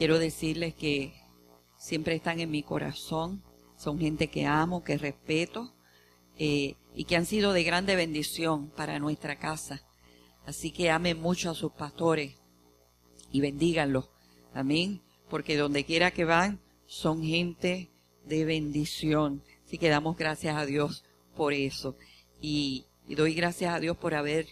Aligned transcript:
Quiero 0.00 0.18
decirles 0.18 0.72
que 0.72 1.12
siempre 1.76 2.14
están 2.14 2.40
en 2.40 2.50
mi 2.50 2.62
corazón. 2.62 3.44
Son 3.76 3.98
gente 3.98 4.28
que 4.28 4.46
amo, 4.46 4.82
que 4.82 4.96
respeto 4.96 5.74
eh, 6.38 6.76
y 6.94 7.04
que 7.04 7.16
han 7.16 7.26
sido 7.26 7.52
de 7.52 7.64
grande 7.64 7.96
bendición 7.96 8.70
para 8.70 8.98
nuestra 8.98 9.38
casa. 9.38 9.82
Así 10.46 10.70
que 10.70 10.90
amen 10.90 11.20
mucho 11.20 11.50
a 11.50 11.54
sus 11.54 11.72
pastores 11.72 12.36
y 13.30 13.42
bendíganlos. 13.42 14.08
Amén. 14.54 15.02
Porque 15.28 15.58
donde 15.58 15.84
quiera 15.84 16.12
que 16.12 16.24
van, 16.24 16.62
son 16.86 17.22
gente 17.22 17.90
de 18.24 18.46
bendición. 18.46 19.42
Así 19.66 19.76
que 19.76 19.90
damos 19.90 20.16
gracias 20.16 20.56
a 20.56 20.64
Dios 20.64 21.04
por 21.36 21.52
eso. 21.52 21.94
Y, 22.40 22.86
y 23.06 23.16
doy 23.16 23.34
gracias 23.34 23.74
a 23.74 23.80
Dios 23.80 23.98
por 23.98 24.14
haber 24.14 24.46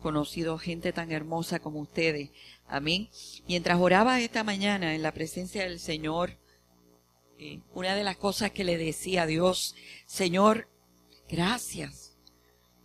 conocido 0.00 0.58
gente 0.58 0.92
tan 0.92 1.12
hermosa 1.12 1.60
como 1.60 1.80
ustedes. 1.80 2.30
Amén. 2.66 3.08
Mientras 3.46 3.78
oraba 3.80 4.20
esta 4.20 4.44
mañana 4.44 4.94
en 4.94 5.02
la 5.02 5.12
presencia 5.12 5.64
del 5.64 5.80
Señor, 5.80 6.38
eh, 7.38 7.60
una 7.74 7.94
de 7.94 8.04
las 8.04 8.16
cosas 8.16 8.50
que 8.50 8.64
le 8.64 8.76
decía 8.76 9.22
a 9.22 9.26
Dios, 9.26 9.74
Señor, 10.06 10.68
gracias, 11.28 12.16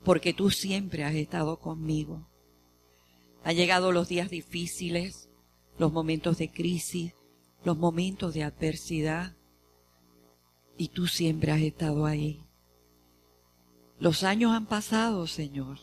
porque 0.03 0.33
tú 0.33 0.51
siempre 0.51 1.03
has 1.03 1.15
estado 1.15 1.59
conmigo. 1.59 2.27
Han 3.43 3.55
llegado 3.55 3.91
los 3.91 4.07
días 4.07 4.29
difíciles, 4.29 5.29
los 5.77 5.91
momentos 5.91 6.37
de 6.37 6.49
crisis, 6.49 7.13
los 7.63 7.77
momentos 7.77 8.33
de 8.33 8.43
adversidad, 8.43 9.35
y 10.77 10.89
tú 10.89 11.07
siempre 11.07 11.51
has 11.51 11.61
estado 11.61 12.05
ahí. 12.05 12.43
Los 13.99 14.23
años 14.23 14.51
han 14.51 14.65
pasado, 14.65 15.27
Señor, 15.27 15.79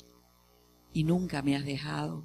y 0.93 1.05
nunca 1.05 1.43
me 1.43 1.57
has 1.57 1.65
dejado. 1.65 2.25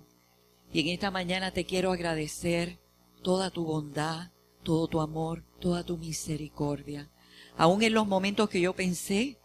Y 0.72 0.82
en 0.82 0.88
esta 0.88 1.12
mañana 1.12 1.52
te 1.52 1.66
quiero 1.66 1.92
agradecer 1.92 2.80
toda 3.22 3.50
tu 3.50 3.66
bondad, 3.66 4.32
todo 4.64 4.88
tu 4.88 5.02
amor, 5.02 5.44
toda 5.60 5.84
tu 5.84 5.98
misericordia. 5.98 7.10
Aún 7.58 7.82
en 7.84 7.94
los 7.94 8.08
momentos 8.08 8.50
que 8.50 8.62
yo 8.62 8.74
pensé 8.74 9.38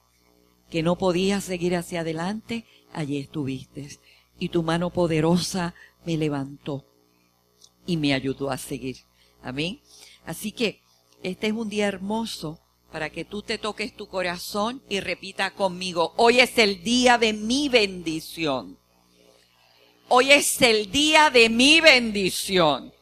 que 0.70 0.82
no 0.82 0.96
podía 0.96 1.40
seguir 1.40 1.76
hacia 1.76 2.00
adelante, 2.00 2.64
allí 2.92 3.18
estuviste. 3.18 3.88
Y 4.38 4.48
tu 4.48 4.62
mano 4.62 4.90
poderosa 4.90 5.74
me 6.04 6.16
levantó 6.16 6.84
y 7.86 7.96
me 7.96 8.14
ayudó 8.14 8.50
a 8.50 8.58
seguir. 8.58 8.96
Amén. 9.42 9.80
Así 10.24 10.52
que 10.52 10.80
este 11.22 11.48
es 11.48 11.52
un 11.52 11.68
día 11.68 11.86
hermoso 11.86 12.60
para 12.90 13.10
que 13.10 13.24
tú 13.24 13.42
te 13.42 13.58
toques 13.58 13.94
tu 13.94 14.08
corazón 14.08 14.82
y 14.88 15.00
repita 15.00 15.52
conmigo, 15.52 16.12
hoy 16.16 16.40
es 16.40 16.58
el 16.58 16.82
día 16.82 17.18
de 17.18 17.32
mi 17.32 17.68
bendición. 17.68 18.78
Hoy 20.12 20.32
es 20.32 20.60
el 20.60 20.90
día 20.90 21.30
de 21.30 21.48
mi 21.48 21.80
bendición. 21.80 22.92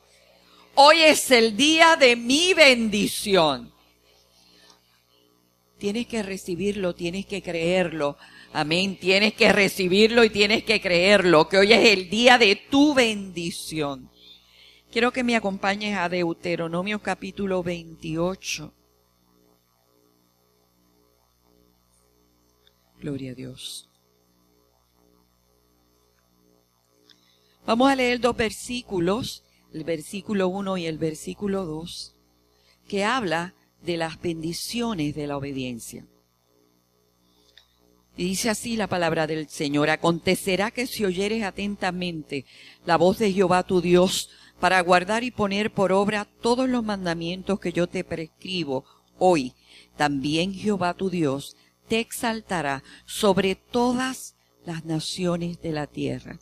Hoy 0.74 1.00
es 1.00 1.30
el 1.30 1.56
día 1.56 1.96
de 1.96 2.16
mi 2.16 2.52
bendición. 2.52 3.72
Tienes 5.78 6.06
que 6.06 6.22
recibirlo, 6.22 6.94
tienes 6.94 7.24
que 7.24 7.40
creerlo. 7.40 8.18
Amén. 8.52 8.98
Tienes 8.98 9.32
que 9.32 9.50
recibirlo 9.54 10.22
y 10.22 10.28
tienes 10.28 10.64
que 10.64 10.82
creerlo, 10.82 11.48
que 11.48 11.56
hoy 11.56 11.72
es 11.72 11.82
el 11.86 12.10
día 12.10 12.36
de 12.36 12.56
tu 12.56 12.92
bendición. 12.92 14.10
Quiero 14.92 15.10
que 15.10 15.24
me 15.24 15.34
acompañes 15.34 15.96
a 15.96 16.10
Deuteronomio 16.10 16.98
capítulo 16.98 17.62
28. 17.62 18.74
Gloria 23.00 23.32
a 23.32 23.34
Dios. 23.34 23.87
Vamos 27.68 27.90
a 27.90 27.96
leer 27.96 28.18
dos 28.18 28.34
versículos, 28.34 29.44
el 29.74 29.84
versículo 29.84 30.48
1 30.48 30.78
y 30.78 30.86
el 30.86 30.96
versículo 30.96 31.66
2, 31.66 32.16
que 32.88 33.04
habla 33.04 33.54
de 33.82 33.98
las 33.98 34.18
bendiciones 34.22 35.14
de 35.14 35.26
la 35.26 35.36
obediencia. 35.36 36.06
Y 38.16 38.24
dice 38.24 38.48
así 38.48 38.78
la 38.78 38.86
palabra 38.86 39.26
del 39.26 39.50
Señor, 39.50 39.90
acontecerá 39.90 40.70
que 40.70 40.86
si 40.86 41.04
oyeres 41.04 41.42
atentamente 41.42 42.46
la 42.86 42.96
voz 42.96 43.18
de 43.18 43.34
Jehová 43.34 43.62
tu 43.64 43.82
Dios 43.82 44.30
para 44.58 44.80
guardar 44.80 45.22
y 45.22 45.30
poner 45.30 45.70
por 45.70 45.92
obra 45.92 46.26
todos 46.40 46.70
los 46.70 46.82
mandamientos 46.82 47.60
que 47.60 47.74
yo 47.74 47.86
te 47.86 48.02
prescribo 48.02 48.86
hoy, 49.18 49.52
también 49.94 50.54
Jehová 50.54 50.94
tu 50.94 51.10
Dios 51.10 51.54
te 51.86 52.00
exaltará 52.00 52.82
sobre 53.04 53.56
todas 53.56 54.36
las 54.64 54.86
naciones 54.86 55.60
de 55.60 55.72
la 55.72 55.86
tierra 55.86 56.38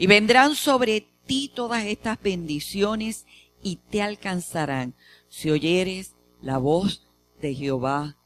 y 0.00 0.06
vendrán 0.06 0.54
sobre 0.56 1.06
ti 1.26 1.52
todas 1.54 1.84
estas 1.84 2.18
bendiciones 2.22 3.26
y 3.62 3.76
te 3.76 4.00
alcanzarán 4.00 4.94
si 5.28 5.50
oyeres 5.50 6.14
la 6.40 6.56
voz 6.56 7.06
de 7.42 7.54
Jehová 7.54 8.16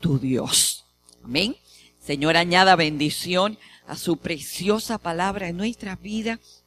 tu 0.00 0.18
Dios. 0.18 0.86
Amén. 1.22 1.56
Señor, 2.00 2.38
añada 2.38 2.74
bendición 2.74 3.58
a 3.86 3.96
su 3.96 4.16
preciosa 4.16 4.96
palabra 4.96 5.50
en 5.50 5.58
nuestras 5.58 6.00
vidas 6.00 6.64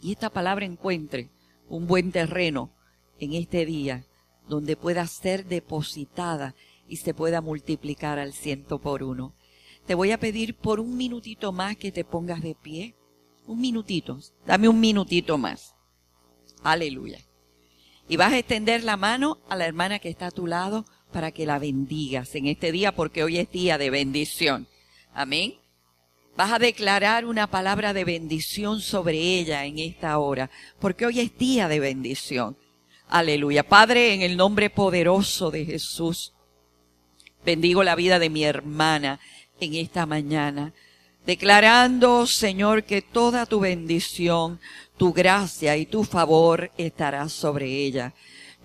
y 0.00 0.12
esta 0.12 0.30
palabra 0.30 0.64
encuentre 0.64 1.30
un 1.68 1.88
buen 1.88 2.12
terreno 2.12 2.70
en 3.18 3.32
este 3.32 3.66
día 3.66 4.06
donde 4.48 4.76
pueda 4.76 5.04
ser 5.08 5.44
depositada 5.44 6.54
y 6.86 6.98
se 6.98 7.14
pueda 7.14 7.40
multiplicar 7.40 8.20
al 8.20 8.32
ciento 8.32 8.80
por 8.80 9.02
uno. 9.02 9.34
Te 9.86 9.96
voy 9.96 10.12
a 10.12 10.20
pedir 10.20 10.54
por 10.54 10.78
un 10.78 10.96
minutito 10.96 11.50
más 11.50 11.76
que 11.76 11.90
te 11.90 12.04
pongas 12.04 12.42
de 12.42 12.54
pie. 12.54 12.95
Un 13.46 13.60
minutito, 13.60 14.18
dame 14.44 14.68
un 14.68 14.80
minutito 14.80 15.38
más. 15.38 15.74
Aleluya. 16.62 17.20
Y 18.08 18.16
vas 18.16 18.32
a 18.32 18.38
extender 18.38 18.82
la 18.82 18.96
mano 18.96 19.38
a 19.48 19.56
la 19.56 19.66
hermana 19.66 19.98
que 19.98 20.08
está 20.08 20.28
a 20.28 20.32
tu 20.32 20.46
lado 20.46 20.84
para 21.12 21.30
que 21.30 21.46
la 21.46 21.58
bendigas 21.58 22.34
en 22.34 22.46
este 22.46 22.72
día 22.72 22.92
porque 22.92 23.22
hoy 23.22 23.38
es 23.38 23.50
día 23.50 23.78
de 23.78 23.90
bendición. 23.90 24.66
Amén. 25.14 25.54
Vas 26.36 26.52
a 26.52 26.58
declarar 26.58 27.24
una 27.24 27.46
palabra 27.46 27.92
de 27.92 28.04
bendición 28.04 28.80
sobre 28.80 29.16
ella 29.16 29.64
en 29.64 29.78
esta 29.78 30.18
hora 30.18 30.50
porque 30.78 31.06
hoy 31.06 31.20
es 31.20 31.38
día 31.38 31.68
de 31.68 31.80
bendición. 31.80 32.56
Aleluya. 33.08 33.62
Padre, 33.62 34.12
en 34.14 34.22
el 34.22 34.36
nombre 34.36 34.70
poderoso 34.70 35.50
de 35.50 35.64
Jesús, 35.64 36.34
bendigo 37.44 37.84
la 37.84 37.94
vida 37.94 38.18
de 38.18 38.28
mi 38.28 38.44
hermana 38.44 39.20
en 39.60 39.74
esta 39.74 40.04
mañana 40.04 40.74
declarando, 41.26 42.26
Señor, 42.26 42.84
que 42.84 43.02
toda 43.02 43.46
tu 43.46 43.60
bendición, 43.60 44.60
tu 44.96 45.12
gracia 45.12 45.76
y 45.76 45.86
tu 45.86 46.04
favor 46.04 46.70
estará 46.78 47.28
sobre 47.28 47.66
ella. 47.66 48.14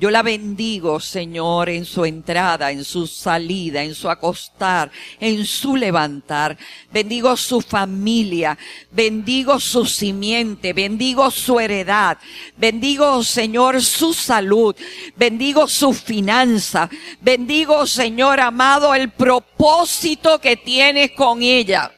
Yo 0.01 0.09
la 0.09 0.23
bendigo, 0.23 0.99
Señor, 0.99 1.69
en 1.69 1.85
su 1.85 2.05
entrada, 2.05 2.71
en 2.71 2.83
su 2.83 3.05
salida, 3.05 3.83
en 3.83 3.93
su 3.93 4.09
acostar, 4.09 4.91
en 5.19 5.45
su 5.45 5.75
levantar. 5.75 6.57
Bendigo 6.91 7.37
su 7.37 7.61
familia, 7.61 8.57
bendigo 8.89 9.59
su 9.59 9.85
simiente, 9.85 10.73
bendigo 10.73 11.29
su 11.29 11.59
heredad, 11.59 12.17
bendigo, 12.57 13.23
Señor, 13.23 13.79
su 13.83 14.11
salud, 14.15 14.75
bendigo 15.15 15.67
su 15.67 15.93
finanza, 15.93 16.89
bendigo, 17.21 17.85
Señor 17.85 18.39
amado, 18.39 18.95
el 18.95 19.11
propósito 19.11 20.41
que 20.41 20.57
tienes 20.57 21.11
con 21.11 21.43
ella. 21.43 21.91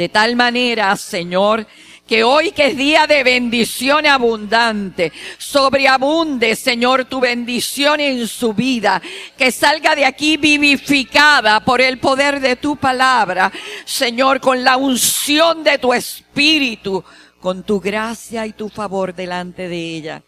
De 0.00 0.08
tal 0.08 0.34
manera, 0.34 0.96
Señor, 0.96 1.66
que 2.08 2.24
hoy 2.24 2.52
que 2.52 2.68
es 2.68 2.76
día 2.78 3.06
de 3.06 3.22
bendición 3.22 4.06
abundante, 4.06 5.12
sobreabunde, 5.36 6.56
Señor, 6.56 7.04
tu 7.04 7.20
bendición 7.20 8.00
en 8.00 8.26
su 8.26 8.54
vida, 8.54 9.02
que 9.36 9.52
salga 9.52 9.94
de 9.94 10.06
aquí 10.06 10.38
vivificada 10.38 11.60
por 11.60 11.82
el 11.82 11.98
poder 11.98 12.40
de 12.40 12.56
tu 12.56 12.76
palabra, 12.76 13.52
Señor, 13.84 14.40
con 14.40 14.64
la 14.64 14.78
unción 14.78 15.62
de 15.62 15.76
tu 15.76 15.92
espíritu, 15.92 17.04
con 17.38 17.62
tu 17.62 17.78
gracia 17.78 18.46
y 18.46 18.54
tu 18.54 18.70
favor 18.70 19.14
delante 19.14 19.68
de 19.68 19.96
ella 19.96 20.22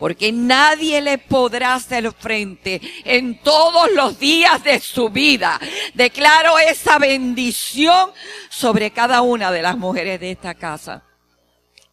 porque 0.00 0.32
nadie 0.32 1.02
le 1.02 1.18
podrá 1.18 1.74
hacer 1.74 2.10
frente 2.12 2.80
en 3.04 3.38
todos 3.42 3.92
los 3.92 4.18
días 4.18 4.64
de 4.64 4.80
su 4.80 5.10
vida. 5.10 5.60
Declaro 5.92 6.58
esa 6.58 6.98
bendición 6.98 8.10
sobre 8.48 8.92
cada 8.92 9.20
una 9.20 9.52
de 9.52 9.60
las 9.60 9.76
mujeres 9.76 10.18
de 10.18 10.30
esta 10.30 10.54
casa. 10.54 11.04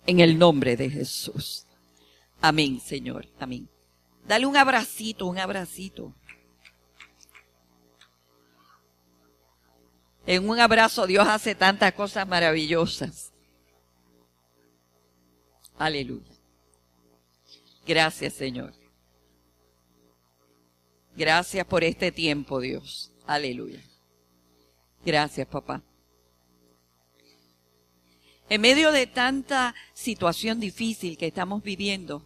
En 0.05 0.21
el 0.21 0.39
nombre 0.39 0.77
de 0.77 0.89
Jesús. 0.89 1.65
Amén, 2.39 2.79
Señor. 2.79 3.27
Amén. 3.41 3.69
Dale 4.25 4.45
un 4.45 4.55
abracito, 4.55 5.25
un 5.25 5.37
abracito. 5.37 6.15
En 10.25 10.47
un 10.47 10.61
abrazo 10.61 11.07
Dios 11.07 11.27
hace 11.27 11.55
tantas 11.55 11.91
cosas 11.91 12.25
maravillosas. 12.25 13.33
Aleluya. 15.77 16.36
Gracias, 17.87 18.33
Señor. 18.33 18.73
Gracias 21.15 21.65
por 21.65 21.83
este 21.85 22.11
tiempo, 22.11 22.59
Dios. 22.59 23.13
Aleluya. 23.25 23.81
Gracias, 25.05 25.47
papá. 25.47 25.81
En 28.49 28.61
medio 28.61 28.91
de 28.91 29.07
tanta 29.07 29.73
situación 29.93 30.59
difícil 30.59 31.17
que 31.17 31.27
estamos 31.27 31.63
viviendo, 31.63 32.25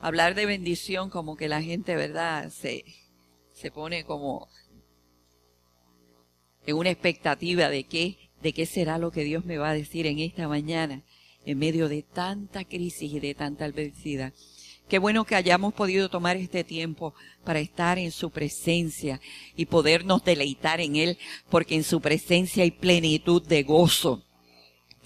hablar 0.00 0.34
de 0.34 0.46
bendición 0.46 1.10
como 1.10 1.36
que 1.36 1.48
la 1.48 1.62
gente, 1.62 1.94
¿verdad? 1.94 2.50
Se, 2.50 2.84
se 3.52 3.70
pone 3.70 4.04
como 4.04 4.48
en 6.66 6.76
una 6.76 6.90
expectativa 6.90 7.68
de 7.68 7.84
qué, 7.84 8.30
de 8.42 8.54
qué 8.54 8.64
será 8.64 8.96
lo 8.96 9.10
que 9.10 9.24
Dios 9.24 9.44
me 9.44 9.58
va 9.58 9.70
a 9.70 9.74
decir 9.74 10.06
en 10.06 10.18
esta 10.20 10.48
mañana, 10.48 11.02
en 11.44 11.58
medio 11.58 11.88
de 11.88 12.02
tanta 12.02 12.64
crisis 12.64 13.12
y 13.12 13.20
de 13.20 13.34
tanta 13.34 13.66
adversidad. 13.66 14.32
Qué 14.88 14.98
bueno 14.98 15.24
que 15.24 15.34
hayamos 15.34 15.72
podido 15.72 16.10
tomar 16.10 16.36
este 16.36 16.62
tiempo 16.62 17.14
para 17.42 17.58
estar 17.58 17.98
en 17.98 18.12
su 18.12 18.30
presencia 18.30 19.20
y 19.56 19.66
podernos 19.66 20.22
deleitar 20.24 20.80
en 20.80 20.96
Él, 20.96 21.18
porque 21.48 21.74
en 21.74 21.84
su 21.84 22.00
presencia 22.00 22.64
hay 22.64 22.70
plenitud 22.70 23.42
de 23.42 23.62
gozo. 23.62 24.22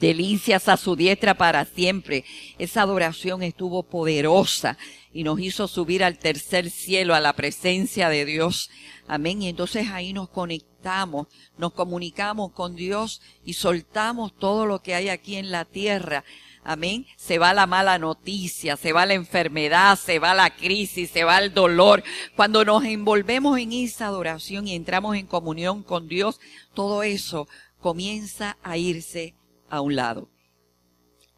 Delicias 0.01 0.69
a 0.69 0.77
su 0.77 0.97
diestra 0.97 1.35
para 1.35 1.65
siempre. 1.65 2.25
Esa 2.59 2.83
adoración 2.83 3.43
estuvo 3.43 3.85
poderosa 3.85 4.79
y 5.13 5.25
nos 5.25 5.41
hizo 5.41 5.67
subir 5.69 6.05
al 6.05 6.19
tercer 6.19 6.71
cielo, 6.71 7.15
a 7.15 7.21
la 7.21 7.33
presencia 7.33 8.09
de 8.09 8.25
Dios. 8.25 8.71
Amén. 9.07 9.43
Y 9.43 9.49
entonces 9.49 9.89
ahí 9.91 10.13
nos 10.13 10.29
conectamos, 10.29 11.29
nos 11.57 11.73
comunicamos 11.73 12.53
con 12.53 12.77
Dios 12.77 13.23
y 13.45 13.55
soltamos 13.55 14.37
todo 14.39 14.67
lo 14.67 14.83
que 14.83 14.95
hay 14.95 15.09
aquí 15.09 15.37
en 15.37 15.51
la 15.51 15.65
tierra 15.65 16.25
Amén. 16.65 17.07
Se 17.17 17.39
va 17.39 17.55
la 17.55 17.67
mala 17.67 17.99
noticia, 17.99 18.77
se 18.77 18.93
va 18.93 19.07
la 19.07 19.15
enfermedad, 19.15 19.99
se 19.99 20.19
va 20.19 20.35
la 20.35 20.51
crisis, 20.55 21.11
se 21.11 21.25
va 21.25 21.39
el 21.39 21.55
dolor. 21.55 22.03
Cuando 22.37 22.65
nos 22.65 22.85
envolvemos 22.85 23.59
en 23.59 23.73
esa 23.73 24.07
adoración 24.07 24.69
y 24.69 24.75
entramos 24.75 25.17
en 25.17 25.27
comunión 25.27 25.83
con 25.83 26.09
Dios, 26.09 26.41
todo 26.75 27.03
eso 27.03 27.49
comienza 27.81 28.59
a 28.63 28.77
irse 28.77 29.35
a 29.71 29.81
un 29.81 29.97
lado. 29.97 30.29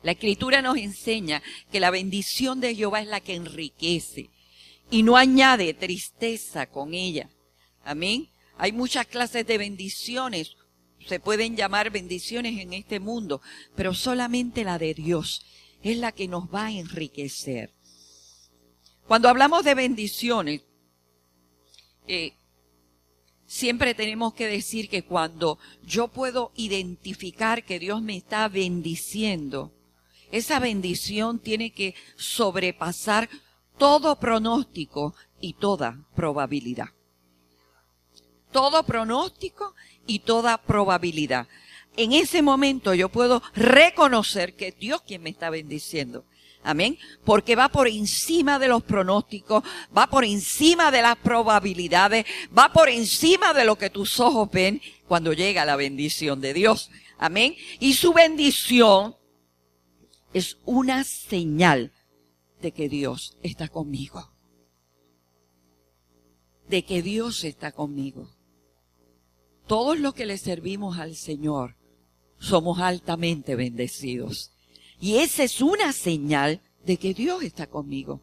La 0.02 0.12
escritura 0.12 0.62
nos 0.62 0.78
enseña 0.78 1.43
que 1.70 1.81
la 1.81 1.90
bendición 1.90 2.61
de 2.61 2.75
Jehová 2.75 3.02
es 3.02 3.06
la 3.06 3.20
que 3.20 3.34
enriquece 3.34 4.31
y 4.90 5.02
no 5.02 5.17
añade 5.17 5.75
tristeza 5.75 6.67
con 6.67 6.94
ella. 6.94 7.28
Amén. 7.84 8.28
Hay 8.56 8.72
muchas 8.72 9.06
clases 9.06 9.46
de 9.46 9.58
bendiciones 9.58 10.56
se 11.06 11.20
pueden 11.20 11.56
llamar 11.56 11.91
bendiciones 11.91 12.58
en 12.58 12.73
este 12.73 13.00
mundo, 13.00 13.41
pero 13.75 13.94
solamente 13.94 14.64
la 14.64 14.79
de 14.79 14.94
Dios 14.94 15.44
es 15.82 15.97
la 15.99 16.12
que 16.12 16.29
nos 16.29 16.52
va 16.52 16.67
a 16.67 16.73
enriquecer. 16.73 17.73
Cuando 19.06 19.29
hablamos 19.29 19.64
de 19.64 19.75
bendiciones, 19.75 20.62
eh, 22.06 22.35
siempre 23.47 23.94
tenemos 23.94 24.35
que 24.35 24.47
decir 24.47 24.88
que 24.88 25.02
cuando 25.02 25.58
yo 25.85 26.08
puedo 26.08 26.52
identificar 26.55 27.64
que 27.64 27.79
Dios 27.79 28.03
me 28.03 28.17
está 28.17 28.49
bendiciendo, 28.49 29.73
esa 30.31 30.61
bendición 30.61 31.41
tiene 31.41 31.73
que 31.73 31.94
sobrepasar 32.17 33.29
todo 33.79 34.20
pronóstico 34.20 35.14
y 35.41 35.55
toda 35.55 36.06
probabilidad. 36.14 36.91
Todo 38.53 38.85
pronóstico 38.85 39.75
y 40.11 40.19
toda 40.19 40.59
probabilidad. 40.59 41.47
En 41.97 42.12
ese 42.12 42.43
momento 42.43 42.95
yo 42.95 43.09
puedo 43.11 43.43
reconocer 43.55 44.57
que 44.57 44.73
Dios 44.73 45.03
quien 45.03 45.23
me 45.23 45.31
está 45.31 45.51
bendiciendo. 45.51 46.25
Amén. 46.65 46.99
Porque 47.25 47.55
va 47.55 47.69
por 47.69 47.87
encima 47.87 48.59
de 48.59 48.67
los 48.67 48.83
pronósticos, 48.83 49.62
va 49.97 50.09
por 50.09 50.25
encima 50.25 50.91
de 50.91 51.03
las 51.03 51.17
probabilidades, 51.17 52.27
va 52.57 52.73
por 52.73 52.89
encima 52.89 53.55
de 53.55 53.65
lo 53.65 53.77
que 53.77 53.89
tus 53.89 54.19
ojos 54.19 54.51
ven 54.51 54.83
cuando 55.07 55.33
llega 55.33 55.65
la 55.65 55.77
bendición 55.77 56.41
de 56.41 56.55
Dios. 56.55 56.91
Amén. 57.17 57.55
Y 57.79 57.95
su 57.95 58.13
bendición 58.13 59.17
es 60.35 60.59
una 60.65 61.05
señal 61.05 61.93
de 62.61 62.73
que 62.73 62.89
Dios 62.89 63.39
está 63.43 63.69
conmigo. 63.69 64.33
De 66.69 66.85
que 66.85 67.01
Dios 67.01 67.45
está 67.45 67.71
conmigo 67.73 68.40
todos 69.70 70.00
los 70.00 70.14
que 70.14 70.26
le 70.26 70.37
servimos 70.37 70.99
al 70.99 71.14
Señor 71.14 71.76
somos 72.40 72.81
altamente 72.81 73.55
bendecidos. 73.55 74.50
Y 74.99 75.19
esa 75.19 75.44
es 75.44 75.61
una 75.61 75.93
señal 75.93 76.61
de 76.84 76.96
que 76.96 77.14
Dios 77.14 77.44
está 77.44 77.69
conmigo, 77.69 78.20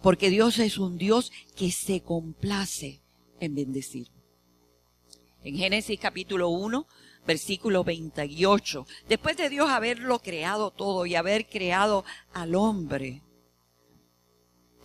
porque 0.00 0.30
Dios 0.30 0.58
es 0.58 0.78
un 0.78 0.96
Dios 0.96 1.32
que 1.54 1.70
se 1.70 2.00
complace 2.00 3.02
en 3.40 3.54
bendecir. 3.54 4.08
En 5.44 5.58
Génesis 5.58 6.00
capítulo 6.00 6.48
1, 6.48 6.86
versículo 7.26 7.84
28, 7.84 8.86
después 9.06 9.36
de 9.36 9.50
Dios 9.50 9.68
haberlo 9.68 10.20
creado 10.20 10.70
todo 10.70 11.04
y 11.04 11.14
haber 11.14 11.46
creado 11.46 12.06
al 12.32 12.54
hombre, 12.54 13.20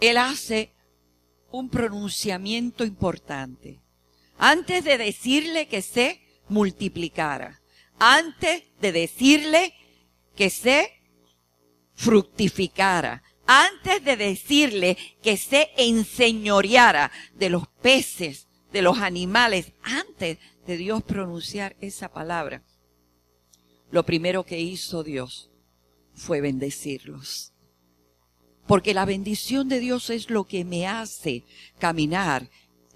Él 0.02 0.18
hace 0.18 0.74
un 1.54 1.70
pronunciamiento 1.70 2.84
importante 2.84 3.80
antes 4.42 4.84
de 4.84 4.98
decirle 4.98 5.68
que 5.68 5.84
se 5.84 6.20
multiplicara, 6.50 7.62
antes 8.00 8.64
de 8.82 8.92
decirle 8.92 9.76
que 10.36 10.50
se 10.50 10.92
fructificara, 11.94 13.22
antes 13.46 14.04
de 14.04 14.18
decirle 14.18 14.98
que 15.22 15.38
se 15.38 15.70
enseñoreara 15.78 17.12
de 17.36 17.52
los 17.52 17.68
peces, 17.68 18.48
de 18.74 18.82
los 18.82 18.98
animales, 18.98 19.74
antes 19.84 20.40
de 20.66 20.78
Dios 20.78 21.04
pronunciar 21.04 21.76
esa 21.80 22.12
palabra, 22.12 22.64
lo 23.92 24.08
primero 24.08 24.44
que 24.44 24.60
hizo 24.60 25.04
Dios 25.04 25.52
fue 26.16 26.42
bendecirlos. 26.42 27.54
Porque 28.66 28.96
la 28.96 29.06
bendición 29.06 29.70
de 29.70 29.80
Dios 29.80 30.10
es 30.10 30.32
lo 30.32 30.46
que 30.46 30.66
me 30.66 30.88
hace 30.88 31.44
caminar 31.78 32.50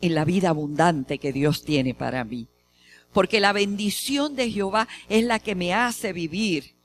en 0.06 0.13
la 0.13 0.25
vida 0.25 0.50
abundante 0.50 1.18
que 1.18 1.34
Dios 1.34 1.63
tiene 1.63 1.94
para 1.94 2.24
mí. 2.24 2.48
Porque 3.12 3.40
la 3.40 3.54
bendición 3.54 4.36
de 4.36 4.52
Jehová 4.52 4.88
es 5.10 5.24
la 5.24 5.40
que 5.40 5.56
me 5.56 5.74
hace 5.74 6.13
vivir 6.13 6.75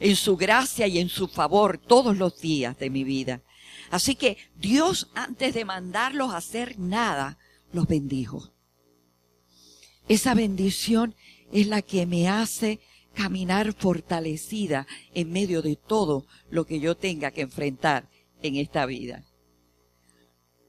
en 0.00 0.16
su 0.16 0.36
gracia 0.36 0.86
y 0.86 0.98
en 0.98 1.08
su 1.08 1.28
favor 1.28 1.78
todos 1.78 2.16
los 2.16 2.40
días 2.40 2.78
de 2.78 2.90
mi 2.90 3.04
vida. 3.04 3.42
Así 3.90 4.14
que 4.14 4.38
Dios, 4.56 5.10
antes 5.14 5.54
de 5.54 5.64
mandarlos 5.64 6.32
a 6.32 6.38
hacer 6.38 6.78
nada, 6.78 7.38
los 7.72 7.86
bendijo. 7.86 8.52
Esa 10.08 10.34
bendición 10.34 11.14
es 11.52 11.66
la 11.66 11.82
que 11.82 12.06
me 12.06 12.28
hace 12.28 12.80
caminar 13.14 13.74
fortalecida 13.74 14.86
en 15.12 15.32
medio 15.32 15.60
de 15.60 15.76
todo 15.76 16.26
lo 16.50 16.64
que 16.64 16.80
yo 16.80 16.96
tenga 16.96 17.30
que 17.30 17.42
enfrentar 17.42 18.08
en 18.42 18.56
esta 18.56 18.86
vida. 18.86 19.24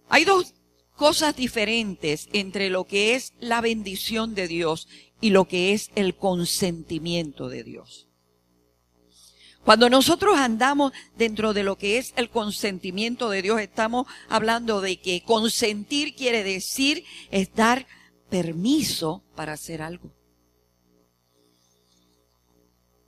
Hay 0.09 0.25
dos 0.25 0.53
cosas 0.95 1.35
diferentes 1.35 2.29
entre 2.33 2.69
lo 2.69 2.85
que 2.85 3.15
es 3.15 3.33
la 3.39 3.61
bendición 3.61 4.35
de 4.35 4.47
Dios 4.47 4.87
y 5.21 5.29
lo 5.29 5.45
que 5.45 5.73
es 5.73 5.91
el 5.95 6.15
consentimiento 6.15 7.49
de 7.49 7.63
Dios. 7.63 8.07
Cuando 9.63 9.89
nosotros 9.89 10.37
andamos 10.37 10.93
dentro 11.17 11.53
de 11.53 11.63
lo 11.63 11.75
que 11.75 11.97
es 11.97 12.13
el 12.17 12.29
consentimiento 12.29 13.31
de 13.31 13.41
Dios, 13.41 13.59
estamos 13.59 14.05
hablando 14.29 14.79
de 14.79 14.97
que 14.97 15.23
consentir 15.23 16.15
quiere 16.15 16.43
decir 16.43 17.03
es 17.31 17.51
dar 17.55 17.87
permiso 18.29 19.23
para 19.35 19.53
hacer 19.53 19.81
algo. 19.81 20.11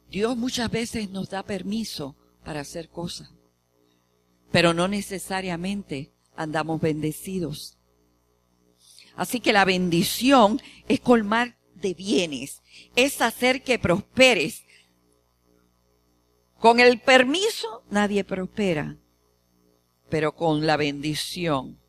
Dios 0.10 0.36
muchas 0.36 0.72
veces 0.72 1.12
nos 1.12 1.30
da 1.30 1.44
permiso 1.44 2.16
para 2.44 2.62
hacer 2.62 2.90
cosas, 2.90 3.30
pero 4.52 4.74
no 4.74 4.88
necesariamente 4.88 6.12
andamos 6.36 6.82
bendecidos. 6.82 7.78
Así 9.18 9.40
que 9.40 9.52
la 9.52 9.66
bendición 9.66 10.62
es 10.88 11.00
colmar 11.00 11.58
de 11.74 11.96
bienes, 11.96 12.62
es 12.96 13.20
hacer 13.20 13.64
que 13.64 13.80
prosperes. 13.80 14.64
Con 16.60 16.80
el 16.80 17.00
permiso 17.00 17.84
nadie 17.90 18.24
prospera, 18.24 18.96
pero 20.10 20.36
con 20.36 20.66
la 20.66 20.78
bendición 20.78 21.80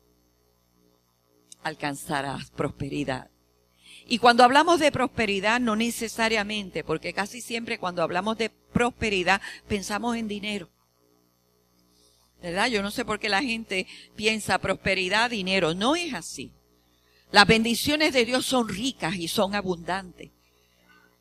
alcanzarás 1.61 2.49
prosperidad. 2.49 3.29
Y 4.07 4.17
cuando 4.17 4.43
hablamos 4.43 4.79
de 4.79 4.91
prosperidad, 4.91 5.59
no 5.59 5.75
necesariamente, 5.75 6.83
porque 6.83 7.13
casi 7.13 7.41
siempre 7.41 7.77
cuando 7.77 8.01
hablamos 8.01 8.39
de 8.39 8.49
prosperidad 8.49 9.39
pensamos 9.67 10.17
en 10.17 10.27
dinero. 10.27 10.69
¿Verdad? 12.41 12.69
Yo 12.69 12.81
no 12.81 12.89
sé 12.89 13.05
por 13.05 13.19
qué 13.19 13.29
la 13.29 13.43
gente 13.43 13.85
piensa 14.15 14.57
prosperidad, 14.57 15.29
dinero. 15.29 15.75
No 15.75 15.95
es 15.95 16.13
así. 16.15 16.53
Las 17.31 17.45
bendiciones 17.45 18.13
de 18.13 18.25
Dios 18.25 18.45
son 18.45 18.67
ricas 18.67 19.15
y 19.15 19.27
son 19.27 19.53
abundantes. 19.53 20.31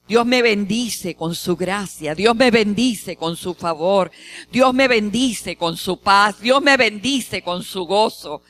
Dios 0.09 0.25
me 0.25 0.41
bendice 0.41 1.15
con 1.15 1.35
su 1.35 1.55
gracia, 1.55 2.15
Dios 2.15 2.35
me 2.35 2.50
bendice 2.50 3.15
con 3.17 3.37
su 3.37 3.53
favor, 3.53 4.11
Dios 4.50 4.73
me 4.73 4.88
bendice 4.88 5.57
con 5.57 5.77
su 5.77 6.00
paz, 6.00 6.41
Dios 6.41 6.62
me 6.62 6.79
bendice 6.79 7.43
con 7.43 7.62
su 7.62 7.85
gozo. 7.85 8.43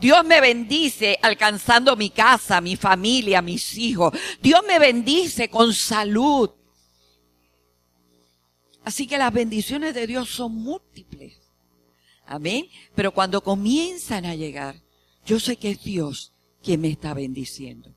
Dios 0.00 0.24
me 0.24 0.40
bendice 0.40 1.18
alcanzando 1.20 1.96
mi 1.96 2.10
casa, 2.10 2.60
mi 2.60 2.76
familia, 2.76 3.42
mis 3.42 3.76
hijos. 3.76 4.14
Dios 4.40 4.60
me 4.66 4.78
bendice 4.78 5.50
con 5.50 5.74
salud. 5.74 6.50
Así 8.84 9.06
que 9.06 9.18
las 9.18 9.32
bendiciones 9.32 9.94
de 9.94 10.06
Dios 10.06 10.30
son 10.30 10.54
múltiples. 10.54 11.38
Amén. 12.24 12.66
Pero 12.94 13.12
cuando 13.12 13.42
comienzan 13.42 14.24
a 14.24 14.36
llegar, 14.36 14.76
yo 15.26 15.40
sé 15.40 15.56
que 15.56 15.72
es 15.72 15.82
Dios 15.82 16.32
quien 16.62 16.80
me 16.80 16.88
está 16.88 17.14
bendiciendo. 17.14 17.94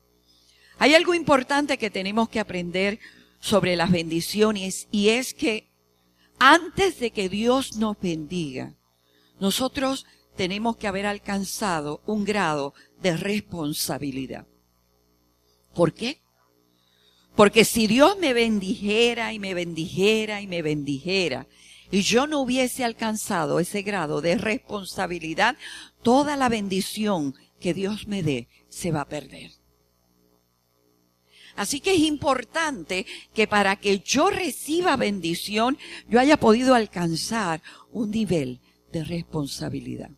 Hay 0.78 0.94
algo 0.94 1.14
importante 1.14 1.78
que 1.78 1.90
tenemos 1.90 2.28
que 2.28 2.40
aprender 2.40 2.98
sobre 3.40 3.76
las 3.76 3.90
bendiciones 3.90 4.88
y 4.90 5.10
es 5.10 5.34
que 5.34 5.70
antes 6.38 6.98
de 6.98 7.10
que 7.10 7.28
Dios 7.28 7.76
nos 7.76 7.98
bendiga, 8.00 8.74
nosotros 9.38 10.06
tenemos 10.36 10.76
que 10.76 10.88
haber 10.88 11.06
alcanzado 11.06 12.02
un 12.06 12.24
grado 12.24 12.74
de 13.00 13.16
responsabilidad. 13.16 14.46
¿Por 15.74 15.92
qué? 15.92 16.22
Porque 17.36 17.64
si 17.64 17.86
Dios 17.86 18.16
me 18.18 18.32
bendijera 18.32 19.32
y 19.32 19.38
me 19.38 19.54
bendijera 19.54 20.40
y 20.40 20.46
me 20.46 20.62
bendijera, 20.62 21.46
y 21.90 22.02
yo 22.02 22.26
no 22.26 22.40
hubiese 22.40 22.84
alcanzado 22.84 23.60
ese 23.60 23.82
grado 23.82 24.20
de 24.20 24.36
responsabilidad, 24.36 25.56
toda 26.02 26.36
la 26.36 26.48
bendición 26.48 27.34
que 27.64 27.72
Dios 27.72 28.08
me 28.08 28.22
dé 28.22 28.46
se 28.68 28.92
va 28.92 29.00
a 29.00 29.08
perder. 29.08 29.50
Así 31.56 31.80
que 31.80 31.94
es 31.94 32.00
importante 32.00 33.06
que 33.32 33.46
para 33.46 33.76
que 33.76 34.00
yo 34.00 34.28
reciba 34.28 34.98
bendición, 34.98 35.78
yo 36.06 36.20
haya 36.20 36.36
podido 36.36 36.74
alcanzar 36.74 37.62
un 37.90 38.10
nivel 38.10 38.60
de 38.92 39.02
responsabilidad. 39.02 40.10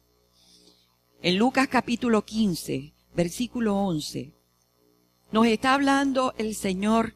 En 1.23 1.39
Lucas 1.39 1.69
capítulo 1.69 2.25
15, 2.25 2.93
versículo 3.15 3.77
11, 3.77 4.35
nos 5.31 5.47
está 5.47 5.75
hablando 5.75 6.35
el 6.39 6.57
Señor 6.57 7.15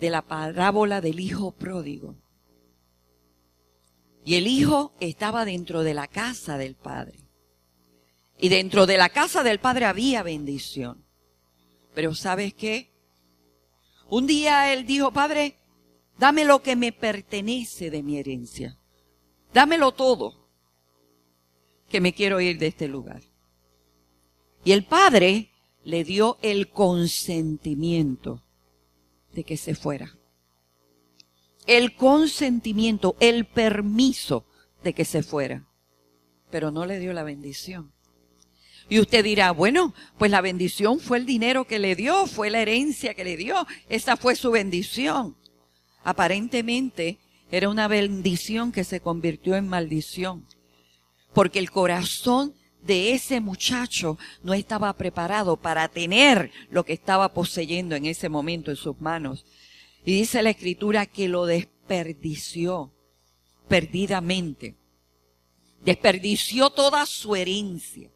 de 0.00 0.08
la 0.08 0.22
parábola 0.22 1.02
del 1.02 1.20
Hijo 1.20 1.52
pródigo. 1.52 2.16
Y 4.24 4.36
el 4.36 4.46
Hijo 4.46 4.94
estaba 4.98 5.44
dentro 5.44 5.82
de 5.82 5.92
la 5.92 6.06
casa 6.06 6.56
del 6.56 6.74
Padre. 6.74 7.27
Y 8.38 8.48
dentro 8.48 8.86
de 8.86 8.96
la 8.96 9.08
casa 9.08 9.42
del 9.42 9.58
Padre 9.58 9.84
había 9.84 10.22
bendición. 10.22 11.04
Pero 11.94 12.14
¿sabes 12.14 12.54
qué? 12.54 12.92
Un 14.08 14.26
día 14.26 14.72
él 14.72 14.86
dijo, 14.86 15.12
Padre, 15.12 15.56
dame 16.18 16.44
lo 16.44 16.62
que 16.62 16.76
me 16.76 16.92
pertenece 16.92 17.90
de 17.90 18.02
mi 18.02 18.18
herencia. 18.18 18.78
Dámelo 19.52 19.92
todo, 19.92 20.48
que 21.88 22.00
me 22.00 22.12
quiero 22.12 22.40
ir 22.40 22.58
de 22.58 22.68
este 22.68 22.86
lugar. 22.86 23.22
Y 24.64 24.72
el 24.72 24.84
Padre 24.84 25.50
le 25.84 26.04
dio 26.04 26.38
el 26.42 26.70
consentimiento 26.70 28.44
de 29.32 29.44
que 29.44 29.56
se 29.56 29.74
fuera. 29.74 30.16
El 31.66 31.96
consentimiento, 31.96 33.16
el 33.20 33.46
permiso 33.46 34.46
de 34.82 34.94
que 34.94 35.04
se 35.04 35.22
fuera. 35.22 35.66
Pero 36.50 36.70
no 36.70 36.86
le 36.86 36.98
dio 36.98 37.12
la 37.12 37.24
bendición. 37.24 37.92
Y 38.88 39.00
usted 39.00 39.22
dirá, 39.22 39.50
bueno, 39.50 39.94
pues 40.16 40.30
la 40.30 40.40
bendición 40.40 40.98
fue 40.98 41.18
el 41.18 41.26
dinero 41.26 41.66
que 41.66 41.78
le 41.78 41.94
dio, 41.94 42.26
fue 42.26 42.50
la 42.50 42.62
herencia 42.62 43.14
que 43.14 43.24
le 43.24 43.36
dio, 43.36 43.66
esa 43.88 44.16
fue 44.16 44.34
su 44.34 44.50
bendición. 44.50 45.36
Aparentemente 46.04 47.18
era 47.50 47.68
una 47.68 47.86
bendición 47.86 48.72
que 48.72 48.84
se 48.84 49.00
convirtió 49.00 49.56
en 49.56 49.68
maldición, 49.68 50.46
porque 51.34 51.58
el 51.58 51.70
corazón 51.70 52.54
de 52.82 53.12
ese 53.12 53.40
muchacho 53.40 54.18
no 54.42 54.54
estaba 54.54 54.92
preparado 54.94 55.56
para 55.56 55.88
tener 55.88 56.50
lo 56.70 56.84
que 56.84 56.94
estaba 56.94 57.34
poseyendo 57.34 57.94
en 57.94 58.06
ese 58.06 58.28
momento 58.28 58.70
en 58.70 58.76
sus 58.76 58.98
manos. 59.00 59.44
Y 60.04 60.12
dice 60.12 60.42
la 60.42 60.50
escritura 60.50 61.04
que 61.04 61.28
lo 61.28 61.44
desperdició 61.44 62.94
perdidamente. 63.68 64.76
Desperdició 65.84 66.70
toda 66.70 67.04
su 67.04 67.36
herencia. 67.36 68.10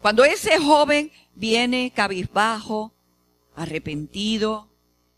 Cuando 0.00 0.24
ese 0.24 0.58
joven 0.58 1.12
viene 1.34 1.92
cabizbajo, 1.94 2.94
arrepentido, 3.54 4.68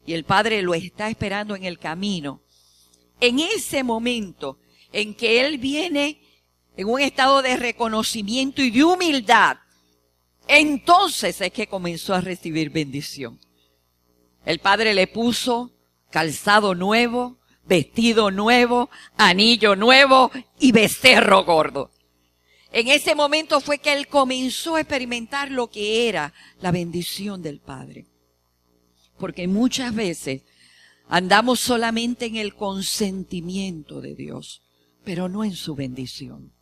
y 0.05 0.15
el 0.15 0.25
padre 0.25 0.63
lo 0.63 0.75
está 0.75 1.09
esperando 1.09 1.55
en 1.55 1.65
el 1.65 1.79
camino, 1.79 2.43
en 3.21 3.39
ese 3.39 3.85
momento 3.85 4.59
en 4.93 5.15
que 5.15 5.47
él 5.47 5.59
viene 5.59 6.21
en 6.77 6.89
un 6.89 7.01
estado 7.01 7.43
de 7.43 7.57
reconocimiento 7.57 8.63
y 8.63 8.71
de 8.71 8.83
humildad, 8.83 9.59
entonces 10.49 11.41
es 11.41 11.53
que 11.53 11.69
comenzó 11.69 12.15
a 12.15 12.21
recibir 12.21 12.71
bendición. 12.71 13.39
El 14.45 14.59
padre 14.59 14.95
le 14.95 15.07
puso 15.07 15.71
calzado 16.11 16.75
nuevo, 16.75 17.39
vestido 17.65 18.33
nuevo, 18.33 18.91
anillo 19.17 19.77
nuevo 19.77 20.33
y 20.59 20.73
becerro 20.73 21.45
gordo. 21.45 21.93
En 22.73 22.89
ese 22.89 23.15
momento 23.15 23.61
fue 23.61 23.79
que 23.79 23.93
él 23.93 24.09
comenzó 24.09 24.77
a 24.77 24.81
experimentar 24.81 25.51
lo 25.51 25.69
que 25.69 26.09
era 26.09 26.33
la 26.61 26.71
bendición 26.71 27.43
del 27.43 27.61
Padre. 27.61 28.07
Porque 29.19 29.47
muchas 29.47 29.95
veces 29.95 30.43
andamos 31.07 31.61
solamente 31.61 32.25
en 32.25 32.37
el 32.37 32.55
consentimiento 32.55 34.01
de 34.01 34.15
Dios, 34.15 34.63
pero 35.05 35.29
no 35.29 35.45
en 35.45 35.55
su 35.55 35.75
bendición. 35.75 36.53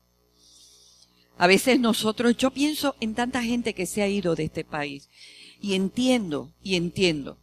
A 1.38 1.46
veces 1.46 1.78
nosotros, 1.78 2.36
yo 2.36 2.50
pienso 2.50 2.96
en 3.00 3.14
tanta 3.14 3.42
gente 3.42 3.72
que 3.72 3.86
se 3.86 4.02
ha 4.02 4.08
ido 4.08 4.34
de 4.34 4.44
este 4.44 4.64
país 4.64 5.08
y 5.62 5.74
entiendo, 5.74 6.52
y 6.60 6.74
entiendo 6.74 7.38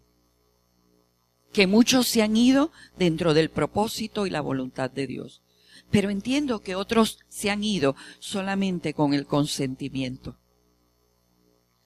que 1.53 1.67
muchos 1.67 2.07
se 2.07 2.21
han 2.21 2.35
ido 2.35 2.71
dentro 2.99 3.33
del 3.33 3.49
propósito 3.49 4.27
y 4.27 4.29
la 4.29 4.41
voluntad 4.41 4.91
de 4.91 5.07
Dios 5.07 5.41
pero 5.91 6.09
entiendo 6.09 6.61
que 6.61 6.75
otros 6.75 7.19
se 7.29 7.49
han 7.49 7.63
ido 7.63 7.95
solamente 8.19 8.93
con 8.93 9.13
el 9.13 9.25
consentimiento. 9.25 10.37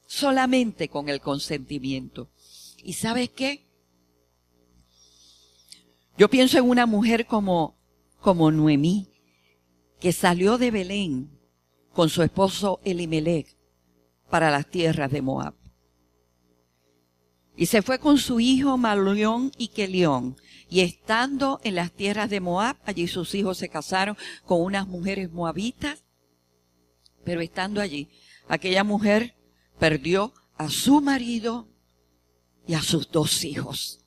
Solamente 0.08 0.90
con 0.90 1.10
el 1.10 1.22
consentimiento. 1.22 2.30
¿Y 2.84 2.94
sabes 2.94 3.30
qué? 3.30 3.68
Yo 6.18 6.30
pienso 6.30 6.58
en 6.58 6.70
una 6.70 6.86
mujer 6.86 7.26
como, 7.26 7.78
como 8.20 8.52
Noemí, 8.52 9.08
que 10.00 10.12
salió 10.12 10.58
de 10.58 10.72
Belén 10.72 11.40
con 11.94 12.10
su 12.10 12.24
esposo 12.24 12.80
Elimelech 12.84 13.56
para 14.30 14.50
las 14.50 14.70
tierras 14.70 15.12
de 15.12 15.22
Moab. 15.22 15.54
Y 17.56 17.68
se 17.68 17.82
fue 17.82 18.00
con 18.00 18.18
su 18.18 18.40
hijo 18.40 18.78
Malión 18.78 19.52
y 19.58 19.68
Kelión. 19.68 20.36
Y 20.72 20.80
estando 20.80 21.60
en 21.66 21.76
las 21.76 21.92
tierras 21.92 22.30
de 22.30 22.40
Moab, 22.40 22.78
allí 22.86 23.06
sus 23.10 23.36
hijos 23.36 23.58
se 23.58 23.68
casaron 23.68 24.16
con 24.46 24.62
unas 24.62 24.88
mujeres 24.88 25.30
moabitas. 25.30 26.06
Pero 27.26 27.42
estando 27.42 27.82
allí, 27.82 28.10
aquella 28.48 28.86
mujer 28.86 29.36
perdió 29.78 30.34
a 30.56 30.70
su 30.70 31.02
marido 31.02 31.68
y 32.66 32.76
a 32.76 32.82
sus 32.82 33.12
dos 33.12 33.44
hijos. 33.44 34.06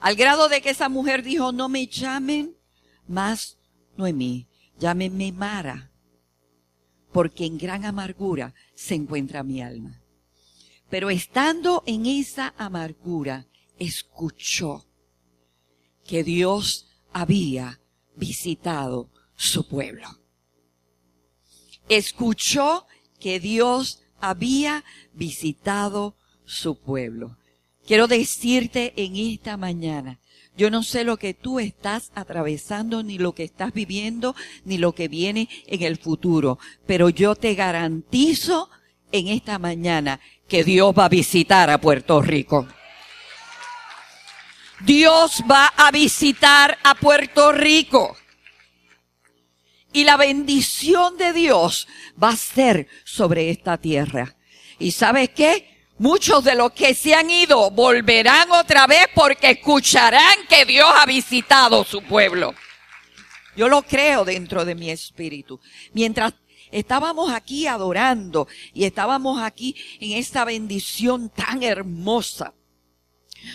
Al 0.00 0.16
grado 0.16 0.48
de 0.48 0.60
que 0.60 0.70
esa 0.70 0.88
mujer 0.88 1.22
dijo, 1.22 1.52
no 1.52 1.68
me 1.68 1.86
llamen 1.86 2.56
más 3.06 3.58
Noemí, 3.96 4.48
llámenme 4.76 5.30
Mara, 5.30 5.92
porque 7.12 7.46
en 7.46 7.58
gran 7.58 7.84
amargura 7.84 8.54
se 8.74 8.96
encuentra 8.96 9.44
mi 9.44 9.62
alma. 9.62 10.02
Pero 10.90 11.10
estando 11.10 11.84
en 11.86 12.06
esa 12.06 12.54
amargura, 12.58 13.46
escuchó 13.78 14.82
que 16.06 16.24
Dios 16.24 16.86
había 17.12 17.80
visitado 18.14 19.10
su 19.36 19.68
pueblo. 19.68 20.08
Escuchó 21.88 22.86
que 23.20 23.40
Dios 23.40 24.02
había 24.20 24.84
visitado 25.12 26.16
su 26.44 26.78
pueblo. 26.78 27.36
Quiero 27.86 28.08
decirte 28.08 28.92
en 28.96 29.16
esta 29.16 29.56
mañana, 29.56 30.18
yo 30.56 30.70
no 30.70 30.82
sé 30.82 31.04
lo 31.04 31.18
que 31.18 31.34
tú 31.34 31.60
estás 31.60 32.10
atravesando, 32.14 33.02
ni 33.02 33.18
lo 33.18 33.32
que 33.32 33.44
estás 33.44 33.72
viviendo, 33.72 34.34
ni 34.64 34.78
lo 34.78 34.92
que 34.92 35.06
viene 35.06 35.48
en 35.66 35.82
el 35.82 35.98
futuro, 35.98 36.58
pero 36.86 37.10
yo 37.10 37.36
te 37.36 37.54
garantizo 37.54 38.70
en 39.12 39.28
esta 39.28 39.58
mañana 39.58 40.20
que 40.48 40.64
Dios 40.64 40.94
va 40.98 41.04
a 41.04 41.10
visitar 41.10 41.70
a 41.70 41.80
Puerto 41.80 42.22
Rico. 42.22 42.66
Dios 44.86 45.42
va 45.50 45.66
a 45.76 45.90
visitar 45.90 46.78
a 46.84 46.94
Puerto 46.94 47.50
Rico. 47.50 48.16
Y 49.92 50.04
la 50.04 50.16
bendición 50.16 51.18
de 51.18 51.32
Dios 51.32 51.88
va 52.22 52.28
a 52.28 52.36
ser 52.36 52.86
sobre 53.04 53.50
esta 53.50 53.78
tierra. 53.78 54.36
¿Y 54.78 54.92
sabes 54.92 55.30
qué? 55.30 55.88
Muchos 55.98 56.44
de 56.44 56.54
los 56.54 56.70
que 56.70 56.94
se 56.94 57.14
han 57.14 57.28
ido 57.30 57.68
volverán 57.72 58.52
otra 58.52 58.86
vez 58.86 59.08
porque 59.12 59.50
escucharán 59.50 60.46
que 60.48 60.64
Dios 60.64 60.88
ha 60.94 61.04
visitado 61.04 61.82
su 61.82 62.02
pueblo. 62.02 62.54
Yo 63.56 63.68
lo 63.68 63.82
creo 63.82 64.24
dentro 64.24 64.64
de 64.64 64.76
mi 64.76 64.90
espíritu. 64.90 65.58
Mientras 65.94 66.34
estábamos 66.70 67.32
aquí 67.32 67.66
adorando 67.66 68.46
y 68.72 68.84
estábamos 68.84 69.42
aquí 69.42 69.74
en 69.98 70.12
esta 70.12 70.44
bendición 70.44 71.28
tan 71.30 71.64
hermosa, 71.64 72.54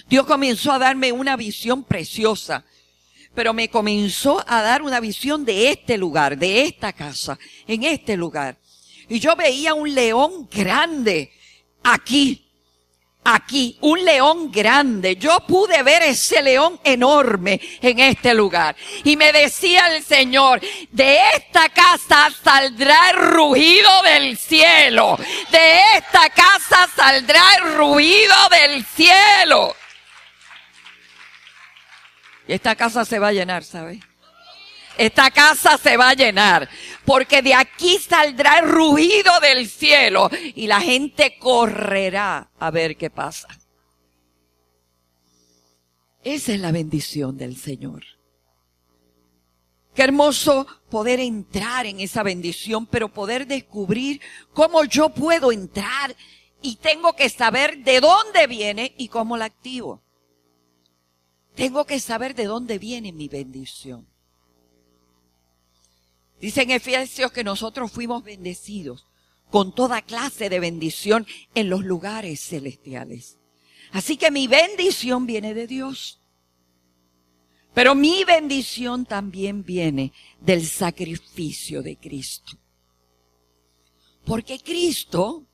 Dios 0.09 0.25
comenzó 0.25 0.71
a 0.71 0.79
darme 0.79 1.11
una 1.11 1.35
visión 1.35 1.83
preciosa. 1.83 2.63
pero 3.33 3.53
me 3.53 3.69
comenzó 3.69 4.43
a 4.45 4.61
dar 4.61 4.81
una 4.81 4.99
visión 4.99 5.45
de 5.45 5.69
este 5.69 5.97
lugar, 5.97 6.37
de 6.37 6.63
esta 6.63 6.91
casa, 6.91 7.39
en 7.65 7.83
este 7.83 8.17
lugar. 8.17 8.57
Y 9.07 9.19
yo 9.19 9.37
veía 9.37 9.73
un 9.73 9.93
león 9.93 10.49
grande 10.51 11.31
aquí, 11.83 12.51
aquí, 13.23 13.77
un 13.81 14.03
león 14.03 14.51
grande. 14.51 15.15
Yo 15.15 15.39
pude 15.47 15.83
ver 15.83 16.03
ese 16.03 16.41
león 16.41 16.79
enorme 16.83 17.59
en 17.81 17.99
este 17.99 18.33
lugar. 18.33 18.75
Y 19.03 19.17
me 19.17 19.31
decía 19.31 19.95
el 19.95 20.03
Señor, 20.03 20.61
de 20.91 21.17
esta 21.35 21.69
casa 21.69 22.29
saldrá 22.43 23.11
el 23.11 23.17
rugido 23.33 23.89
del 24.03 24.37
cielo. 24.37 25.17
De 25.51 25.79
esta 25.97 26.29
casa 26.29 26.89
saldrá 26.95 27.43
el 27.57 27.75
rugido 27.75 28.35
del 28.49 28.85
cielo. 28.85 29.75
Esta 32.51 32.75
casa 32.75 33.05
se 33.05 33.17
va 33.17 33.29
a 33.29 33.31
llenar, 33.31 33.63
¿sabes? 33.63 34.01
Esta 34.97 35.31
casa 35.31 35.77
se 35.77 35.95
va 35.95 36.09
a 36.09 36.13
llenar, 36.13 36.67
porque 37.05 37.41
de 37.41 37.53
aquí 37.53 37.97
saldrá 37.97 38.59
el 38.59 38.67
rugido 38.67 39.31
del 39.39 39.69
cielo 39.69 40.29
y 40.53 40.67
la 40.67 40.81
gente 40.81 41.37
correrá 41.39 42.51
a 42.59 42.69
ver 42.69 42.97
qué 42.97 43.09
pasa. 43.09 43.47
Esa 46.25 46.51
es 46.51 46.59
la 46.59 46.73
bendición 46.73 47.37
del 47.37 47.55
Señor. 47.55 48.03
Qué 49.95 50.03
hermoso 50.03 50.67
poder 50.89 51.21
entrar 51.21 51.85
en 51.85 52.01
esa 52.01 52.21
bendición, 52.21 52.85
pero 52.85 53.07
poder 53.07 53.47
descubrir 53.47 54.19
cómo 54.51 54.83
yo 54.83 55.07
puedo 55.07 55.53
entrar 55.53 56.13
y 56.61 56.75
tengo 56.75 57.13
que 57.15 57.29
saber 57.29 57.77
de 57.77 58.01
dónde 58.01 58.45
viene 58.47 58.93
y 58.97 59.07
cómo 59.07 59.37
la 59.37 59.45
activo. 59.45 60.00
Tengo 61.61 61.85
que 61.85 61.99
saber 61.99 62.33
de 62.33 62.45
dónde 62.45 62.79
viene 62.79 63.11
mi 63.11 63.27
bendición. 63.27 64.07
Dice 66.39 66.63
en 66.63 66.71
Efesios 66.71 67.31
que 67.31 67.43
nosotros 67.43 67.91
fuimos 67.91 68.23
bendecidos 68.23 69.05
con 69.51 69.75
toda 69.75 70.01
clase 70.01 70.49
de 70.49 70.59
bendición 70.59 71.27
en 71.53 71.69
los 71.69 71.85
lugares 71.85 72.41
celestiales. 72.41 73.37
Así 73.91 74.17
que 74.17 74.31
mi 74.31 74.47
bendición 74.47 75.27
viene 75.27 75.53
de 75.53 75.67
Dios. 75.67 76.19
Pero 77.75 77.93
mi 77.93 78.23
bendición 78.23 79.05
también 79.05 79.63
viene 79.63 80.13
del 80.39 80.65
sacrificio 80.65 81.83
de 81.83 81.95
Cristo. 81.95 82.57
Porque 84.25 84.57
Cristo 84.57 85.45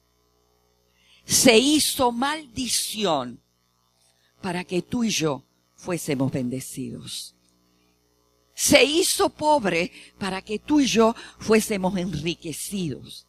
se 1.25 1.57
hizo 1.57 2.13
maldición 2.13 3.41
para 4.39 4.63
que 4.63 4.81
tú 4.81 5.03
y 5.03 5.09
yo 5.09 5.43
fuésemos 5.87 6.29
bendecidos 6.29 7.37
se 8.57 8.83
hizo 8.83 9.29
pobre 9.29 9.91
para 10.17 10.41
que 10.41 10.57
tú 10.57 10.79
y 10.79 10.87
yo 10.87 11.15
fuésemos 11.37 11.95
enriquecidos. 11.95 13.27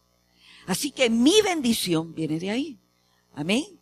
Así 0.67 0.91
que 0.91 1.11
mi 1.11 1.43
bendición 1.43 2.15
viene 2.15 2.41
de 2.41 2.51
ahí. 2.51 2.81
Amén. 3.35 3.79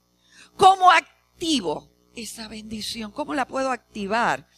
¿Cómo 0.56 0.90
activo 0.90 1.88
esa 2.16 2.49
bendición? 2.49 3.12
¿Cómo 3.12 3.33
la 3.33 3.47
puedo 3.47 3.71
activar? 3.71 4.49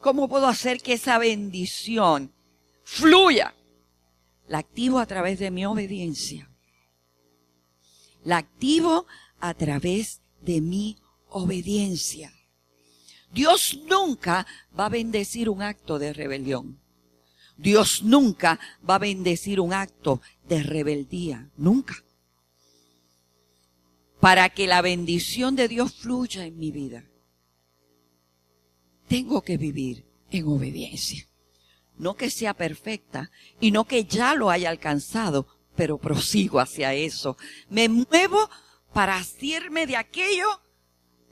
¿Cómo 0.00 0.30
puedo 0.30 0.46
hacer 0.46 0.80
que 0.80 0.94
esa 0.94 1.18
bendición 1.18 2.32
fluya? 2.84 3.54
La 4.48 4.58
activo 4.60 4.98
a 4.98 5.04
través 5.04 5.38
de 5.40 5.50
mi 5.50 5.66
obediencia. 5.66 6.50
La 8.24 8.38
activo 8.38 9.06
a 9.40 9.52
través 9.52 10.22
de 10.40 10.62
mi 10.62 10.96
obediencia. 11.28 12.32
Dios 13.32 13.80
nunca 13.86 14.46
va 14.78 14.86
a 14.86 14.88
bendecir 14.90 15.48
un 15.48 15.62
acto 15.62 15.98
de 15.98 16.12
rebelión. 16.12 16.80
Dios 17.56 18.02
nunca 18.02 18.58
va 18.88 18.94
a 18.94 18.98
bendecir 18.98 19.60
un 19.60 19.72
acto 19.72 20.20
de 20.48 20.62
rebeldía. 20.62 21.50
Nunca. 21.56 21.94
Para 24.18 24.48
que 24.48 24.66
la 24.66 24.82
bendición 24.82 25.56
de 25.56 25.68
Dios 25.68 25.94
fluya 25.94 26.46
en 26.46 26.58
mi 26.58 26.70
vida, 26.70 27.04
tengo 29.08 29.42
que 29.42 29.56
vivir 29.56 30.06
en 30.30 30.48
obediencia. 30.48 31.26
No 31.98 32.16
que 32.16 32.30
sea 32.30 32.54
perfecta 32.54 33.30
y 33.60 33.72
no 33.72 33.84
que 33.84 34.04
ya 34.04 34.34
lo 34.34 34.50
haya 34.50 34.70
alcanzado, 34.70 35.46
pero 35.76 35.98
prosigo 35.98 36.60
hacia 36.60 36.94
eso. 36.94 37.36
Me 37.68 37.88
muevo 37.88 38.48
para 38.94 39.16
hacerme 39.16 39.86
de 39.86 39.96
aquello 39.96 40.62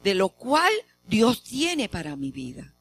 de 0.02 0.14
lo 0.14 0.28
cual 0.28 0.72
Dios 1.08 1.42
tiene 1.42 1.88
para 1.88 2.16
mi 2.16 2.30
vida. 2.30 2.74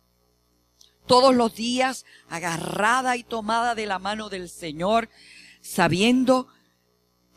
Todos 1.06 1.34
los 1.34 1.56
días 1.56 2.06
agarrada 2.28 3.16
y 3.16 3.24
tomada 3.24 3.74
de 3.74 3.86
la 3.86 4.00
mano 4.00 4.28
del 4.30 4.50
Señor, 4.50 5.10
sabiendo 5.62 6.48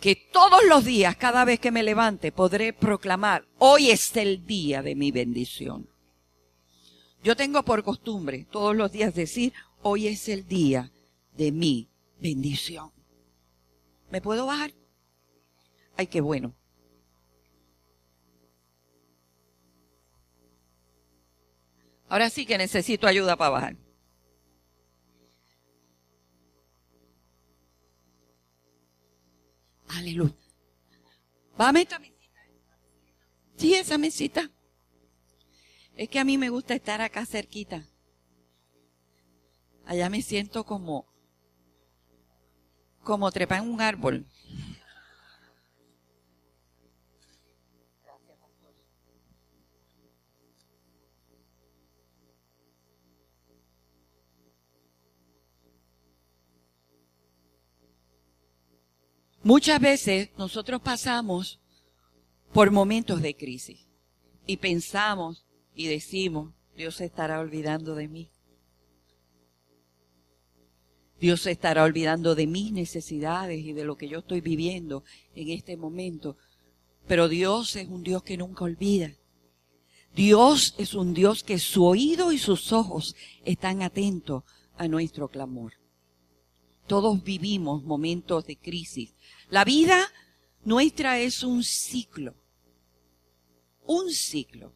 que 0.01 0.17
todos 0.17 0.61
los 0.69 0.85
días, 0.85 1.15
cada 1.17 1.45
vez 1.45 1.61
que 1.61 1.71
me 1.71 1.85
levante, 1.85 2.33
podré 2.33 2.73
proclamar, 2.73 3.47
hoy 3.59 3.91
es 3.91 4.17
el 4.17 4.45
día 4.47 4.83
de 4.83 4.97
mi 4.97 5.13
bendición. 5.13 5.89
Yo 7.23 7.37
tengo 7.37 7.63
por 7.65 7.85
costumbre 7.85 8.47
todos 8.51 8.75
los 8.75 8.91
días 8.91 9.15
decir, 9.15 9.53
hoy 9.83 10.09
es 10.09 10.29
el 10.29 10.49
día 10.49 10.91
de 11.37 11.53
mi 11.53 11.89
bendición. 12.19 12.91
¿Me 14.11 14.21
puedo 14.21 14.47
bajar? 14.47 14.73
Ay, 15.97 16.09
qué 16.09 16.21
bueno. 16.21 16.55
Ahora 22.11 22.29
sí 22.29 22.45
que 22.45 22.59
necesito 22.59 23.07
ayuda 23.07 23.37
para 23.37 23.51
bajar. 23.51 23.77
Aleluya. 29.87 30.35
Vamos 31.57 31.83
esta 31.83 32.01
mesita. 32.01 32.41
Sí, 33.57 33.75
esa 33.75 33.97
mesita. 33.97 34.51
Es 35.95 36.09
que 36.09 36.19
a 36.19 36.25
mí 36.25 36.37
me 36.37 36.49
gusta 36.49 36.75
estar 36.75 37.01
acá 37.01 37.25
cerquita. 37.25 37.87
Allá 39.87 40.11
me 40.11 40.21
siento 40.21 40.65
como, 40.65 41.07
como 43.05 43.31
trepa 43.31 43.59
en 43.59 43.71
un 43.71 43.81
árbol. 43.81 44.27
Muchas 59.43 59.81
veces 59.81 60.29
nosotros 60.37 60.83
pasamos 60.83 61.61
por 62.53 62.71
momentos 62.71 63.23
de 63.23 63.35
crisis 63.35 63.87
y 64.47 64.59
pensamos 64.59 65.47
y 65.75 65.87
decimos, 65.87 66.53
Dios 66.77 66.97
se 66.97 67.07
estará 67.07 67.41
olvidando 67.41 67.95
de 67.95 68.09
mí. 68.09 68.31
Dios 71.19 71.43
se 71.43 71.51
estará 71.51 71.85
olvidando 71.85 72.35
de 72.35 72.47
mis 72.47 72.73
necesidades 72.73 73.65
y 73.65 73.73
de 73.73 73.85
lo 73.85 73.97
que 73.97 74.09
yo 74.09 74.21
estoy 74.21 74.41
viviendo 74.41 75.05
en 75.35 75.51
este 75.51 75.77
momento. 75.77 76.37
Pero 77.07 77.29
Dios 77.29 77.77
es 77.77 77.89
un 77.89 78.03
Dios 78.03 78.23
que 78.23 78.37
nunca 78.37 78.65
olvida. 78.65 79.13
Dios 80.15 80.75
es 80.77 80.95
un 80.95 81.15
Dios 81.15 81.45
que 81.45 81.59
su 81.59 81.85
oído 81.85 82.33
y 82.33 82.39
sus 82.39 82.73
ojos 82.73 83.17
están 83.45 83.83
atentos 83.83 84.45
a 84.77 84.89
nuestro 84.89 85.29
clamor. 85.29 85.80
Todos 86.91 87.23
vivimos 87.23 87.85
momentos 87.85 88.47
de 88.47 88.57
crisis. 88.57 89.15
La 89.49 89.65
vida 89.65 90.11
nuestra 90.65 91.21
es 91.21 91.45
un 91.45 91.63
ciclo. 91.63 92.35
Un 93.87 94.11
ciclo. 94.11 94.75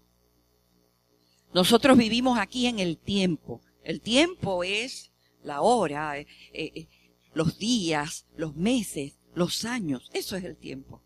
Nosotros 1.53 1.99
vivimos 1.99 2.39
aquí 2.39 2.69
en 2.69 2.79
el 2.79 2.99
tiempo. 2.99 3.63
El 3.83 4.01
tiempo 4.01 4.63
es 4.63 5.11
la 5.43 5.61
hora, 5.63 6.17
eh, 6.21 6.27
eh, 6.53 6.89
los 7.35 7.59
días, 7.59 8.29
los 8.37 8.55
meses, 8.55 9.19
los 9.35 9.65
años. 9.65 10.09
Eso 10.13 10.37
es 10.37 10.45
el 10.45 10.57
tiempo. 10.57 11.03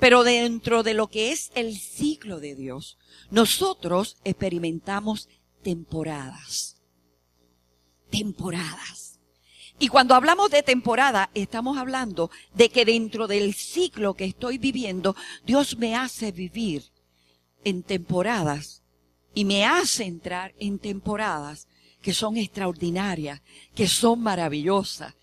Pero 0.00 0.24
dentro 0.24 0.82
de 0.82 0.94
lo 0.94 1.06
que 1.06 1.30
es 1.30 1.52
el 1.54 1.78
ciclo 1.78 2.40
de 2.40 2.56
Dios, 2.56 2.98
nosotros 3.30 4.16
experimentamos 4.24 5.28
temporadas. 5.62 6.82
Temporadas. 8.10 9.13
Y 9.78 9.88
cuando 9.88 10.14
hablamos 10.14 10.50
de 10.50 10.62
temporada, 10.62 11.30
estamos 11.34 11.78
hablando 11.78 12.30
de 12.54 12.68
que 12.68 12.84
dentro 12.84 13.26
del 13.26 13.54
ciclo 13.54 14.14
que 14.14 14.24
estoy 14.24 14.58
viviendo, 14.58 15.16
Dios 15.44 15.76
me 15.78 15.96
hace 15.96 16.30
vivir 16.30 16.84
en 17.64 17.82
temporadas 17.82 18.82
y 19.34 19.44
me 19.44 19.64
hace 19.64 20.04
entrar 20.04 20.54
en 20.58 20.78
temporadas 20.78 21.66
que 22.00 22.14
son 22.14 22.36
extraordinarias, 22.36 23.40
que 23.74 23.88
son 23.88 24.20
maravillosas, 24.20 25.14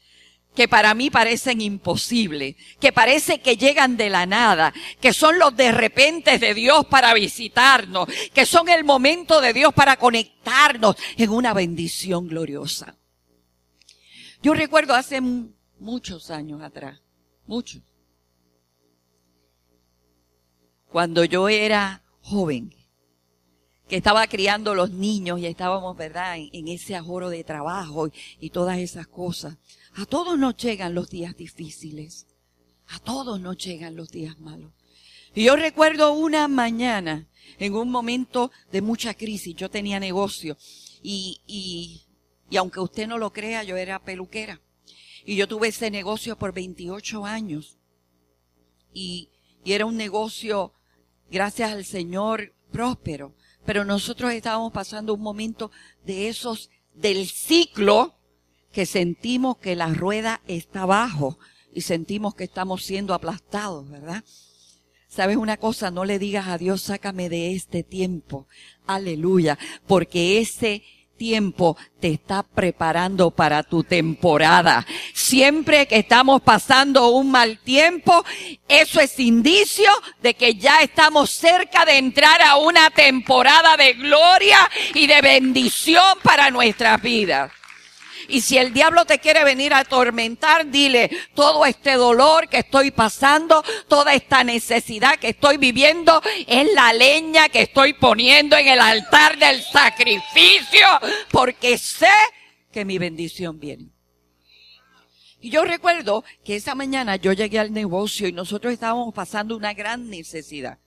que 0.56 0.68
para 0.68 0.94
mí 0.94 1.10
parecen 1.10 1.62
imposibles, 1.62 2.56
que 2.80 2.92
parece 2.92 3.40
que 3.40 3.56
llegan 3.56 3.96
de 3.96 4.10
la 4.10 4.26
nada, 4.26 4.74
que 5.00 5.14
son 5.14 5.40
los 5.40 5.56
de 5.56 5.72
repente 5.72 6.40
de 6.40 6.54
Dios 6.54 6.86
para 6.88 7.14
visitarnos, 7.14 8.10
que 8.34 8.46
son 8.46 8.68
el 8.68 8.84
momento 8.84 9.40
de 9.40 9.54
Dios 9.54 9.74
para 9.74 9.96
conectarnos 9.96 10.98
en 11.18 11.30
una 11.30 11.54
bendición 11.54 12.28
gloriosa. 12.28 12.98
Yo 14.42 14.54
recuerdo 14.54 14.94
hace 14.94 15.22
muchos 15.80 16.32
años 16.32 16.62
atrás, 16.62 17.00
muchos, 17.46 17.82
cuando 20.90 21.24
yo 21.24 21.48
era 21.48 22.04
joven, 22.22 22.74
que 23.88 23.98
estaba 23.98 24.26
criando 24.28 24.74
los 24.74 24.92
niños 24.92 25.40
y 25.42 25.46
estábamos, 25.48 25.98
¿verdad?, 25.98 26.38
en, 26.38 26.68
ese 26.70 26.96
ajoro 26.96 27.30
de 27.30 27.44
trabajo 27.44 28.10
y 28.40 28.50
todas 28.50 28.78
esas 28.80 29.06
cosas. 29.06 29.58
A 29.96 30.06
todos 30.06 30.40
nos 30.40 30.56
llegan 30.56 30.96
los 30.96 31.10
días 31.10 31.36
difíciles. 31.36 32.26
A 32.88 33.00
todos 33.00 33.42
nos 33.42 33.58
llegan 33.58 33.98
los 33.98 34.10
días 34.10 34.40
malos. 34.40 34.72
Y 35.36 35.44
yo 35.44 35.58
recuerdo 35.58 36.14
una 36.14 36.48
mañana, 36.48 37.28
en 37.60 37.76
un 37.76 37.92
momento 37.92 38.50
de 38.72 38.82
mucha 38.82 39.14
crisis, 39.14 39.56
yo 39.56 39.70
tenía 39.70 40.00
negocio 40.00 40.58
y, 41.04 41.42
y, 41.46 42.04
y 42.52 42.58
aunque 42.58 42.82
usted 42.82 43.08
no 43.08 43.18
lo 43.18 43.32
crea, 43.32 43.64
yo 43.64 43.78
era 43.78 44.04
peluquera. 44.04 44.62
Y 45.26 45.38
yo 45.38 45.48
tuve 45.48 45.70
ese 45.70 45.90
negocio 45.90 46.38
por 46.38 46.54
28 46.54 47.26
años. 47.26 47.78
Y, 48.94 49.30
y 49.64 49.72
era 49.72 49.86
un 49.86 49.96
negocio, 49.96 50.74
gracias 51.32 51.72
al 51.72 51.86
Señor, 51.86 52.54
próspero. 52.70 53.34
Pero 53.66 53.86
nosotros 53.86 54.34
estábamos 54.34 54.74
pasando 54.74 55.14
un 55.14 55.22
momento 55.22 55.72
de 56.04 56.28
esos 56.28 56.70
del 56.94 57.30
ciclo 57.30 58.16
que 58.74 58.86
sentimos 58.86 59.58
que 59.58 59.78
la 59.78 59.88
rueda 59.94 60.42
está 60.46 60.82
abajo 60.82 61.40
y 61.74 61.82
sentimos 61.82 62.36
que 62.36 62.44
estamos 62.44 62.84
siendo 62.84 63.14
aplastados, 63.14 63.90
¿verdad? 63.90 64.26
¿Sabes 65.08 65.38
una 65.38 65.56
cosa? 65.56 65.90
No 65.90 66.04
le 66.04 66.20
digas 66.20 66.48
a 66.50 66.58
Dios, 66.58 66.82
sácame 66.82 67.30
de 67.30 67.54
este 67.54 67.84
tiempo. 67.84 68.48
Aleluya. 68.88 69.58
Porque 69.88 70.40
ese 70.40 70.84
tiempo 71.22 71.78
te 72.00 72.08
está 72.08 72.42
preparando 72.42 73.30
para 73.30 73.62
tu 73.62 73.84
temporada. 73.84 74.88
Siempre 75.14 75.86
que 75.86 75.98
estamos 75.98 76.42
pasando 76.42 77.10
un 77.10 77.30
mal 77.30 77.60
tiempo, 77.60 78.26
eso 78.68 79.00
es 79.00 79.20
indicio 79.20 79.92
de 80.24 80.34
que 80.34 80.56
ya 80.56 80.82
estamos 80.82 81.30
cerca 81.30 81.86
de 81.86 82.00
entrar 82.00 82.42
a 82.42 82.58
una 82.58 82.90
temporada 82.90 83.78
de 83.78 83.94
gloria 83.94 84.58
y 84.96 85.06
de 85.06 85.22
bendición 85.22 86.18
para 86.24 86.50
nuestras 86.50 87.00
vidas. 87.04 87.52
Y 88.32 88.42
si 88.42 88.58
el 88.58 88.74
diablo 88.74 89.06
te 89.06 89.20
quiere 89.20 89.44
venir 89.44 89.74
a 89.74 89.80
atormentar, 89.80 90.72
dile, 90.72 91.12
todo 91.34 91.66
este 91.66 91.94
dolor 91.94 92.48
que 92.48 92.60
estoy 92.60 92.90
pasando, 92.92 93.62
toda 93.90 94.14
esta 94.14 94.44
necesidad 94.44 95.20
que 95.20 95.30
estoy 95.30 95.58
viviendo, 95.58 96.22
es 96.48 96.74
la 96.74 96.94
leña 96.94 97.50
que 97.50 97.64
estoy 97.64 97.94
poniendo 97.94 98.56
en 98.56 98.70
el 98.70 98.80
altar 98.80 99.38
del 99.38 99.62
sacrificio, 99.62 100.88
porque 101.30 101.78
sé 101.78 102.08
que 102.72 102.86
mi 102.86 102.98
bendición 102.98 103.60
viene. 103.60 103.90
Y 105.42 105.50
yo 105.50 105.66
recuerdo 105.66 106.24
que 106.46 106.56
esa 106.56 106.74
mañana 106.74 107.18
yo 107.18 107.34
llegué 107.34 107.60
al 107.60 107.74
negocio 107.74 108.28
y 108.28 108.32
nosotros 108.32 108.72
estábamos 108.72 109.14
pasando 109.14 109.58
una 109.58 109.74
gran 109.74 110.10
necesidad 110.10 110.80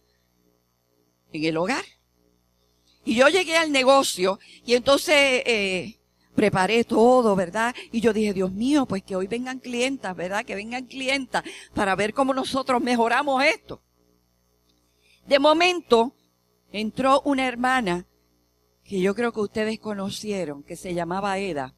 en 1.32 1.44
el 1.44 1.56
hogar. 1.58 1.84
Y 3.04 3.16
yo 3.16 3.28
llegué 3.28 3.58
al 3.58 3.70
negocio 3.70 4.38
y 4.64 4.74
entonces 4.74 5.42
eh, 5.44 5.98
preparé 6.34 6.84
todo, 6.84 7.36
¿verdad? 7.36 7.74
Y 7.92 8.00
yo 8.00 8.12
dije, 8.12 8.32
Dios 8.32 8.52
mío, 8.52 8.86
pues 8.86 9.02
que 9.02 9.16
hoy 9.16 9.26
vengan 9.26 9.58
clientas, 9.58 10.14
¿verdad? 10.16 10.44
Que 10.44 10.54
vengan 10.54 10.86
clientas 10.86 11.44
para 11.74 11.94
ver 11.94 12.12
cómo 12.12 12.34
nosotros 12.34 12.82
mejoramos 12.82 13.44
esto. 13.44 13.82
De 15.26 15.38
momento, 15.38 16.14
entró 16.72 17.22
una 17.24 17.46
hermana 17.46 18.06
que 18.84 19.00
yo 19.00 19.14
creo 19.14 19.32
que 19.32 19.40
ustedes 19.40 19.78
conocieron, 19.78 20.62
que 20.62 20.76
se 20.76 20.92
llamaba 20.92 21.38
Eda. 21.38 21.74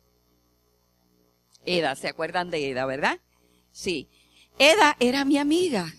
Eda, 1.64 1.94
¿se 1.94 2.08
acuerdan 2.08 2.50
de 2.50 2.70
Eda, 2.70 2.86
verdad? 2.86 3.20
Sí. 3.70 4.08
Eda 4.58 4.96
era 4.98 5.24
mi 5.24 5.38
amiga 5.38 5.92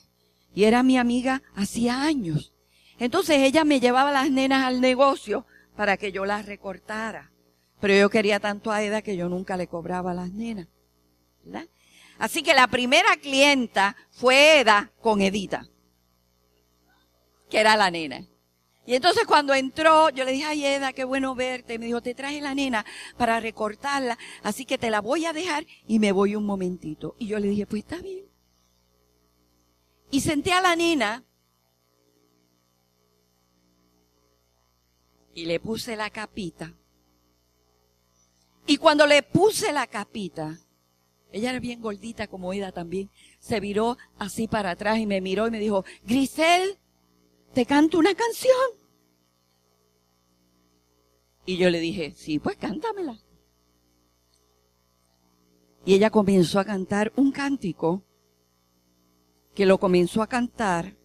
y 0.53 0.63
era 0.63 0.83
mi 0.83 0.97
amiga 0.97 1.43
hacía 1.55 2.01
años. 2.01 2.53
Entonces 2.99 3.37
ella 3.39 3.63
me 3.63 3.79
llevaba 3.79 4.11
las 4.11 4.31
nenas 4.31 4.65
al 4.65 4.81
negocio 4.81 5.45
para 5.75 5.97
que 5.97 6.11
yo 6.11 6.25
las 6.25 6.45
recortara. 6.45 7.31
Pero 7.79 7.93
yo 7.95 8.09
quería 8.09 8.39
tanto 8.39 8.71
a 8.71 8.81
Eda 8.81 9.01
que 9.01 9.15
yo 9.15 9.29
nunca 9.29 9.57
le 9.57 9.67
cobraba 9.67 10.11
a 10.11 10.15
las 10.15 10.31
nenas. 10.31 10.67
¿verdad? 11.43 11.67
Así 12.17 12.41
que 12.41 12.53
la 12.53 12.67
primera 12.67 13.15
clienta 13.17 13.95
fue 14.09 14.59
Eda 14.59 14.91
con 15.01 15.21
Edita, 15.21 15.67
que 17.49 17.59
era 17.59 17.77
la 17.77 17.91
nena. 17.91 18.27
Y 18.85 18.95
entonces 18.95 19.25
cuando 19.27 19.53
entró, 19.53 20.09
yo 20.09 20.23
le 20.23 20.31
dije, 20.31 20.45
ay 20.45 20.65
Eda, 20.65 20.93
qué 20.93 21.03
bueno 21.03 21.35
verte. 21.35 21.75
Y 21.75 21.77
me 21.77 21.85
dijo, 21.85 22.01
te 22.01 22.15
traje 22.15 22.41
la 22.41 22.55
nena 22.55 22.85
para 23.17 23.39
recortarla, 23.39 24.17
así 24.43 24.65
que 24.65 24.77
te 24.77 24.89
la 24.89 25.01
voy 25.01 25.25
a 25.25 25.33
dejar 25.33 25.65
y 25.85 25.99
me 25.99 26.11
voy 26.11 26.35
un 26.35 26.45
momentito. 26.45 27.15
Y 27.19 27.27
yo 27.27 27.37
le 27.37 27.49
dije, 27.49 27.67
pues 27.67 27.83
está 27.83 27.97
bien. 27.97 28.25
Y 30.09 30.21
senté 30.21 30.53
a 30.53 30.61
la 30.61 30.75
nena 30.75 31.23
y 35.35 35.45
le 35.45 35.59
puse 35.59 35.95
la 35.97 36.09
capita 36.09 36.73
y 38.67 38.77
cuando 38.77 39.07
le 39.07 39.23
puse 39.23 39.71
la 39.71 39.87
capita, 39.87 40.59
ella 41.31 41.51
era 41.51 41.59
bien 41.59 41.81
gordita 41.81 42.27
como 42.27 42.53
Ida 42.53 42.73
también, 42.73 43.09
se 43.39 43.61
viró 43.61 43.97
así 44.19 44.47
para 44.47 44.71
atrás 44.71 44.99
y 44.99 45.05
me 45.05 45.21
miró 45.21 45.47
y 45.47 45.51
me 45.51 45.59
dijo, 45.59 45.85
Grisel, 46.03 46.77
te 47.53 47.65
canto 47.65 47.97
una 47.97 48.13
canción. 48.13 48.53
Y 51.45 51.57
yo 51.57 51.69
le 51.69 51.79
dije, 51.79 52.13
sí, 52.13 52.39
pues 52.39 52.57
cántamela. 52.57 53.17
Y 55.85 55.93
ella 55.93 56.09
comenzó 56.09 56.59
a 56.59 56.65
cantar 56.65 57.13
un 57.15 57.31
cántico 57.31 58.03
que 59.55 59.65
lo 59.65 59.79
comenzó 59.79 60.21
a 60.21 60.27
cantar 60.27 60.97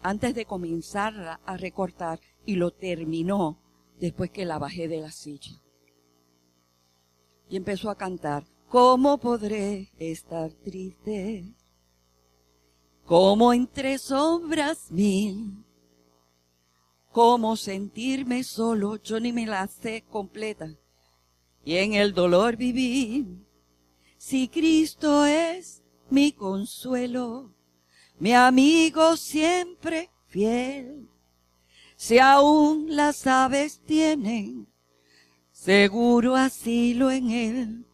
antes 0.00 0.34
de 0.34 0.46
comenzar 0.46 1.38
a 1.44 1.56
recortar 1.58 2.18
y 2.46 2.56
lo 2.56 2.70
terminó 2.70 3.60
después 3.98 4.30
que 4.30 4.46
la 4.46 4.58
bajé 4.58 4.88
de 4.88 5.02
la 5.02 5.12
silla 5.12 5.60
y 7.50 7.56
empezó 7.56 7.90
a 7.90 7.96
cantar, 7.96 8.44
¿cómo 8.68 9.18
podré 9.18 9.90
estar 9.98 10.52
triste? 10.52 11.52
¿Cómo 13.04 13.52
entre 13.52 13.98
sombras 13.98 14.92
mil? 14.92 15.64
¿Cómo 17.10 17.56
sentirme 17.56 18.44
solo? 18.44 19.02
Yo 19.02 19.18
ni 19.18 19.32
me 19.32 19.46
la 19.46 19.66
sé 19.66 20.04
completa. 20.08 20.72
Y 21.64 21.76
en 21.76 21.94
el 21.94 22.14
dolor 22.14 22.56
vivir. 22.56 23.26
Si 24.16 24.46
Cristo 24.46 25.26
es 25.26 25.82
mi 26.08 26.30
consuelo, 26.30 27.52
mi 28.20 28.32
amigo 28.32 29.16
siempre 29.16 30.08
fiel. 30.28 31.08
Si 31.96 32.20
aún 32.20 32.94
las 32.94 33.26
aves 33.26 33.80
tienen 33.84 34.69
seguro 35.60 36.36
asilo 36.36 37.10
en 37.10 37.30
él. 37.30 37.86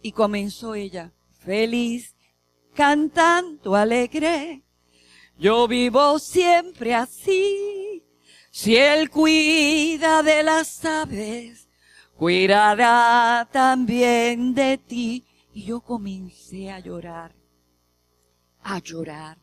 Y 0.00 0.12
comenzó 0.12 0.74
ella, 0.74 1.12
feliz, 1.44 2.16
cantando 2.74 3.76
alegre. 3.76 4.62
Yo 5.38 5.68
vivo 5.68 6.18
siempre 6.18 6.94
así. 6.94 8.02
Si 8.50 8.76
él 8.76 9.10
cuida 9.10 10.22
de 10.22 10.42
las 10.42 10.84
aves, 10.84 11.68
cuidará 12.16 13.48
también 13.52 14.54
de 14.54 14.78
ti. 14.78 15.24
Y 15.52 15.64
yo 15.64 15.80
comencé 15.80 16.70
a 16.70 16.80
llorar, 16.80 17.34
a 18.62 18.78
llorar 18.78 19.41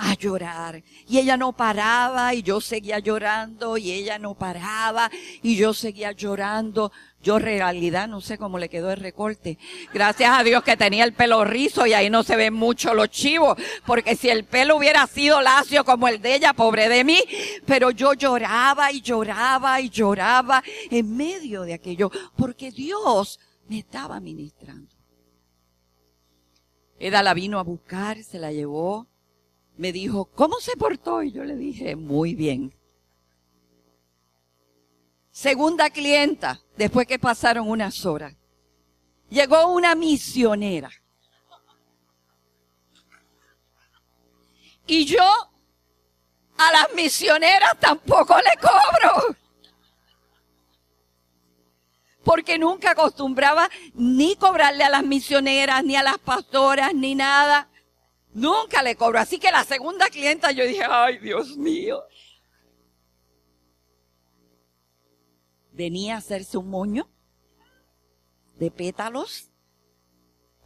a 0.00 0.14
llorar. 0.14 0.82
Y 1.06 1.18
ella 1.18 1.36
no 1.36 1.52
paraba 1.52 2.32
y 2.34 2.42
yo 2.42 2.60
seguía 2.60 2.98
llorando 3.00 3.76
y 3.76 3.92
ella 3.92 4.18
no 4.18 4.34
paraba 4.34 5.10
y 5.42 5.56
yo 5.56 5.74
seguía 5.74 6.12
llorando. 6.12 6.90
Yo 7.22 7.38
realidad 7.38 8.08
no 8.08 8.22
sé 8.22 8.38
cómo 8.38 8.58
le 8.58 8.70
quedó 8.70 8.90
el 8.90 8.96
recorte. 8.96 9.58
Gracias 9.92 10.30
a 10.32 10.42
Dios 10.42 10.62
que 10.62 10.78
tenía 10.78 11.04
el 11.04 11.12
pelo 11.12 11.44
rizo 11.44 11.86
y 11.86 11.92
ahí 11.92 12.08
no 12.08 12.22
se 12.22 12.34
ven 12.36 12.54
mucho 12.54 12.94
los 12.94 13.10
chivos. 13.10 13.58
Porque 13.84 14.16
si 14.16 14.30
el 14.30 14.44
pelo 14.44 14.76
hubiera 14.76 15.06
sido 15.06 15.42
lacio 15.42 15.84
como 15.84 16.08
el 16.08 16.22
de 16.22 16.36
ella, 16.36 16.54
pobre 16.54 16.88
de 16.88 17.04
mí. 17.04 17.22
Pero 17.66 17.90
yo 17.90 18.14
lloraba 18.14 18.90
y 18.92 19.02
lloraba 19.02 19.82
y 19.82 19.90
lloraba 19.90 20.62
en 20.90 21.14
medio 21.14 21.62
de 21.62 21.74
aquello. 21.74 22.10
Porque 22.36 22.70
Dios 22.70 23.38
me 23.68 23.80
estaba 23.80 24.18
ministrando. 24.18 24.94
Eda 26.98 27.22
la 27.22 27.34
vino 27.34 27.58
a 27.58 27.62
buscar, 27.62 28.22
se 28.22 28.38
la 28.38 28.50
llevó 28.50 29.09
me 29.80 29.92
dijo, 29.92 30.26
¿cómo 30.26 30.60
se 30.60 30.76
portó? 30.76 31.22
Y 31.22 31.32
yo 31.32 31.42
le 31.42 31.56
dije, 31.56 31.96
muy 31.96 32.34
bien. 32.34 32.74
Segunda 35.30 35.88
clienta, 35.88 36.60
después 36.76 37.06
que 37.06 37.18
pasaron 37.18 37.66
unas 37.66 38.04
horas, 38.04 38.36
llegó 39.30 39.72
una 39.72 39.94
misionera. 39.94 40.90
Y 44.86 45.06
yo 45.06 45.24
a 46.58 46.72
las 46.72 46.92
misioneras 46.94 47.72
tampoco 47.80 48.36
le 48.36 48.60
cobro. 48.60 49.36
Porque 52.22 52.58
nunca 52.58 52.90
acostumbraba 52.90 53.70
ni 53.94 54.36
cobrarle 54.36 54.84
a 54.84 54.90
las 54.90 55.04
misioneras, 55.04 55.82
ni 55.84 55.96
a 55.96 56.02
las 56.02 56.18
pastoras, 56.18 56.92
ni 56.92 57.14
nada. 57.14 57.69
Nunca 58.32 58.82
le 58.82 58.96
cobro. 58.96 59.18
Así 59.18 59.38
que 59.38 59.50
la 59.50 59.64
segunda 59.64 60.08
clienta 60.08 60.52
yo 60.52 60.64
dije, 60.64 60.84
ay 60.88 61.18
Dios 61.18 61.56
mío. 61.56 62.02
Venía 65.72 66.16
a 66.16 66.18
hacerse 66.18 66.58
un 66.58 66.68
moño 66.68 67.10
de 68.56 68.70
pétalos. 68.70 69.50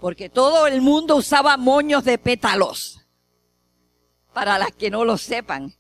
Porque 0.01 0.29
todo 0.29 0.67
el 0.67 0.83
mundo 0.83 1.17
usaba 1.17 1.57
moños 1.57 2.05
de 2.05 2.19
pétalos. 2.19 3.01
Para 4.33 4.59
las 4.59 4.73
que 4.73 4.91
no 4.91 5.05
lo 5.05 5.17
sepan. 5.17 5.75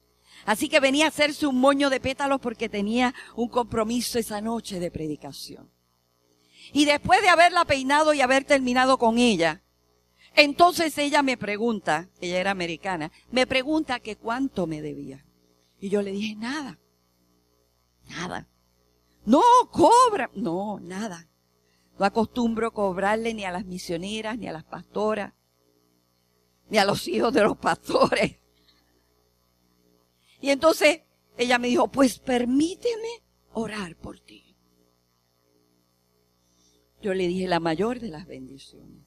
Así 0.46 0.68
que 0.68 0.80
venía 0.80 1.06
a 1.06 1.08
hacerse 1.08 1.46
un 1.46 1.58
moño 1.58 1.90
de 1.90 2.00
pétalos 2.00 2.40
porque 2.40 2.68
tenía 2.68 3.14
un 3.34 3.48
compromiso 3.48 4.18
esa 4.18 4.40
noche 4.40 4.78
de 4.78 4.90
predicación. 4.90 5.70
Y 6.72 6.84
después 6.84 7.20
de 7.22 7.28
haberla 7.28 7.64
peinado 7.64 8.14
y 8.14 8.20
haber 8.20 8.44
terminado 8.44 8.98
con 8.98 9.18
ella, 9.18 9.63
entonces 10.36 10.96
ella 10.98 11.22
me 11.22 11.36
pregunta, 11.36 12.08
ella 12.20 12.40
era 12.40 12.50
americana, 12.50 13.12
me 13.30 13.46
pregunta 13.46 14.00
que 14.00 14.16
cuánto 14.16 14.66
me 14.66 14.82
debía. 14.82 15.24
Y 15.78 15.90
yo 15.90 16.02
le 16.02 16.12
dije, 16.12 16.34
nada, 16.34 16.78
nada. 18.08 18.48
No, 19.24 19.42
cobra. 19.70 20.30
No, 20.34 20.78
nada. 20.80 21.28
No 21.98 22.04
acostumbro 22.04 22.72
cobrarle 22.72 23.34
ni 23.34 23.44
a 23.44 23.52
las 23.52 23.64
misioneras, 23.64 24.36
ni 24.36 24.48
a 24.48 24.52
las 24.52 24.64
pastoras, 24.64 25.32
ni 26.68 26.78
a 26.78 26.84
los 26.84 27.06
hijos 27.06 27.32
de 27.32 27.42
los 27.42 27.56
pastores. 27.56 28.38
Y 30.40 30.50
entonces 30.50 31.02
ella 31.36 31.58
me 31.58 31.68
dijo, 31.68 31.88
pues 31.88 32.18
permíteme 32.18 33.22
orar 33.52 33.96
por 33.96 34.20
ti. 34.20 34.56
Yo 37.00 37.14
le 37.14 37.28
dije 37.28 37.46
la 37.46 37.60
mayor 37.60 38.00
de 38.00 38.08
las 38.08 38.26
bendiciones. 38.26 39.03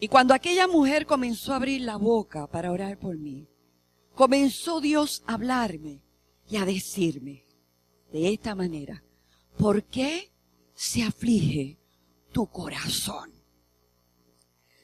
Y 0.00 0.08
cuando 0.08 0.34
aquella 0.34 0.66
mujer 0.66 1.06
comenzó 1.06 1.52
a 1.52 1.56
abrir 1.56 1.82
la 1.82 1.96
boca 1.96 2.46
para 2.46 2.72
orar 2.72 2.98
por 2.98 3.16
mí, 3.16 3.46
comenzó 4.14 4.80
Dios 4.80 5.22
a 5.26 5.34
hablarme 5.34 6.02
y 6.48 6.56
a 6.56 6.64
decirme 6.64 7.44
de 8.12 8.32
esta 8.32 8.54
manera, 8.54 9.04
¿por 9.58 9.84
qué 9.84 10.32
se 10.74 11.02
aflige 11.02 11.78
tu 12.32 12.46
corazón? 12.46 13.30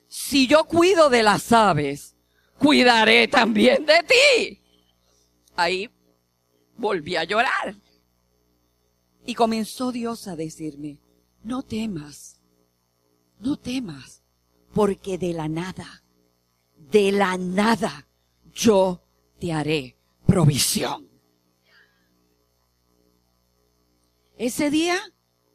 Si 0.06 0.46
yo 0.46 0.64
cuido 0.64 1.08
de 1.08 1.22
las 1.22 1.50
aves, 1.50 2.14
cuidaré 2.58 3.26
también 3.26 3.84
de 3.84 4.02
ti 4.02 4.62
ahí 5.56 5.90
volví 6.76 7.16
a 7.16 7.24
llorar. 7.24 7.74
Y 9.24 9.34
comenzó 9.34 9.90
Dios 9.90 10.28
a 10.28 10.36
decirme, 10.36 11.00
no 11.42 11.62
temas, 11.62 12.40
no 13.40 13.56
temas, 13.56 14.22
porque 14.76 15.16
de 15.16 15.32
la 15.32 15.48
nada, 15.48 16.04
de 16.76 17.10
la 17.10 17.38
nada, 17.38 18.06
yo 18.52 19.02
te 19.40 19.50
haré 19.50 19.96
provisión. 20.26 21.08
Ese 24.36 24.70
día 24.70 24.98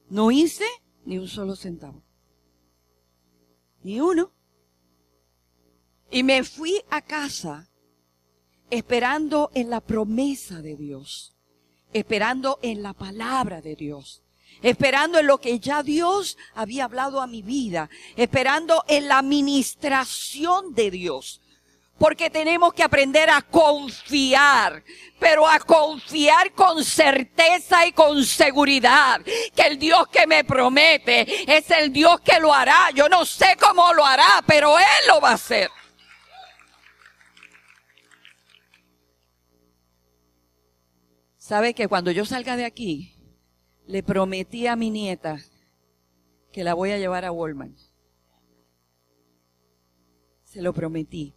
no 0.09 0.31
hice 0.31 0.65
ni 1.05 1.19
un 1.19 1.27
solo 1.27 1.55
centavo. 1.55 2.01
Ni 3.83 3.99
uno. 3.99 4.33
Y 6.09 6.23
me 6.23 6.43
fui 6.43 6.81
a 6.89 7.03
casa 7.03 7.69
esperando 8.71 9.51
en 9.53 9.69
la 9.69 9.81
promesa 9.81 10.63
de 10.63 10.75
Dios, 10.75 11.35
esperando 11.93 12.57
en 12.63 12.81
la 12.81 12.93
palabra 12.93 13.61
de 13.61 13.75
Dios, 13.75 14.23
esperando 14.61 15.19
en 15.19 15.27
lo 15.27 15.39
que 15.39 15.59
ya 15.59 15.83
Dios 15.83 16.37
había 16.53 16.85
hablado 16.85 17.21
a 17.21 17.27
mi 17.27 17.41
vida, 17.41 17.89
esperando 18.15 18.83
en 18.87 19.07
la 19.07 19.19
administración 19.19 20.73
de 20.73 20.91
Dios. 20.91 21.41
Porque 21.97 22.31
tenemos 22.31 22.73
que 22.73 22.81
aprender 22.81 23.29
a 23.29 23.43
confiar, 23.43 24.83
pero 25.19 25.47
a 25.47 25.59
confiar 25.59 26.51
con 26.53 26.83
certeza 26.83 27.85
y 27.85 27.91
con 27.91 28.25
seguridad 28.25 29.21
que 29.21 29.61
el 29.61 29.77
Dios 29.77 30.07
que 30.07 30.25
me 30.25 30.43
promete 30.43 31.55
es 31.55 31.69
el 31.69 31.93
Dios 31.93 32.19
que 32.21 32.39
lo 32.39 32.51
hará. 32.51 32.89
Yo 32.95 33.07
no 33.07 33.23
sé 33.23 33.55
cómo 33.59 33.93
lo 33.93 34.03
hará, 34.03 34.43
pero 34.47 34.79
Él 34.79 35.07
lo 35.07 35.21
va 35.21 35.29
a 35.29 35.33
hacer. 35.33 35.69
¿Sabe 41.37 41.75
que 41.75 41.87
cuando 41.87 42.09
yo 42.09 42.25
salga 42.25 42.55
de 42.55 42.65
aquí, 42.65 43.13
le 43.91 44.03
prometí 44.03 44.67
a 44.67 44.77
mi 44.77 44.89
nieta 44.89 45.37
que 46.53 46.63
la 46.63 46.73
voy 46.73 46.91
a 46.91 46.97
llevar 46.97 47.25
a 47.25 47.31
Walmart? 47.33 47.77
Se 50.45 50.61
lo 50.61 50.71
prometí. 50.71 51.35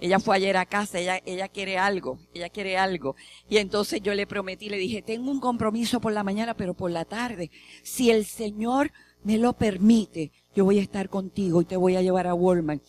Ella 0.00 0.18
fue 0.18 0.34
ayer 0.34 0.56
a 0.56 0.66
casa, 0.66 0.98
ella, 0.98 1.20
ella 1.24 1.46
quiere 1.46 1.78
algo, 1.78 2.18
ella 2.34 2.48
quiere 2.48 2.76
algo. 2.76 3.14
Y 3.48 3.58
entonces 3.58 4.00
yo 4.00 4.14
le 4.14 4.26
prometí, 4.26 4.68
le 4.68 4.78
dije, 4.78 5.00
tengo 5.00 5.30
un 5.30 5.38
compromiso 5.38 6.00
por 6.00 6.12
la 6.12 6.24
mañana, 6.24 6.54
pero 6.56 6.74
por 6.74 6.90
la 6.90 7.04
tarde. 7.04 7.52
Si 7.84 8.10
el 8.10 8.24
Señor 8.24 8.90
me 9.22 9.38
lo 9.38 9.52
permite, 9.52 10.32
yo 10.56 10.64
voy 10.64 10.80
a 10.80 10.82
estar 10.82 11.08
contigo 11.08 11.60
y 11.60 11.66
te 11.66 11.76
voy 11.76 11.94
a 11.94 12.02
llevar 12.02 12.26
a 12.26 12.34
Walmart. 12.34 12.82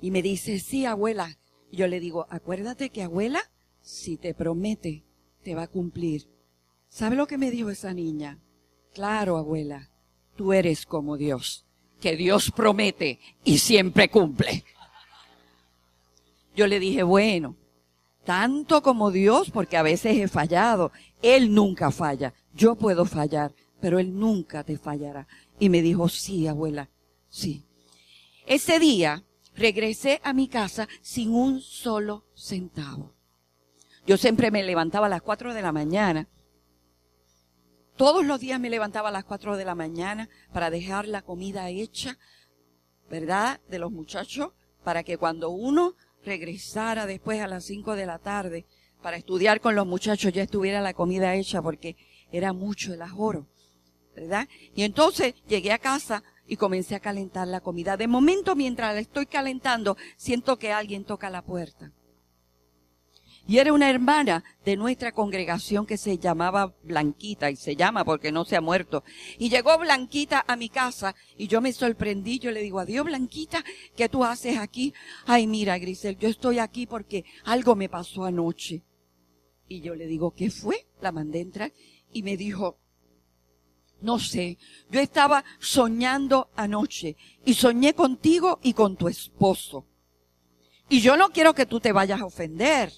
Y 0.00 0.12
me 0.12 0.22
dice, 0.22 0.60
sí, 0.60 0.86
abuela. 0.86 1.36
Y 1.72 1.78
yo 1.78 1.88
le 1.88 1.98
digo, 1.98 2.28
acuérdate 2.30 2.90
que 2.90 3.02
abuela 3.02 3.40
si 3.80 4.18
te 4.18 4.34
promete, 4.34 5.04
te 5.42 5.56
va 5.56 5.62
a 5.62 5.68
cumplir. 5.68 6.33
¿Sabe 6.94 7.16
lo 7.16 7.26
que 7.26 7.38
me 7.38 7.50
dijo 7.50 7.70
esa 7.70 7.92
niña? 7.92 8.38
Claro, 8.92 9.36
abuela, 9.36 9.90
tú 10.36 10.52
eres 10.52 10.86
como 10.86 11.16
Dios, 11.16 11.66
que 12.00 12.14
Dios 12.14 12.52
promete 12.52 13.18
y 13.42 13.58
siempre 13.58 14.08
cumple. 14.08 14.64
Yo 16.54 16.68
le 16.68 16.78
dije, 16.78 17.02
bueno, 17.02 17.56
tanto 18.22 18.80
como 18.80 19.10
Dios, 19.10 19.50
porque 19.50 19.76
a 19.76 19.82
veces 19.82 20.18
he 20.18 20.28
fallado, 20.28 20.92
Él 21.20 21.52
nunca 21.52 21.90
falla. 21.90 22.32
Yo 22.54 22.76
puedo 22.76 23.06
fallar, 23.06 23.52
pero 23.80 23.98
Él 23.98 24.16
nunca 24.16 24.62
te 24.62 24.78
fallará. 24.78 25.26
Y 25.58 25.70
me 25.70 25.82
dijo, 25.82 26.08
sí, 26.08 26.46
abuela, 26.46 26.90
sí. 27.28 27.66
Ese 28.46 28.78
día 28.78 29.24
regresé 29.56 30.20
a 30.22 30.32
mi 30.32 30.46
casa 30.46 30.86
sin 31.02 31.34
un 31.34 31.60
solo 31.60 32.24
centavo. 32.36 33.16
Yo 34.06 34.16
siempre 34.16 34.52
me 34.52 34.62
levantaba 34.62 35.06
a 35.06 35.10
las 35.10 35.22
cuatro 35.22 35.54
de 35.54 35.62
la 35.62 35.72
mañana. 35.72 36.28
Todos 37.96 38.24
los 38.24 38.40
días 38.40 38.58
me 38.58 38.70
levantaba 38.70 39.10
a 39.10 39.12
las 39.12 39.24
cuatro 39.24 39.56
de 39.56 39.64
la 39.64 39.76
mañana 39.76 40.28
para 40.52 40.68
dejar 40.68 41.06
la 41.06 41.22
comida 41.22 41.68
hecha, 41.68 42.18
¿verdad? 43.08 43.60
De 43.68 43.78
los 43.78 43.92
muchachos, 43.92 44.50
para 44.82 45.04
que 45.04 45.16
cuando 45.16 45.50
uno 45.50 45.94
regresara 46.24 47.06
después 47.06 47.40
a 47.40 47.46
las 47.46 47.64
cinco 47.64 47.94
de 47.94 48.06
la 48.06 48.18
tarde 48.18 48.66
para 49.00 49.16
estudiar 49.16 49.60
con 49.60 49.76
los 49.76 49.86
muchachos 49.86 50.32
ya 50.32 50.42
estuviera 50.42 50.80
la 50.80 50.94
comida 50.94 51.34
hecha 51.34 51.62
porque 51.62 51.96
era 52.32 52.52
mucho 52.52 52.92
el 52.92 53.02
ajoro, 53.02 53.46
¿verdad? 54.16 54.48
Y 54.74 54.82
entonces 54.82 55.34
llegué 55.46 55.70
a 55.70 55.78
casa 55.78 56.24
y 56.48 56.56
comencé 56.56 56.96
a 56.96 57.00
calentar 57.00 57.46
la 57.46 57.60
comida. 57.60 57.96
De 57.96 58.08
momento, 58.08 58.56
mientras 58.56 58.94
la 58.94 59.00
estoy 59.00 59.26
calentando, 59.26 59.96
siento 60.16 60.58
que 60.58 60.72
alguien 60.72 61.04
toca 61.04 61.30
la 61.30 61.42
puerta. 61.42 61.92
Y 63.46 63.58
era 63.58 63.74
una 63.74 63.90
hermana 63.90 64.42
de 64.64 64.76
nuestra 64.76 65.12
congregación 65.12 65.84
que 65.84 65.98
se 65.98 66.16
llamaba 66.16 66.74
Blanquita 66.82 67.50
y 67.50 67.56
se 67.56 67.76
llama 67.76 68.04
porque 68.04 68.32
no 68.32 68.46
se 68.46 68.56
ha 68.56 68.62
muerto. 68.62 69.04
Y 69.38 69.50
llegó 69.50 69.78
Blanquita 69.78 70.44
a 70.48 70.56
mi 70.56 70.70
casa 70.70 71.14
y 71.36 71.46
yo 71.46 71.60
me 71.60 71.74
sorprendí. 71.74 72.38
Yo 72.38 72.50
le 72.50 72.62
digo, 72.62 72.80
adiós 72.80 73.04
Blanquita, 73.04 73.62
¿qué 73.96 74.08
tú 74.08 74.24
haces 74.24 74.58
aquí? 74.58 74.94
Ay, 75.26 75.46
mira 75.46 75.78
Grisel, 75.78 76.16
yo 76.16 76.28
estoy 76.28 76.58
aquí 76.58 76.86
porque 76.86 77.24
algo 77.44 77.76
me 77.76 77.90
pasó 77.90 78.24
anoche. 78.24 78.82
Y 79.68 79.82
yo 79.82 79.94
le 79.94 80.06
digo, 80.06 80.32
¿qué 80.34 80.50
fue? 80.50 80.86
La 81.02 81.12
mandé 81.12 81.40
entrar 81.40 81.72
y 82.12 82.22
me 82.22 82.38
dijo, 82.38 82.78
no 84.00 84.18
sé, 84.18 84.58
yo 84.90 85.00
estaba 85.00 85.44
soñando 85.58 86.50
anoche 86.56 87.16
y 87.44 87.54
soñé 87.54 87.94
contigo 87.94 88.58
y 88.62 88.72
con 88.72 88.96
tu 88.96 89.08
esposo. 89.08 89.86
Y 90.88 91.00
yo 91.00 91.16
no 91.16 91.30
quiero 91.30 91.54
que 91.54 91.66
tú 91.66 91.80
te 91.80 91.92
vayas 91.92 92.20
a 92.20 92.26
ofender 92.26 92.92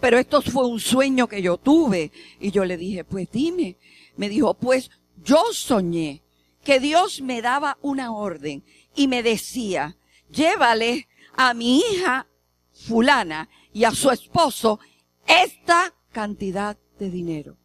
pero 0.00 0.18
esto 0.18 0.42
fue 0.42 0.66
un 0.66 0.80
sueño 0.80 1.26
que 1.26 1.42
yo 1.42 1.56
tuve. 1.56 2.12
Y 2.40 2.50
yo 2.50 2.64
le 2.64 2.76
dije, 2.76 3.04
pues 3.04 3.30
dime. 3.30 3.76
Me 4.16 4.28
dijo, 4.28 4.54
pues 4.54 4.90
yo 5.24 5.42
soñé 5.52 6.22
que 6.64 6.80
Dios 6.80 7.20
me 7.20 7.42
daba 7.42 7.78
una 7.82 8.12
orden 8.12 8.64
y 8.94 9.08
me 9.08 9.22
decía, 9.22 9.96
llévale 10.30 11.08
a 11.34 11.54
mi 11.54 11.78
hija 11.78 12.26
fulana 12.72 13.48
y 13.72 13.84
a 13.84 13.92
su 13.92 14.10
esposo 14.10 14.80
esta 15.26 15.94
cantidad 16.12 16.76
de 16.98 17.10
dinero. 17.10 17.56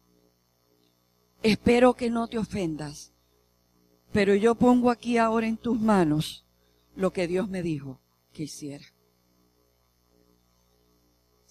Espero 1.42 1.94
que 1.94 2.08
no 2.08 2.28
te 2.28 2.38
ofendas, 2.38 3.12
pero 4.12 4.34
yo 4.34 4.54
pongo 4.54 4.90
aquí 4.90 5.18
ahora 5.18 5.46
en 5.46 5.56
tus 5.56 5.78
manos 5.78 6.46
lo 6.96 7.12
que 7.12 7.26
Dios 7.26 7.48
me 7.48 7.62
dijo 7.62 8.00
que 8.32 8.44
hiciera. 8.44 8.93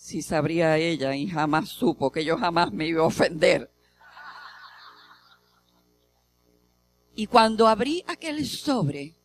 Si 0.04 0.22
sabría 0.22 0.78
ella 0.78 1.16
y 1.16 1.30
jamás 1.30 1.70
supo 1.70 2.12
que 2.12 2.26
yo 2.26 2.38
jamás 2.38 2.74
me 2.74 2.86
iba 2.86 3.04
a 3.04 3.06
ofender. 3.06 3.72
Y 7.16 7.28
cuando 7.28 7.70
abrí 7.70 8.04
aquel 8.06 8.46
sobre, 8.46 9.16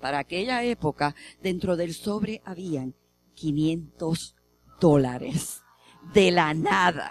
para 0.00 0.20
aquella 0.20 0.62
época, 0.62 1.16
dentro 1.42 1.76
del 1.76 1.92
sobre 1.92 2.40
habían 2.44 2.94
500 3.34 4.36
dólares. 4.80 5.62
De 6.14 6.30
la 6.30 6.54
nada. 6.54 7.10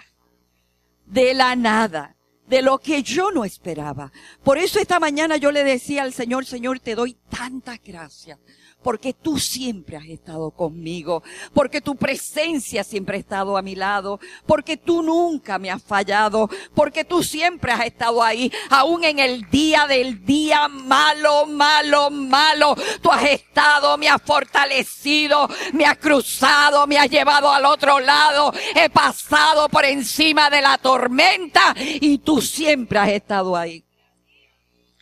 De 1.06 1.34
la 1.34 1.58
nada. 1.58 2.16
De 2.48 2.62
lo 2.62 2.78
que 2.80 3.04
yo 3.04 3.32
no 3.32 3.44
esperaba. 3.44 4.14
Por 4.42 4.58
eso 4.58 4.80
esta 4.80 5.02
mañana 5.02 5.36
yo 5.36 5.52
le 5.52 5.66
decía 5.66 6.04
al 6.04 6.14
Señor, 6.14 6.46
Señor, 6.46 6.80
te 6.80 6.96
doy 6.96 7.18
tantas 7.30 7.80
gracias 7.84 8.40
porque 8.82 9.12
tú 9.14 9.38
siempre 9.40 9.98
has 9.98 10.06
estado 10.06 10.52
conmigo, 10.52 11.24
porque 11.54 11.82
tu 11.82 11.96
presencia 11.96 12.84
siempre 12.84 13.18
ha 13.18 13.20
estado 13.20 13.58
a 13.58 13.62
mi 13.62 13.76
lado, 13.76 14.20
porque 14.46 14.78
tú 14.78 15.04
nunca 15.04 15.60
me 15.60 15.70
has 15.70 15.84
fallado, 15.84 16.50
porque 16.74 17.04
tú 17.04 17.24
siempre 17.24 17.72
has 17.72 17.86
estado 17.86 18.24
ahí, 18.24 18.52
aún 18.70 19.04
en 19.04 19.20
el 19.20 19.50
día 19.50 19.88
del 19.88 20.24
día 20.24 20.68
malo, 20.68 21.46
malo, 21.48 22.10
malo, 22.10 22.76
tú 23.02 23.12
has 23.12 23.26
estado, 23.26 23.98
me 23.98 24.08
has 24.08 24.22
fortalecido, 24.22 25.50
me 25.74 25.86
has 25.86 25.98
cruzado, 25.98 26.88
me 26.88 26.98
has 26.98 27.10
llevado 27.10 27.52
al 27.52 27.66
otro 27.66 28.00
lado, 28.00 28.54
he 28.76 28.90
pasado 28.90 29.68
por 29.70 29.84
encima 29.86 30.50
de 30.50 30.62
la 30.62 30.78
tormenta 30.78 31.76
y 31.78 32.20
tú 32.20 32.42
siempre 32.42 33.00
has 33.00 33.10
estado 33.10 33.56
ahí. 33.58 33.84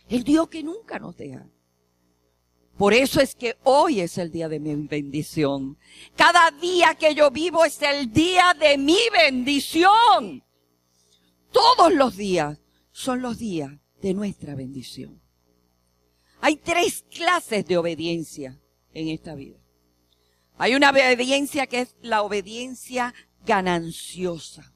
El 0.08 0.24
Dios 0.24 0.48
que 0.48 0.62
nunca 0.62 0.98
nos 0.98 1.16
deja. 1.16 1.46
Por 2.76 2.92
eso 2.92 3.20
es 3.20 3.34
que 3.34 3.56
hoy 3.64 4.00
es 4.00 4.18
el 4.18 4.30
día 4.30 4.48
de 4.48 4.60
mi 4.60 4.74
bendición. 4.74 5.78
Cada 6.14 6.50
día 6.50 6.94
que 6.94 7.14
yo 7.14 7.30
vivo 7.30 7.64
es 7.64 7.80
el 7.80 8.12
día 8.12 8.54
de 8.58 8.76
mi 8.76 8.98
bendición. 9.12 10.44
Todos 11.50 11.94
los 11.94 12.16
días 12.16 12.60
son 12.92 13.22
los 13.22 13.38
días 13.38 13.72
de 14.02 14.12
nuestra 14.12 14.54
bendición. 14.54 15.22
Hay 16.42 16.56
tres 16.56 17.04
clases 17.10 17.64
de 17.66 17.78
obediencia 17.78 18.60
en 18.92 19.08
esta 19.08 19.34
vida. 19.34 19.58
Hay 20.58 20.74
una 20.74 20.90
obediencia 20.90 21.66
que 21.66 21.80
es 21.80 21.96
la 22.02 22.22
obediencia 22.22 23.14
gananciosa. 23.46 24.74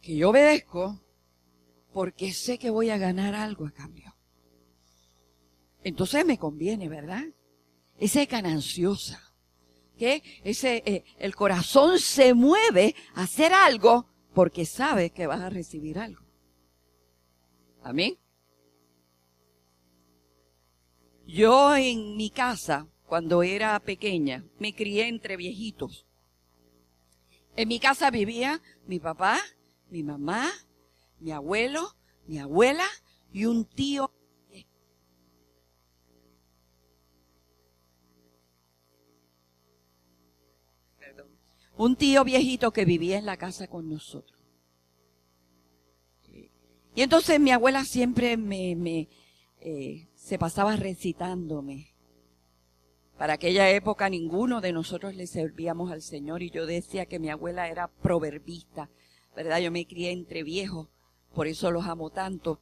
Que 0.00 0.16
yo 0.16 0.30
obedezco 0.30 1.00
porque 1.92 2.32
sé 2.32 2.58
que 2.58 2.70
voy 2.70 2.90
a 2.90 2.98
ganar 2.98 3.34
algo 3.34 3.66
a 3.66 3.70
cambio. 3.70 4.09
Entonces 5.82 6.24
me 6.24 6.38
conviene, 6.38 6.88
¿verdad? 6.88 7.24
Esa 7.98 8.22
es 8.22 8.28
gananciosa. 8.28 9.22
Que 9.98 10.22
ese, 10.44 10.82
eh, 10.86 11.04
el 11.18 11.34
corazón 11.34 11.98
se 11.98 12.32
mueve 12.32 12.94
a 13.14 13.22
hacer 13.22 13.52
algo 13.52 14.06
porque 14.34 14.64
sabe 14.64 15.10
que 15.10 15.26
vas 15.26 15.40
a 15.40 15.50
recibir 15.50 15.98
algo. 15.98 16.24
Amén. 17.82 18.18
Yo 21.26 21.76
en 21.76 22.16
mi 22.16 22.30
casa, 22.30 22.88
cuando 23.06 23.42
era 23.42 23.78
pequeña, 23.80 24.44
me 24.58 24.74
crié 24.74 25.08
entre 25.08 25.36
viejitos. 25.36 26.06
En 27.56 27.68
mi 27.68 27.78
casa 27.78 28.10
vivía 28.10 28.60
mi 28.86 28.98
papá, 28.98 29.38
mi 29.90 30.02
mamá, 30.02 30.50
mi 31.18 31.30
abuelo, 31.30 31.94
mi 32.26 32.38
abuela 32.38 32.86
y 33.32 33.44
un 33.44 33.64
tío 33.64 34.12
un 41.80 41.96
tío 41.96 42.24
viejito 42.24 42.72
que 42.72 42.84
vivía 42.84 43.16
en 43.16 43.24
la 43.24 43.38
casa 43.38 43.66
con 43.66 43.88
nosotros. 43.88 44.38
Y 46.94 47.00
entonces 47.02 47.40
mi 47.40 47.52
abuela 47.52 47.84
siempre 47.84 48.36
me, 48.36 48.76
me 48.76 49.08
eh, 49.60 50.08
se 50.14 50.38
pasaba 50.38 50.76
recitándome. 50.76 51.94
Para 53.16 53.34
aquella 53.34 53.70
época 53.70 54.10
ninguno 54.10 54.60
de 54.60 54.72
nosotros 54.72 55.14
le 55.14 55.26
servíamos 55.26 55.90
al 55.90 56.02
Señor 56.02 56.42
y 56.42 56.50
yo 56.50 56.66
decía 56.66 57.06
que 57.06 57.18
mi 57.18 57.30
abuela 57.30 57.68
era 57.68 57.88
proverbista, 57.88 58.90
¿verdad? 59.34 59.60
Yo 59.60 59.70
me 59.70 59.86
crié 59.86 60.10
entre 60.10 60.42
viejos, 60.42 60.88
por 61.34 61.46
eso 61.46 61.70
los 61.70 61.86
amo 61.86 62.10
tanto. 62.10 62.60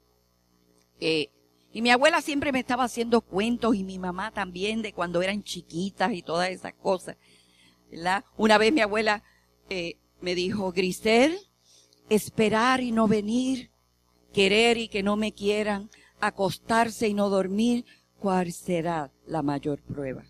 Eh, 1.01 1.31
y 1.73 1.83
mi 1.83 1.91
abuela 1.91 2.23
siempre 2.23 2.53
me 2.53 2.61
estaba 2.61 2.85
haciendo 2.85 3.21
cuentos 3.21 3.75
y 3.75 3.83
mi 3.83 3.99
mamá 3.99 4.31
también 4.31 4.81
de 4.81 4.93
cuando 4.93 5.23
eran 5.23 5.43
chiquitas 5.43 6.13
y 6.13 6.23
todas 6.23 6.51
esas 6.51 6.75
cosas. 6.75 7.17
Una 8.37 8.59
vez 8.59 8.73
mi 8.73 8.81
abuela 8.81 9.23
eh, 9.71 9.97
me 10.21 10.35
dijo, 10.35 10.73
Grisel, 10.73 11.39
esperar 12.09 12.81
y 12.81 12.93
no 12.93 13.09
venir, 13.09 13.71
querer 14.33 14.77
y 14.79 14.89
que 14.89 15.03
no 15.03 15.17
me 15.17 15.33
quieran, 15.33 15.91
acostarse 16.21 17.09
y 17.09 17.15
no 17.15 17.29
dormir, 17.29 17.85
¿cuál 18.19 18.53
será 18.53 19.11
la 19.27 19.43
mayor 19.43 19.81
prueba? 19.81 20.25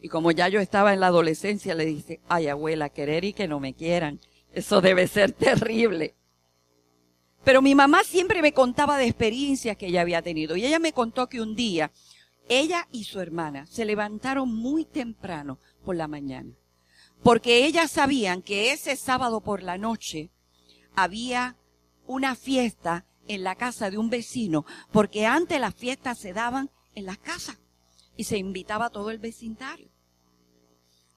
Y 0.00 0.08
como 0.08 0.30
ya 0.30 0.48
yo 0.48 0.60
estaba 0.60 0.94
en 0.94 1.00
la 1.00 1.08
adolescencia, 1.08 1.74
le 1.74 1.84
dije, 1.84 2.20
ay 2.28 2.48
abuela, 2.48 2.88
querer 2.88 3.24
y 3.24 3.32
que 3.32 3.48
no 3.48 3.58
me 3.58 3.74
quieran, 3.74 4.20
eso 4.52 4.80
debe 4.80 5.06
ser 5.08 5.32
terrible. 5.32 6.14
Pero 7.44 7.62
mi 7.62 7.74
mamá 7.74 8.04
siempre 8.04 8.42
me 8.42 8.52
contaba 8.52 8.98
de 8.98 9.06
experiencias 9.06 9.76
que 9.76 9.86
ella 9.86 10.02
había 10.02 10.22
tenido. 10.22 10.56
Y 10.56 10.66
ella 10.66 10.78
me 10.78 10.92
contó 10.92 11.28
que 11.28 11.40
un 11.40 11.56
día 11.56 11.90
ella 12.48 12.88
y 12.92 13.04
su 13.04 13.20
hermana 13.20 13.66
se 13.66 13.84
levantaron 13.84 14.54
muy 14.54 14.84
temprano 14.84 15.58
por 15.84 15.96
la 15.96 16.08
mañana, 16.08 16.54
porque 17.22 17.66
ellas 17.66 17.90
sabían 17.90 18.42
que 18.42 18.72
ese 18.72 18.96
sábado 18.96 19.40
por 19.40 19.62
la 19.62 19.78
noche 19.78 20.30
había 20.94 21.56
una 22.06 22.34
fiesta 22.34 23.04
en 23.28 23.44
la 23.44 23.54
casa 23.54 23.90
de 23.90 23.98
un 23.98 24.10
vecino, 24.10 24.64
porque 24.90 25.26
antes 25.26 25.60
las 25.60 25.74
fiestas 25.74 26.18
se 26.18 26.32
daban 26.32 26.70
en 26.94 27.06
las 27.06 27.18
casas 27.18 27.58
y 28.16 28.24
se 28.24 28.38
invitaba 28.38 28.86
a 28.86 28.90
todo 28.90 29.10
el 29.10 29.18
vecindario. 29.18 29.90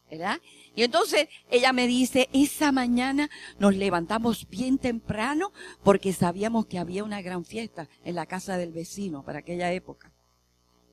¿Verdad? 0.09 0.41
Y 0.75 0.83
entonces 0.83 1.29
ella 1.49 1.71
me 1.71 1.87
dice, 1.87 2.29
esa 2.33 2.73
mañana 2.73 3.29
nos 3.59 3.75
levantamos 3.75 4.47
bien 4.49 4.77
temprano 4.77 5.53
porque 5.83 6.11
sabíamos 6.11 6.65
que 6.65 6.79
había 6.79 7.05
una 7.05 7.21
gran 7.21 7.45
fiesta 7.45 7.87
en 8.03 8.15
la 8.15 8.25
casa 8.25 8.57
del 8.57 8.73
vecino 8.73 9.23
para 9.23 9.39
aquella 9.39 9.71
época. 9.71 10.10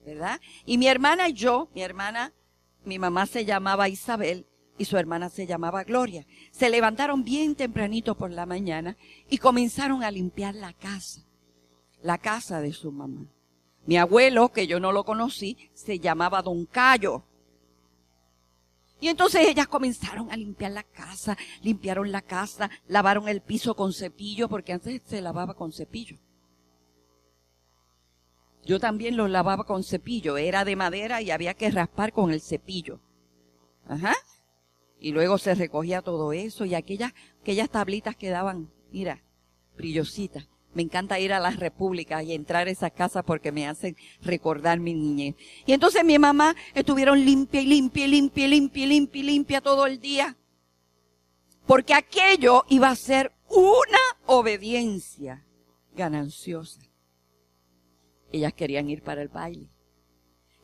¿Verdad? 0.05 0.41
Y 0.65 0.79
mi 0.79 0.89
hermana 0.89 1.29
y 1.29 1.33
yo, 1.33 1.69
mi 1.75 1.83
hermana, 1.83 2.33
mi 2.85 2.99
mamá 2.99 3.27
se 3.27 3.45
llamaba 3.45 3.89
Isabel 3.89 4.47
y 4.79 4.85
su 4.85 4.97
hermana 4.97 5.29
se 5.29 5.47
llamaba 5.47 5.85
Gloria. 5.85 6.27
Se 6.53 6.71
levantaron 6.71 7.25
bien 7.25 7.55
tempranito 7.55 8.17
por 8.17 8.31
la 8.31 8.47
mañana 8.47 8.97
y 9.29 9.39
comenzaron 9.39 10.03
a 10.03 10.11
limpiar 10.11 10.55
la 10.55 10.73
casa, 10.73 11.23
la 12.03 12.19
casa 12.19 12.61
de 12.61 12.73
su 12.73 12.93
mamá. 12.93 13.27
Mi 13.87 13.97
abuelo, 13.97 14.51
que 14.53 14.67
yo 14.67 14.81
no 14.81 14.93
lo 14.93 15.05
conocí, 15.05 15.71
se 15.75 15.99
llamaba 15.99 16.43
Don 16.43 16.67
Cayo. 16.67 17.25
Y 19.01 19.09
entonces 19.09 19.47
ellas 19.47 19.69
comenzaron 19.69 20.31
a 20.31 20.37
limpiar 20.37 20.73
la 20.73 20.83
casa, 20.83 21.37
limpiaron 21.63 22.11
la 22.11 22.21
casa, 22.21 22.71
lavaron 22.87 23.29
el 23.29 23.41
piso 23.41 23.75
con 23.75 23.93
cepillo, 23.93 24.49
porque 24.49 24.73
antes 24.73 25.03
se 25.07 25.21
lavaba 25.21 25.55
con 25.55 25.73
cepillo. 25.73 26.19
Yo 28.69 28.79
también 28.79 29.17
los 29.17 29.31
lavaba 29.31 29.65
con 29.65 29.83
cepillo. 29.83 30.37
Era 30.37 30.67
de 30.67 30.77
madera 30.77 31.23
y 31.23 31.31
había 31.31 31.55
que 31.55 31.71
raspar 31.71 32.13
con 32.13 32.31
el 32.31 32.43
cepillo. 32.43 33.01
Ajá. 33.89 34.15
Y 35.01 35.13
luego 35.13 35.39
se 35.39 35.55
recogía 35.55 36.03
todo 36.03 36.35
eso 36.35 36.67
y 36.67 36.75
aquellas, 36.75 37.15
aquellas 37.41 37.71
tablitas 37.71 38.15
quedaban, 38.15 38.71
mira, 38.93 39.25
brillositas. 39.75 40.51
Me 40.75 40.83
encanta 40.83 41.19
ir 41.19 41.33
a 41.33 41.41
las 41.41 41.59
repúblicas 41.59 42.23
y 42.25 42.35
entrar 42.35 42.67
a 42.67 42.71
esas 42.71 42.93
casas 42.93 43.25
porque 43.25 43.53
me 43.53 43.67
hacen 43.67 43.97
recordar 44.21 44.81
mi 44.81 44.93
niñez. 44.93 45.35
Y 45.65 45.73
entonces 45.73 46.05
mi 46.05 46.19
mamá 46.19 46.55
estuvieron 46.75 47.25
limpia 47.25 47.63
y 47.63 47.67
limpia 47.67 48.05
y 48.05 48.09
limpia 48.09 48.45
y 48.45 48.49
limpia 48.51 48.85
y 48.85 48.87
limpia 48.87 49.21
y 49.21 49.25
limpia 49.25 49.61
todo 49.63 49.87
el 49.87 49.99
día. 49.99 50.37
Porque 51.67 51.95
aquello 51.95 52.67
iba 52.69 52.91
a 52.91 52.97
ser 52.97 53.33
una 53.49 53.99
obediencia 54.27 55.47
gananciosa 55.97 56.88
ellas 58.33 58.53
querían 58.53 58.89
ir 58.91 59.03
para 59.03 59.23
el 59.23 59.29
baile. 59.29 59.71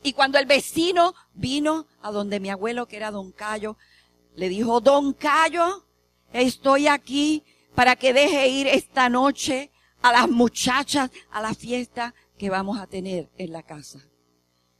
Y 0.03 0.13
cuando 0.13 0.37
el 0.37 0.45
vecino 0.45 1.15
vino 1.33 1.87
a 2.01 2.11
donde 2.11 2.39
mi 2.39 2.49
abuelo, 2.49 2.87
que 2.87 2.97
era 2.97 3.11
don 3.11 3.31
Cayo, 3.31 3.77
le 4.35 4.49
dijo, 4.49 4.79
don 4.81 5.13
Cayo, 5.13 5.85
estoy 6.31 6.87
aquí 6.87 7.43
para 7.73 7.95
que 7.95 8.13
deje 8.13 8.47
ir 8.47 8.67
esta 8.67 9.09
noche 9.09 9.71
a 10.01 10.11
las 10.11 10.29
muchachas 10.29 11.09
a 11.31 11.41
la 11.41 11.53
fiesta 11.53 12.13
que 12.37 12.49
vamos 12.49 12.79
a 12.79 12.87
tener 12.87 13.31
en 13.37 13.51
la 13.51 13.63
casa. 13.63 13.99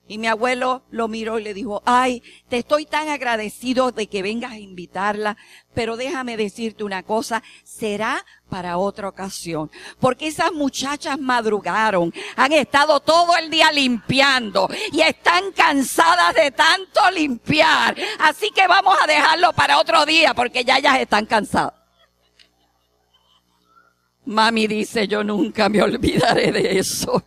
Y 0.08 0.20
mi 0.20 0.28
abuelo 0.28 0.84
lo 0.92 1.08
miró 1.08 1.40
y 1.40 1.44
le 1.44 1.56
dijo, 1.56 1.82
ay, 1.84 2.22
te 2.48 2.58
estoy 2.58 2.86
tan 2.86 3.10
agradecido 3.10 3.92
de 3.92 4.06
que 4.06 4.22
vengas 4.22 4.52
a 4.52 4.60
invitarla, 4.60 5.36
pero 5.74 5.98
déjame 5.98 6.38
decirte 6.38 6.84
una 6.84 7.02
cosa, 7.02 7.42
será 7.64 8.24
para 8.48 8.78
otra 8.78 9.10
ocasión. 9.10 9.72
Porque 10.00 10.28
esas 10.28 10.52
muchachas 10.54 11.20
madrugaron, 11.20 12.14
han 12.36 12.52
estado 12.52 13.00
todo 13.00 13.36
el 13.36 13.50
día 13.50 13.72
limpiando 13.72 14.70
y 14.92 15.02
están 15.02 15.52
cansadas 15.54 16.36
de 16.36 16.52
tanto 16.52 17.02
limpiar. 17.12 17.96
Así 18.20 18.52
que 18.52 18.68
vamos 18.68 18.96
a 19.02 19.08
dejarlo 19.08 19.54
para 19.54 19.80
otro 19.80 20.06
día 20.06 20.36
porque 20.36 20.64
ya 20.64 20.78
ellas 20.78 21.00
están 21.00 21.26
cansadas. 21.26 21.74
Mami 24.26 24.68
dice, 24.68 25.08
yo 25.08 25.24
nunca 25.24 25.68
me 25.68 25.82
olvidaré 25.82 26.52
de 26.52 26.78
eso 26.78 27.24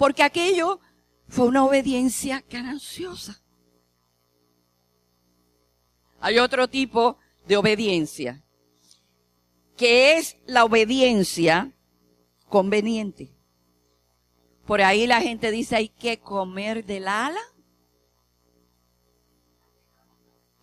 porque 0.00 0.22
aquello 0.22 0.80
fue 1.28 1.44
una 1.46 1.62
obediencia 1.62 2.42
gananciosa. 2.48 3.42
Hay 6.20 6.38
otro 6.38 6.68
tipo 6.68 7.18
de 7.46 7.58
obediencia, 7.58 8.42
que 9.76 10.16
es 10.16 10.38
la 10.46 10.64
obediencia 10.64 11.74
conveniente. 12.48 13.30
Por 14.64 14.80
ahí 14.80 15.06
la 15.06 15.20
gente 15.20 15.50
dice 15.50 15.76
hay 15.76 15.90
que 15.90 16.18
comer 16.18 16.86
del 16.86 17.06
ala. 17.06 17.42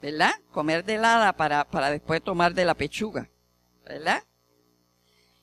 ¿Verdad? 0.02 0.32
Comer 0.52 0.84
del 0.84 1.06
ala 1.06 1.38
para, 1.38 1.70
para 1.70 1.92
después 1.92 2.24
tomar 2.24 2.56
de 2.56 2.66
la 2.66 2.74
pechuga. 2.74 3.30
¿Verdad? 3.86 4.24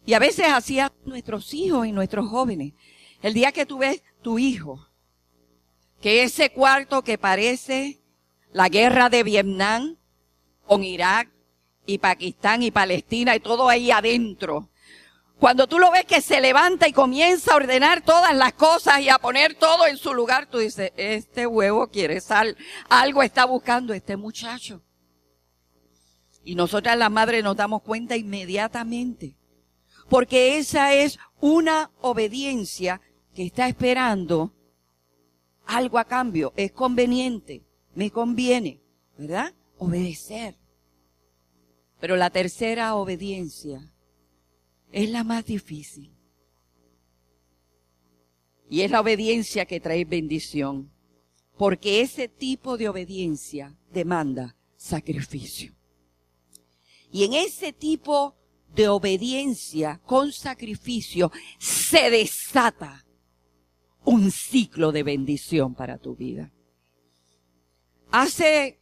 Y 0.05 0.14
a 0.14 0.18
veces 0.18 0.47
hacía 0.49 0.92
nuestros 1.05 1.55
hijos 1.55 1.86
y 1.86 1.92
nuestros 1.92 2.28
jóvenes. 2.28 2.72
El 3.25 3.33
día 3.33 3.53
que 3.53 3.64
tú 3.64 3.79
ves 3.79 4.03
tu 4.20 4.39
hijo, 4.39 4.87
que 6.03 6.25
ese 6.25 6.51
cuarto 6.51 7.03
que 7.03 7.16
parece 7.16 8.03
la 8.53 8.68
guerra 8.68 9.09
de 9.09 9.22
Vietnam 9.22 9.97
con 10.66 10.85
Irak 10.85 11.31
y 11.87 11.97
Pakistán 11.97 12.62
y 12.62 12.70
Palestina 12.70 13.35
y 13.35 13.41
todo 13.41 13.70
ahí 13.70 13.91
adentro. 13.91 14.68
Cuando 15.39 15.66
tú 15.66 15.79
lo 15.79 15.91
ves 15.91 16.05
que 16.05 16.20
se 16.20 16.43
levanta 16.43 16.87
y 16.87 16.93
comienza 16.93 17.55
a 17.55 17.57
ordenar 17.57 18.03
todas 18.05 18.37
las 18.37 18.53
cosas 18.53 19.01
y 19.01 19.09
a 19.09 19.16
poner 19.16 19.55
todo 19.55 19.87
en 19.87 19.97
su 19.97 20.12
lugar, 20.12 20.45
tú 20.51 20.59
dices, 20.59 20.93
este 20.99 21.47
huevo 21.47 21.87
quiere 21.87 22.20
sal, 22.20 22.59
algo 22.91 23.22
está 23.22 23.47
buscando 23.47 23.95
este 23.95 24.18
muchacho. 24.18 24.83
Y 26.45 26.57
nosotras 26.57 26.99
las 26.99 27.11
madres 27.11 27.43
nos 27.43 27.57
damos 27.57 27.81
cuenta 27.81 28.18
inmediatamente, 28.18 29.35
porque 30.11 30.59
esa 30.59 30.93
es 30.93 31.18
una 31.41 31.91
obediencia 32.03 33.01
que 33.35 33.45
está 33.45 33.68
esperando 33.68 34.53
algo 35.66 35.99
a 35.99 36.05
cambio, 36.05 36.53
es 36.57 36.72
conveniente, 36.72 37.64
me 37.95 38.11
conviene, 38.11 38.80
¿verdad? 39.18 39.53
Obedecer. 39.78 40.57
Pero 42.01 42.16
la 42.16 42.30
tercera 42.30 42.95
obediencia 42.95 43.93
es 44.93 45.11
la 45.11 45.24
más 45.24 45.45
difícil. 45.45 46.12
Y 48.68 48.82
es 48.82 48.91
la 48.91 49.01
obediencia 49.01 49.66
que 49.66 49.80
trae 49.80 50.05
bendición. 50.05 50.91
Porque 51.57 52.01
ese 52.01 52.28
tipo 52.28 52.76
de 52.76 52.89
obediencia 52.89 53.76
demanda 53.93 54.57
sacrificio. 54.76 55.74
Y 57.11 57.24
en 57.24 57.35
ese 57.35 57.72
tipo 57.72 58.37
de 58.74 58.89
obediencia 58.89 60.01
con 60.05 60.32
sacrificio 60.32 61.30
se 61.59 62.11
desata 62.11 63.04
un 64.05 64.31
ciclo 64.31 64.93
de 64.93 65.03
bendición 65.03 65.75
para 65.75 65.99
tu 65.99 66.15
vida. 66.15 66.53
Hace 68.11 68.81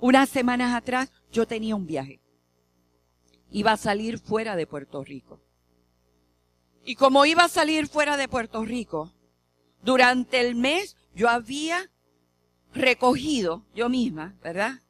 unas 0.00 0.28
semanas 0.28 0.74
atrás 0.74 1.12
yo 1.30 1.46
tenía 1.46 1.76
un 1.76 1.86
viaje. 1.86 2.20
Iba 3.50 3.72
a 3.72 3.76
salir 3.76 4.18
fuera 4.18 4.56
de 4.56 4.66
Puerto 4.66 5.04
Rico. 5.04 5.40
Y 6.84 6.94
como 6.94 7.26
iba 7.26 7.44
a 7.44 7.48
salir 7.48 7.86
fuera 7.86 8.16
de 8.16 8.28
Puerto 8.28 8.64
Rico, 8.64 9.12
durante 9.82 10.40
el 10.40 10.54
mes 10.54 10.96
yo 11.14 11.28
había 11.28 11.90
recogido 12.72 13.64
yo 13.74 13.88
misma, 13.88 14.36
¿verdad? 14.42 14.80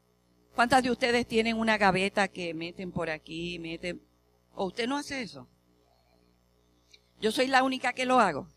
¿Cuántas 0.54 0.82
de 0.82 0.90
ustedes 0.90 1.26
tienen 1.26 1.56
una 1.56 1.78
gaveta 1.78 2.28
que 2.28 2.54
meten 2.54 2.92
por 2.92 3.10
aquí, 3.10 3.58
meten... 3.58 4.02
¿O 4.54 4.66
usted 4.66 4.88
no 4.88 4.96
hace 4.96 5.22
eso? 5.22 5.48
Yo 7.20 7.30
soy 7.30 7.46
la 7.46 7.62
única 7.62 7.92
que 7.92 8.06
lo 8.06 8.18
hago. 8.18 8.48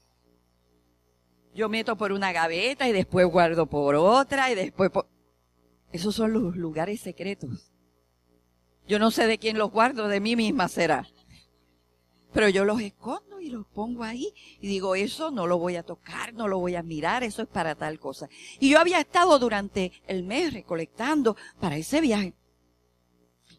Yo 1.54 1.70
meto 1.70 1.98
por 1.98 2.12
una 2.12 2.32
gaveta 2.32 2.88
y 2.88 2.92
después 2.92 3.28
guardo 3.28 3.66
por 3.66 3.96
otra 3.96 4.52
y 4.52 4.56
después 4.56 4.90
por... 4.90 5.08
Esos 5.92 6.16
son 6.16 6.32
los 6.32 6.56
lugares 6.56 7.02
secretos. 7.02 7.72
Yo 8.88 9.00
no 9.00 9.12
sé 9.12 9.28
de 9.28 9.38
quién 9.38 9.58
los 9.58 9.72
guardo, 9.72 10.08
de 10.08 10.20
mí 10.20 10.36
misma 10.36 10.68
será. 10.70 11.08
Pero 12.34 12.48
yo 12.48 12.64
los 12.64 12.82
escondo 12.82 13.42
y 13.42 13.50
los 13.50 13.68
pongo 13.68 14.04
ahí 14.04 14.34
y 14.62 14.68
digo, 14.68 14.96
eso 14.96 15.32
no 15.32 15.48
lo 15.48 15.58
voy 15.58 15.76
a 15.76 15.84
tocar, 15.84 16.34
no 16.34 16.48
lo 16.48 16.60
voy 16.60 16.76
a 16.76 16.84
mirar, 16.84 17.24
eso 17.24 17.42
es 17.42 17.48
para 17.50 17.76
tal 17.76 18.00
cosa. 18.00 18.30
Y 18.60 18.70
yo 18.70 18.80
había 18.80 19.00
estado 19.00 19.38
durante 19.38 19.92
el 20.08 20.24
mes 20.24 20.54
recolectando 20.54 21.36
para 21.60 21.76
ese 21.76 22.00
viaje. 22.00 22.34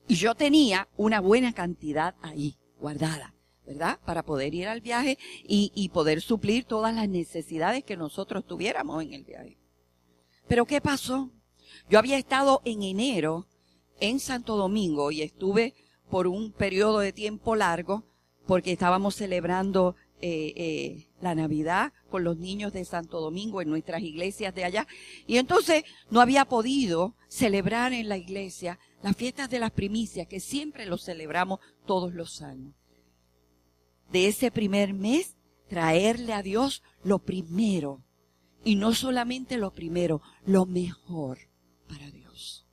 Y 0.08 0.14
yo 0.14 0.34
tenía 0.34 0.88
una 0.96 1.20
buena 1.20 1.52
cantidad 1.52 2.14
ahí, 2.22 2.56
guardada. 2.78 3.34
¿Verdad? 3.72 3.98
Para 4.04 4.22
poder 4.22 4.54
ir 4.54 4.68
al 4.68 4.80
viaje 4.80 5.18
y, 5.44 5.88
poder 5.92 6.20
suplir 6.20 6.64
todas 6.64 6.94
las 6.94 7.08
necesidades 7.08 7.84
que 7.84 7.96
nosotros 7.96 8.46
tuviéramos 8.46 9.02
en 9.02 9.14
el 9.14 9.24
viaje. 9.24 9.58
Pero 10.46 10.66
¿qué 10.66 10.80
pasó? 10.80 11.30
Yo 11.88 11.98
había 11.98 12.18
estado 12.18 12.60
en 12.64 12.82
enero 12.82 13.46
en 13.98 14.20
Santo 14.20 14.56
Domingo 14.56 15.10
y 15.10 15.22
estuve 15.22 15.74
por 16.10 16.26
un 16.26 16.52
periodo 16.52 16.98
de 16.98 17.12
tiempo 17.12 17.56
largo 17.56 18.04
porque 18.46 18.72
estábamos 18.72 19.14
celebrando 19.14 19.96
eh, 20.20 20.52
eh, 20.56 21.08
la 21.20 21.34
Navidad 21.34 21.92
con 22.10 22.24
los 22.24 22.36
niños 22.36 22.72
de 22.72 22.84
Santo 22.84 23.20
Domingo 23.20 23.62
en 23.62 23.70
nuestras 23.70 24.02
iglesias 24.02 24.54
de 24.54 24.64
allá. 24.64 24.86
Y 25.26 25.38
entonces 25.38 25.84
no 26.10 26.20
había 26.20 26.44
podido 26.44 27.16
celebrar 27.28 27.94
en 27.94 28.08
la 28.08 28.18
iglesia 28.18 28.78
las 29.02 29.16
fiestas 29.16 29.48
de 29.48 29.60
las 29.60 29.70
primicias 29.70 30.26
que 30.28 30.40
siempre 30.40 30.84
los 30.84 31.04
celebramos 31.04 31.60
todos 31.86 32.12
los 32.12 32.42
años 32.42 32.74
de 34.10 34.28
ese 34.28 34.50
primer 34.50 34.94
mes, 34.94 35.36
traerle 35.68 36.34
a 36.34 36.42
Dios 36.42 36.82
lo 37.02 37.18
primero. 37.18 38.02
Y 38.64 38.76
no 38.76 38.94
solamente 38.94 39.56
lo 39.56 39.72
primero, 39.72 40.20
lo 40.44 40.66
mejor 40.66 41.38
para 41.88 42.10
Dios. 42.10 42.66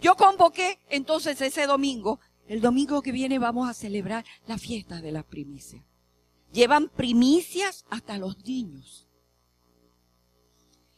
Yo 0.00 0.16
convoqué 0.16 0.80
entonces 0.90 1.40
ese 1.40 1.66
domingo, 1.66 2.20
el 2.48 2.60
domingo 2.60 3.00
que 3.00 3.12
viene 3.12 3.38
vamos 3.38 3.68
a 3.68 3.74
celebrar 3.74 4.24
la 4.46 4.58
fiesta 4.58 5.00
de 5.00 5.12
las 5.12 5.24
primicias. 5.24 5.84
Llevan 6.52 6.88
primicias 6.88 7.84
hasta 7.88 8.18
los 8.18 8.44
niños. 8.44 9.08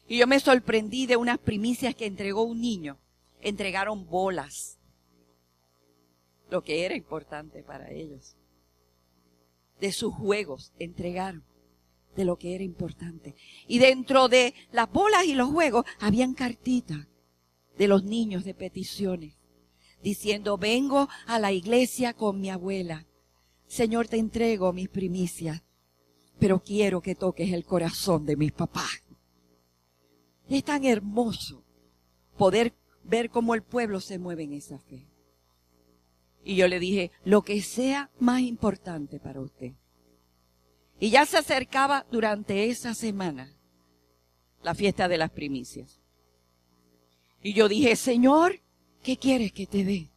Y 0.08 0.18
yo 0.18 0.26
me 0.26 0.40
sorprendí 0.40 1.06
de 1.06 1.16
unas 1.16 1.38
primicias 1.38 1.94
que 1.94 2.06
entregó 2.06 2.42
un 2.42 2.60
niño. 2.60 2.98
Entregaron 3.40 4.06
bolas, 4.06 4.78
lo 6.50 6.62
que 6.62 6.84
era 6.84 6.96
importante 6.96 7.62
para 7.62 7.90
ellos 7.90 8.36
de 9.80 9.92
sus 9.92 10.14
juegos 10.14 10.72
entregaron 10.78 11.44
de 12.16 12.24
lo 12.24 12.36
que 12.36 12.54
era 12.54 12.64
importante. 12.64 13.34
Y 13.68 13.78
dentro 13.78 14.28
de 14.28 14.54
las 14.72 14.90
bolas 14.90 15.24
y 15.24 15.34
los 15.34 15.50
juegos 15.50 15.84
habían 16.00 16.34
cartitas 16.34 17.06
de 17.78 17.88
los 17.88 18.04
niños 18.04 18.44
de 18.44 18.54
peticiones, 18.54 19.34
diciendo, 20.02 20.56
vengo 20.56 21.08
a 21.26 21.38
la 21.38 21.52
iglesia 21.52 22.14
con 22.14 22.40
mi 22.40 22.50
abuela. 22.50 23.06
Señor, 23.66 24.08
te 24.08 24.16
entrego 24.16 24.72
mis 24.72 24.88
primicias, 24.88 25.62
pero 26.38 26.62
quiero 26.62 27.00
que 27.02 27.14
toques 27.14 27.52
el 27.52 27.64
corazón 27.64 28.24
de 28.24 28.36
mis 28.36 28.52
papás. 28.52 29.02
Es 30.48 30.64
tan 30.64 30.84
hermoso 30.84 31.64
poder 32.38 32.74
ver 33.02 33.30
cómo 33.30 33.54
el 33.54 33.62
pueblo 33.62 34.00
se 34.00 34.18
mueve 34.18 34.44
en 34.44 34.54
esa 34.54 34.78
fe. 34.78 35.06
Y 36.46 36.54
yo 36.54 36.68
le 36.68 36.78
dije, 36.78 37.10
lo 37.24 37.42
que 37.42 37.60
sea 37.60 38.12
más 38.20 38.40
importante 38.40 39.18
para 39.18 39.40
usted. 39.40 39.72
Y 41.00 41.10
ya 41.10 41.26
se 41.26 41.38
acercaba 41.38 42.06
durante 42.12 42.70
esa 42.70 42.94
semana 42.94 43.52
la 44.62 44.72
fiesta 44.72 45.08
de 45.08 45.18
las 45.18 45.32
primicias. 45.32 46.00
Y 47.42 47.52
yo 47.52 47.68
dije, 47.68 47.96
Señor, 47.96 48.60
¿qué 49.02 49.16
quieres 49.16 49.50
que 49.50 49.66
te 49.66 49.84
dé? 49.84 50.12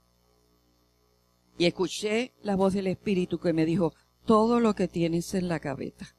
Y 1.57 1.65
escuché 1.65 2.35
la 2.43 2.55
voz 2.55 2.73
del 2.73 2.85
Espíritu 2.85 3.39
que 3.39 3.51
me 3.51 3.65
dijo, 3.65 3.95
todo 4.27 4.59
lo 4.59 4.75
que 4.75 4.87
tienes 4.87 5.33
en 5.33 5.47
la 5.47 5.57
gaveta. 5.57 6.15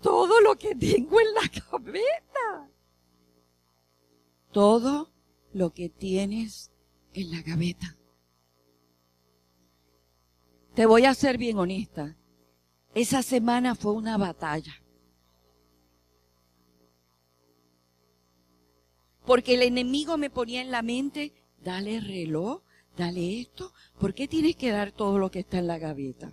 Todo 0.00 0.40
lo 0.40 0.56
que 0.56 0.74
tengo 0.74 1.20
en 1.20 1.34
la 1.34 1.42
gaveta 1.42 2.70
todo 4.54 5.10
lo 5.52 5.74
que 5.74 5.88
tienes 5.88 6.70
en 7.12 7.32
la 7.32 7.42
gaveta. 7.42 7.98
Te 10.74 10.86
voy 10.86 11.06
a 11.06 11.14
ser 11.14 11.38
bien 11.38 11.58
honesta. 11.58 12.16
Esa 12.94 13.24
semana 13.24 13.74
fue 13.74 13.92
una 13.92 14.16
batalla. 14.16 14.80
Porque 19.26 19.54
el 19.54 19.62
enemigo 19.62 20.16
me 20.18 20.30
ponía 20.30 20.60
en 20.60 20.70
la 20.70 20.82
mente, 20.82 21.32
dale 21.58 21.98
reloj, 21.98 22.62
dale 22.96 23.40
esto. 23.40 23.72
¿Por 23.98 24.14
qué 24.14 24.28
tienes 24.28 24.54
que 24.54 24.70
dar 24.70 24.92
todo 24.92 25.18
lo 25.18 25.32
que 25.32 25.40
está 25.40 25.58
en 25.58 25.66
la 25.66 25.78
gaveta? 25.78 26.30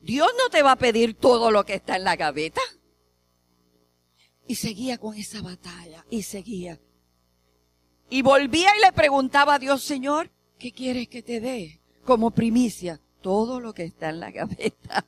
Dios 0.00 0.30
no 0.38 0.48
te 0.48 0.62
va 0.62 0.72
a 0.72 0.76
pedir 0.76 1.12
todo 1.12 1.50
lo 1.50 1.66
que 1.66 1.74
está 1.74 1.96
en 1.96 2.04
la 2.04 2.16
gaveta. 2.16 2.62
Y 4.50 4.56
seguía 4.56 4.98
con 4.98 5.14
esa 5.14 5.42
batalla 5.42 6.04
y 6.10 6.22
seguía. 6.22 6.80
Y 8.08 8.22
volvía 8.22 8.76
y 8.76 8.80
le 8.84 8.90
preguntaba 8.90 9.54
a 9.54 9.58
Dios, 9.60 9.84
Señor, 9.84 10.28
¿qué 10.58 10.72
quieres 10.72 11.06
que 11.06 11.22
te 11.22 11.38
dé 11.38 11.80
como 12.04 12.32
primicia? 12.32 13.00
Todo 13.20 13.60
lo 13.60 13.72
que 13.72 13.84
está 13.84 14.08
en 14.10 14.18
la 14.18 14.32
gaveta. 14.32 15.06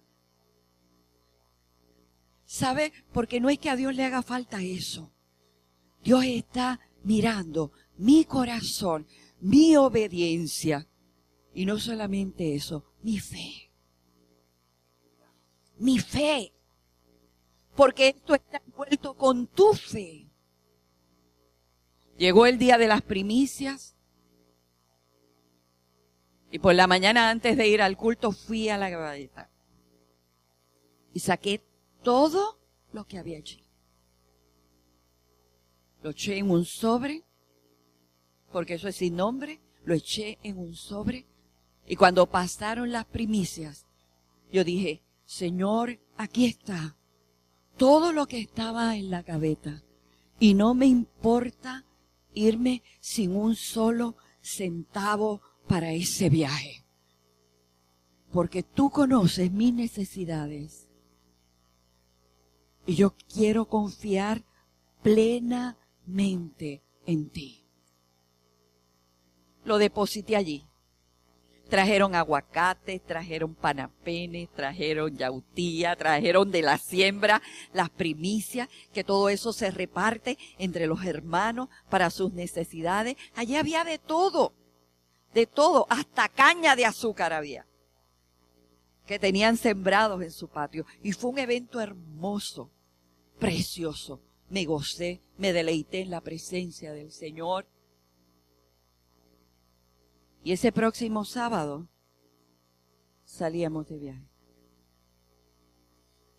¿Sabe? 2.45 2.93
Porque 3.13 3.41
no 3.41 3.51
es 3.51 3.59
que 3.59 3.69
a 3.69 3.75
Dios 3.75 3.97
le 3.97 4.05
haga 4.05 4.23
falta 4.23 4.63
eso. 4.63 5.13
Dios 6.05 6.25
está 6.25 6.79
mirando 7.03 7.73
mi 7.97 8.25
corazón, 8.25 9.09
mi 9.41 9.75
obediencia. 9.75 10.87
Y 11.53 11.67
no 11.67 11.81
solamente 11.81 12.55
eso, 12.55 12.85
mi 13.03 13.19
fe. 13.19 13.73
Mi 15.79 15.99
fe. 15.99 16.53
Porque 17.75 18.09
esto 18.09 18.35
está 18.35 18.61
envuelto 18.67 19.15
con 19.15 19.47
tu 19.47 19.73
fe. 19.73 20.29
Llegó 22.19 22.47
el 22.47 22.59
día 22.59 22.79
de 22.79 22.89
las 22.89 23.03
primicias. 23.03 23.97
Y 26.51 26.59
por 26.59 26.75
la 26.75 26.87
mañana 26.87 27.31
antes 27.31 27.57
de 27.57 27.67
ir 27.67 27.81
al 27.81 27.97
culto 27.97 28.33
fui 28.33 28.69
a 28.69 28.77
la 28.77 28.91
gaveta. 28.91 29.51
Y 31.15 31.21
saqué 31.21 31.65
todo 32.03 32.59
lo 32.93 33.07
que 33.07 33.19
había 33.19 33.39
allí. 33.39 33.65
Lo 36.03 36.11
eché 36.11 36.37
en 36.37 36.51
un 36.51 36.65
sobre, 36.65 37.25
porque 38.51 38.75
eso 38.75 38.89
es 38.89 38.97
sin 38.97 39.17
nombre, 39.17 39.61
lo 39.85 39.95
eché 39.95 40.39
en 40.43 40.59
un 40.59 40.75
sobre. 40.75 41.27
Y 41.87 41.97
cuando 41.97 42.27
pasaron 42.27 42.93
las 42.93 43.07
primicias, 43.07 43.87
yo 44.51 44.65
dije, 44.65 45.03
Señor, 45.25 45.99
aquí 46.17 46.47
está 46.47 46.97
todo 47.83 48.13
lo 48.13 48.27
que 48.27 48.39
estaba 48.39 48.97
en 48.97 49.11
la 49.11 49.23
gaveta. 49.23 49.83
Y 50.39 50.55
no 50.55 50.73
me 50.73 50.87
importa 50.87 51.85
irme 52.33 52.85
sin 53.01 53.35
un 53.35 53.57
solo 53.57 54.15
centavo 54.41 55.43
para 55.67 55.93
ese 55.93 56.31
viaje. 56.31 56.85
Porque 58.33 58.63
tú 58.63 58.91
conoces 58.91 59.51
mis 59.51 59.75
necesidades. 59.75 60.89
Y 62.87 62.95
yo 62.95 63.17
quiero 63.35 63.67
confiar 63.67 64.45
plena 65.03 65.77
mente 66.07 66.85
en 67.05 67.31
ti. 67.31 67.67
Lo 69.65 69.79
deposité 69.79 70.37
allí. 70.37 70.69
Trajeron 71.73 72.15
aguacates, 72.15 73.01
trajeron 73.03 73.55
panapenes, 73.55 74.51
trajeron 74.51 75.17
yautía, 75.17 75.97
trajeron 75.97 76.51
de 76.51 76.61
la 76.61 76.77
siembra 76.77 77.41
las 77.73 77.89
primicias, 77.89 78.69
que 78.93 79.05
todo 79.05 79.31
eso 79.31 79.55
se 79.55 79.71
reparte 79.71 80.37
entre 80.59 80.87
los 80.87 81.03
hermanos 81.07 81.71
para 81.89 82.11
sus 82.11 82.31
necesidades. 82.35 83.17
Allí 83.35 83.57
había 83.57 83.85
de 83.85 83.97
todo, 83.97 84.53
de 85.33 85.47
todo, 85.47 85.87
hasta 85.89 86.29
caña 86.29 86.77
de 86.77 86.85
azúcar 86.85 87.33
había, 87.33 87.67
que 89.07 89.19
tenían 89.19 89.57
sembrados 89.57 90.21
en 90.21 90.31
su 90.31 90.49
patio. 90.49 90.85
Y 91.03 91.13
fue 91.13 91.31
un 91.31 91.39
evento 91.39 91.81
hermoso, 91.81 92.71
precioso 93.39 94.21
me 94.51 94.67
gocé, 94.67 95.23
me 95.39 95.55
deleité 95.55 96.03
en 96.03 96.11
la 96.11 96.21
presencia 96.21 96.93
del 96.93 97.11
Señor. 97.11 97.67
Y 100.43 100.53
ese 100.53 100.73
próximo 100.73 101.25
sábado 101.25 101.89
salíamos 103.25 103.89
de 103.89 103.99
viaje. 103.99 104.29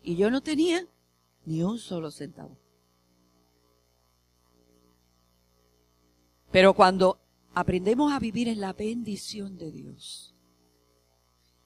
Y 0.01 0.15
yo 0.15 0.29
no 0.29 0.41
tenía 0.41 0.85
ni 1.45 1.63
un 1.63 1.79
solo 1.79 2.11
centavo. 2.11 2.57
Pero 6.51 6.73
cuando 6.73 7.19
aprendemos 7.53 8.11
a 8.11 8.19
vivir 8.19 8.47
en 8.47 8.59
la 8.59 8.73
bendición 8.73 9.57
de 9.57 9.71
Dios, 9.71 10.35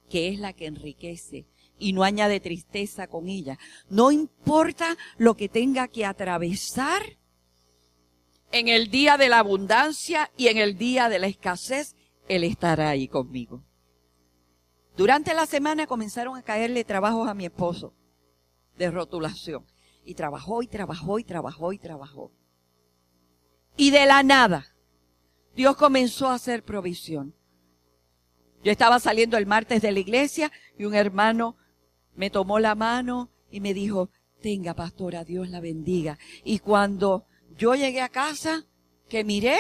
que 0.10 0.30
es 0.30 0.40
la 0.40 0.54
que 0.54 0.68
enriquece 0.68 1.48
y 1.80 1.94
no 1.94 2.04
añade 2.04 2.40
tristeza 2.40 3.08
con 3.08 3.28
ella. 3.28 3.58
No 3.90 4.12
importa 4.12 4.98
lo 5.18 5.36
que 5.36 5.50
tenga 5.50 5.88
que 5.88 6.06
atravesar 6.06 7.18
en 8.52 8.70
el 8.70 8.90
día 8.90 9.18
de 9.18 9.30
la 9.30 9.40
abundancia 9.40 10.32
y 10.38 10.48
en 10.48 10.58
el 10.58 10.78
día 10.78 11.10
de 11.10 11.20
la 11.20 11.28
escasez, 11.28 11.96
Él 12.28 12.44
estará 12.44 12.90
ahí 12.90 13.08
conmigo. 13.08 13.64
Durante 14.96 15.34
la 15.34 15.46
semana 15.46 15.88
comenzaron 15.88 16.38
a 16.38 16.42
caerle 16.42 16.84
trabajos 16.84 17.28
a 17.28 17.34
mi 17.34 17.46
esposo 17.46 17.94
de 18.78 18.92
rotulación. 18.92 19.66
Y 20.04 20.14
trabajó 20.16 20.64
y 20.64 20.68
trabajó 20.68 21.20
y 21.20 21.24
trabajó 21.24 21.74
y 21.74 21.78
trabajó. 21.78 22.32
Y 23.76 23.92
de 23.92 24.06
la 24.06 24.24
nada, 24.24 24.74
Dios 25.56 25.76
comenzó 25.76 26.30
a 26.30 26.36
hacer 26.36 26.64
provisión. 26.64 27.36
Yo 28.64 28.72
estaba 28.72 29.00
saliendo 29.00 29.38
el 29.38 29.46
martes 29.46 29.82
de 29.82 29.92
la 29.92 30.00
iglesia 30.00 30.52
y 30.78 30.86
un 30.86 30.96
hermano 30.96 31.58
me 32.16 32.30
tomó 32.30 32.60
la 32.60 32.74
mano 32.74 33.30
y 33.52 33.60
me 33.60 33.74
dijo, 33.74 34.10
tenga 34.42 34.74
pastora, 34.74 35.24
Dios 35.24 35.50
la 35.50 35.60
bendiga. 35.60 36.18
Y 36.44 36.60
cuando 36.60 37.26
yo 37.58 37.76
llegué 37.76 38.02
a 38.02 38.10
casa, 38.10 38.66
que 39.10 39.24
miré, 39.24 39.58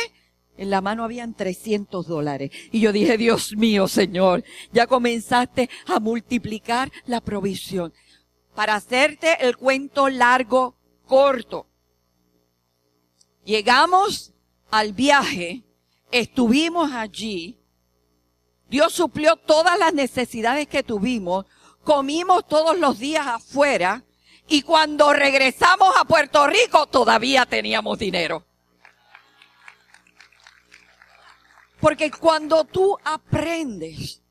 en 0.58 0.70
la 0.70 0.82
mano 0.82 1.04
habían 1.04 1.34
300 1.34 2.08
dólares. 2.08 2.52
Y 2.72 2.80
yo 2.80 2.92
dije, 2.92 3.18
Dios 3.18 3.56
mío, 3.56 3.88
Señor, 3.88 4.44
ya 4.72 4.88
comenzaste 4.88 5.70
a 5.86 6.00
multiplicar 6.00 6.92
la 7.06 7.22
provisión. 7.22 7.94
Para 8.56 8.76
hacerte 8.76 9.46
el 9.46 9.56
cuento 9.56 10.10
largo, 10.10 10.76
corto. 11.06 11.68
Llegamos 13.46 14.34
al 14.70 14.94
viaje, 14.94 15.64
estuvimos 16.12 16.92
allí, 16.92 17.58
Dios 18.70 18.94
suplió 18.94 19.38
todas 19.38 19.80
las 19.80 19.94
necesidades 19.94 20.68
que 20.68 20.84
tuvimos, 20.84 21.46
comimos 21.84 22.46
todos 22.48 22.78
los 22.78 23.00
días 23.00 23.26
afuera 23.26 24.04
y 24.48 24.62
cuando 24.62 25.14
regresamos 25.14 25.94
a 25.98 26.06
Puerto 26.06 26.48
Rico 26.48 26.88
todavía 26.88 27.46
teníamos 27.46 27.98
dinero. 27.98 28.46
Porque 31.80 32.12
cuando 32.12 32.66
tú 32.66 32.98
aprendes 33.04 34.22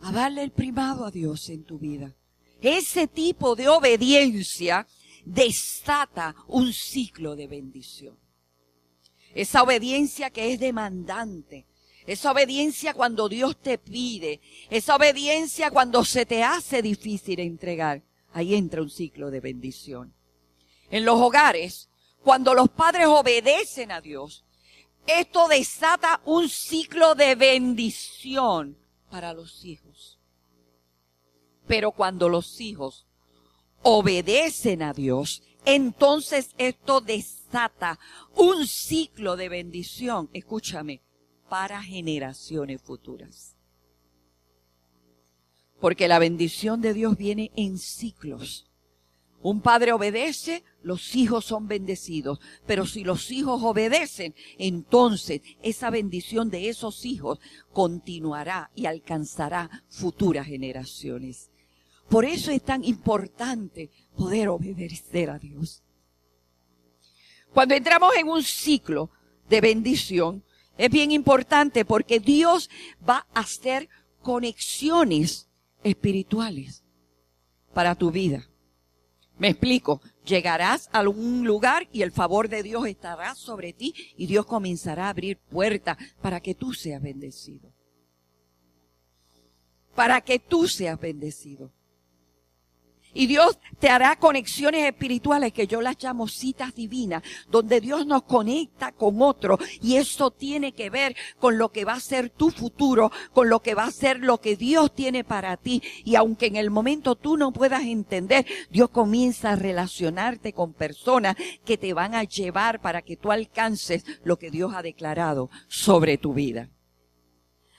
a 0.00 0.12
darle 0.12 0.42
el 0.42 0.52
primado 0.52 1.04
a 1.04 1.10
Dios 1.10 1.48
en 1.48 1.64
tu 1.64 1.78
vida, 1.78 2.14
ese 2.60 3.06
tipo 3.06 3.56
de 3.56 3.68
obediencia 3.68 4.86
desata 5.24 6.34
un 6.46 6.72
ciclo 6.72 7.36
de 7.36 7.46
bendición. 7.46 8.18
Esa 9.34 9.62
obediencia 9.62 10.30
que 10.30 10.52
es 10.52 10.60
demandante, 10.60 11.66
esa 12.08 12.32
obediencia 12.32 12.94
cuando 12.94 13.28
Dios 13.28 13.60
te 13.60 13.76
pide. 13.76 14.40
Esa 14.70 14.96
obediencia 14.96 15.70
cuando 15.70 16.06
se 16.06 16.24
te 16.24 16.42
hace 16.42 16.80
difícil 16.80 17.38
entregar. 17.38 18.02
Ahí 18.32 18.54
entra 18.54 18.80
un 18.80 18.88
ciclo 18.88 19.30
de 19.30 19.40
bendición. 19.40 20.14
En 20.90 21.04
los 21.04 21.20
hogares, 21.20 21.90
cuando 22.24 22.54
los 22.54 22.70
padres 22.70 23.08
obedecen 23.08 23.92
a 23.92 24.00
Dios, 24.00 24.46
esto 25.08 25.48
desata 25.48 26.20
un 26.24 26.48
ciclo 26.48 27.14
de 27.14 27.34
bendición 27.34 28.78
para 29.10 29.32
los 29.32 29.64
hijos. 29.64 30.20
Pero 31.66 31.92
cuando 31.92 32.28
los 32.28 32.60
hijos 32.60 33.06
obedecen 33.82 34.82
a 34.82 34.92
Dios, 34.92 35.42
entonces 35.64 36.54
esto 36.58 37.00
desata 37.00 37.98
un 38.36 38.66
ciclo 38.66 39.36
de 39.36 39.48
bendición. 39.48 40.28
Escúchame, 40.32 41.02
para 41.48 41.82
generaciones 41.82 42.80
futuras. 42.82 43.56
Porque 45.80 46.08
la 46.08 46.18
bendición 46.18 46.80
de 46.80 46.92
Dios 46.92 47.16
viene 47.16 47.50
en 47.56 47.78
ciclos. 47.78 48.67
Un 49.40 49.60
padre 49.60 49.92
obedece, 49.92 50.64
los 50.82 51.14
hijos 51.14 51.44
son 51.44 51.68
bendecidos. 51.68 52.40
Pero 52.66 52.86
si 52.86 53.04
los 53.04 53.30
hijos 53.30 53.62
obedecen, 53.62 54.34
entonces 54.58 55.42
esa 55.62 55.90
bendición 55.90 56.50
de 56.50 56.68
esos 56.68 57.04
hijos 57.04 57.38
continuará 57.72 58.70
y 58.74 58.86
alcanzará 58.86 59.84
futuras 59.88 60.46
generaciones. 60.46 61.50
Por 62.08 62.24
eso 62.24 62.50
es 62.50 62.62
tan 62.62 62.84
importante 62.84 63.90
poder 64.16 64.48
obedecer 64.48 65.30
a 65.30 65.38
Dios. 65.38 65.82
Cuando 67.52 67.74
entramos 67.74 68.14
en 68.16 68.28
un 68.28 68.42
ciclo 68.42 69.10
de 69.48 69.60
bendición, 69.60 70.42
es 70.76 70.90
bien 70.90 71.10
importante 71.10 71.84
porque 71.84 72.18
Dios 72.20 72.70
va 73.06 73.26
a 73.34 73.40
hacer 73.40 73.88
conexiones 74.22 75.48
espirituales 75.82 76.84
para 77.72 77.94
tu 77.94 78.10
vida. 78.10 78.48
Me 79.38 79.48
explico, 79.48 80.00
llegarás 80.24 80.88
a 80.92 81.08
un 81.08 81.46
lugar 81.46 81.88
y 81.92 82.02
el 82.02 82.10
favor 82.10 82.48
de 82.48 82.62
Dios 82.62 82.86
estará 82.86 83.34
sobre 83.34 83.72
ti 83.72 83.94
y 84.16 84.26
Dios 84.26 84.46
comenzará 84.46 85.06
a 85.06 85.10
abrir 85.10 85.38
puertas 85.38 85.96
para 86.20 86.40
que 86.40 86.54
tú 86.54 86.74
seas 86.74 87.00
bendecido. 87.00 87.72
Para 89.94 90.20
que 90.20 90.38
tú 90.38 90.66
seas 90.66 90.98
bendecido. 90.98 91.72
Y 93.14 93.26
Dios 93.26 93.58
te 93.78 93.88
hará 93.88 94.16
conexiones 94.16 94.84
espirituales 94.84 95.52
que 95.52 95.66
yo 95.66 95.80
las 95.80 96.02
llamo 96.02 96.28
citas 96.28 96.74
divinas, 96.74 97.22
donde 97.50 97.80
Dios 97.80 98.06
nos 98.06 98.22
conecta 98.22 98.92
con 98.92 99.22
otro. 99.22 99.58
Y 99.80 99.96
eso 99.96 100.30
tiene 100.30 100.72
que 100.72 100.90
ver 100.90 101.16
con 101.38 101.58
lo 101.58 101.70
que 101.70 101.84
va 101.84 101.94
a 101.94 102.00
ser 102.00 102.30
tu 102.30 102.50
futuro, 102.50 103.10
con 103.32 103.48
lo 103.48 103.60
que 103.60 103.74
va 103.74 103.84
a 103.84 103.90
ser 103.90 104.20
lo 104.20 104.40
que 104.40 104.56
Dios 104.56 104.94
tiene 104.94 105.24
para 105.24 105.56
ti. 105.56 105.82
Y 106.04 106.16
aunque 106.16 106.46
en 106.46 106.56
el 106.56 106.70
momento 106.70 107.14
tú 107.14 107.36
no 107.36 107.52
puedas 107.52 107.84
entender, 107.84 108.46
Dios 108.70 108.90
comienza 108.90 109.52
a 109.52 109.56
relacionarte 109.56 110.52
con 110.52 110.72
personas 110.72 111.36
que 111.64 111.78
te 111.78 111.94
van 111.94 112.14
a 112.14 112.24
llevar 112.24 112.80
para 112.80 113.02
que 113.02 113.16
tú 113.16 113.32
alcances 113.32 114.04
lo 114.24 114.38
que 114.38 114.50
Dios 114.50 114.72
ha 114.74 114.82
declarado 114.82 115.50
sobre 115.68 116.18
tu 116.18 116.34
vida. 116.34 116.68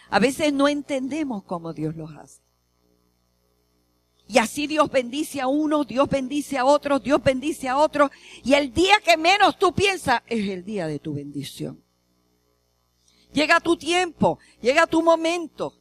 A 0.10 0.20
veces 0.20 0.52
no 0.54 0.68
entendemos 0.68 1.44
cómo 1.44 1.74
Dios 1.74 1.96
los 1.96 2.12
hace. 2.16 2.49
Y 4.32 4.38
así 4.38 4.68
Dios 4.68 4.92
bendice 4.92 5.42
a 5.42 5.48
uno, 5.48 5.84
Dios 5.84 6.08
bendice 6.08 6.60
a 6.60 6.64
otro, 6.64 7.00
Dios 7.00 7.20
bendice 7.24 7.68
a 7.68 7.80
otro. 7.80 8.12
Y 8.44 8.54
el 8.54 8.72
día 8.72 9.02
que 9.04 9.18
menos 9.18 9.58
tú 9.58 9.74
piensas 9.74 10.22
es 10.28 10.48
el 10.50 10.64
día 10.64 10.86
de 10.86 11.00
tu 11.00 11.16
bendición. 11.16 11.84
Llega 13.34 13.60
tu 13.60 13.76
tiempo, 13.76 14.38
llega 14.62 14.86
tu 14.86 15.02
momento. 15.02 15.74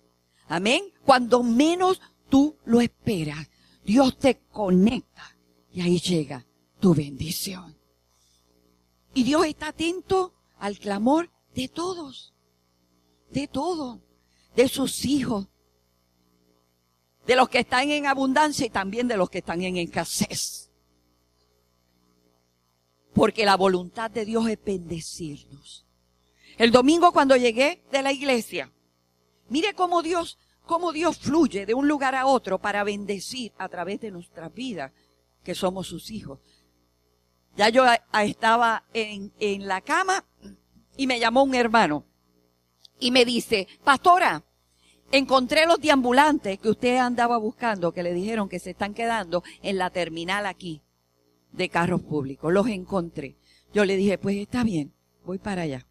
Amén. 0.49 0.83
Cuando 1.05 1.43
menos 1.43 2.01
tú 2.31 2.57
lo 2.65 2.81
esperas, 2.81 3.51
Dios 3.85 4.19
te 4.19 4.39
conecta 4.51 5.37
y 5.71 5.83
ahí 5.83 5.99
llega 5.99 6.47
tu 6.81 6.95
bendición. 6.95 7.77
Y 9.13 9.25
Dios 9.25 9.45
está 9.45 9.69
atento 9.69 10.33
al 10.59 10.79
clamor 10.79 11.31
de 11.55 11.69
todos, 11.69 12.33
de 13.31 13.47
todos, 13.47 13.99
de 14.57 14.69
sus 14.69 15.05
hijos, 15.05 15.49
de 17.29 17.37
los 17.37 17.51
que 17.51 17.59
están 17.59 17.91
en 17.91 18.07
abundancia 18.07 18.65
y 18.65 18.71
también 18.71 19.07
de 19.07 19.19
los 19.19 19.29
que 19.29 19.39
están 19.39 19.61
en 19.61 19.77
escasez. 19.77 20.71
Porque 23.13 23.45
la 23.45 23.55
voluntad 23.55 24.11
de 24.11 24.25
Dios 24.25 24.49
es 24.49 24.59
bendecirnos. 24.65 25.87
El 26.57 26.71
domingo 26.71 27.13
cuando 27.13 27.37
llegué 27.37 27.85
de 27.93 28.03
la 28.03 28.13
iglesia, 28.13 28.73
mire 29.51 29.75
cómo 29.75 30.01
Dios, 30.01 30.39
cómo 30.65 30.91
Dios 30.91 31.19
fluye 31.19 31.67
de 31.67 31.75
un 31.75 31.87
lugar 31.87 32.15
a 32.15 32.25
otro 32.25 32.59
para 32.61 32.83
bendecir 32.83 33.53
a 33.59 33.69
través 33.69 34.01
de 34.01 34.11
nuestra 34.11 34.49
vida, 34.49 34.95
que 35.45 35.55
somos 35.55 35.87
sus 35.87 36.11
hijos. 36.11 36.41
Ya 37.59 37.69
yo 37.69 37.85
estaba 38.23 38.85
en, 38.95 39.35
en 39.39 39.69
la 39.69 39.83
cama 39.83 40.25
y 40.97 41.07
me 41.07 41.21
llamó 41.21 41.43
un 41.43 41.55
hermano 41.55 42.07
y 42.99 43.11
me 43.11 43.27
dice, 43.27 43.69
pastora, 43.85 44.48
Encontré 45.11 45.67
los 45.67 45.81
deambulantes 45.81 46.59
que 46.59 46.69
usted 46.69 46.99
andaba 46.99 47.39
buscando, 47.39 47.93
que 47.93 48.03
le 48.03 48.13
dijeron 48.13 48.49
que 48.49 48.59
se 48.59 48.71
están 48.71 48.93
quedando 48.93 49.43
en 49.63 49.79
la 49.79 49.89
terminal 49.89 50.45
aquí 50.45 50.83
de 51.53 51.71
carros 51.71 52.03
públicos. 52.03 52.53
Los 52.53 52.67
encontré. 52.69 53.37
Yo 53.73 53.87
le 53.87 53.97
dije, 53.97 54.19
pues 54.19 54.37
está 54.37 54.65
bien, 54.65 54.93
voy 55.25 55.39
para 55.39 55.63
allá. 55.63 55.87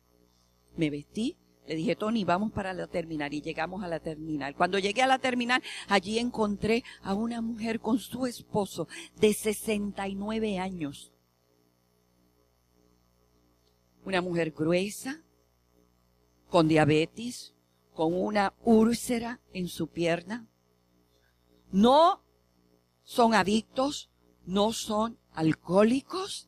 Me 0.76 0.92
vestí, 0.92 1.36
le 1.68 1.76
dije, 1.76 1.96
Tony, 1.96 2.24
vamos 2.24 2.52
para 2.52 2.74
la 2.74 2.86
terminal 2.86 3.34
y 3.34 3.42
llegamos 3.42 3.84
a 3.84 3.88
la 3.88 4.00
terminal. 4.00 4.56
Cuando 4.56 4.78
llegué 4.78 5.02
a 5.02 5.08
la 5.08 5.18
terminal, 5.18 5.64
allí 5.88 6.20
encontré 6.20 6.84
a 7.02 7.16
una 7.16 7.42
mujer 7.42 7.80
con 7.80 7.98
su 7.98 8.28
esposo 8.28 8.88
de 9.20 9.34
69 9.34 10.60
años. 10.60 11.12
Una 14.06 14.22
mujer 14.22 14.52
gruesa, 14.52 15.24
con 16.50 16.68
diabetes, 16.68 17.57
con 17.98 18.14
una 18.14 18.54
úlcera 18.64 19.42
en 19.54 19.68
su 19.68 19.88
pierna. 19.88 20.48
No 21.72 22.24
son 23.02 23.34
adictos, 23.34 24.12
no 24.46 24.72
son 24.72 25.18
alcohólicos, 25.32 26.48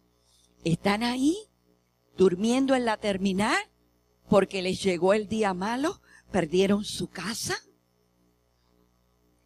están 0.64 1.02
ahí 1.02 1.36
durmiendo 2.16 2.76
en 2.76 2.86
la 2.86 2.98
terminal 2.98 3.58
porque 4.30 4.62
les 4.62 4.84
llegó 4.84 5.16
el 5.16 5.28
día 5.28 5.56
malo, 5.56 6.04
perdieron 6.30 6.86
su 6.86 7.08
casa, 7.08 7.58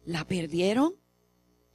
la 0.04 0.26
perdieron 0.26 0.96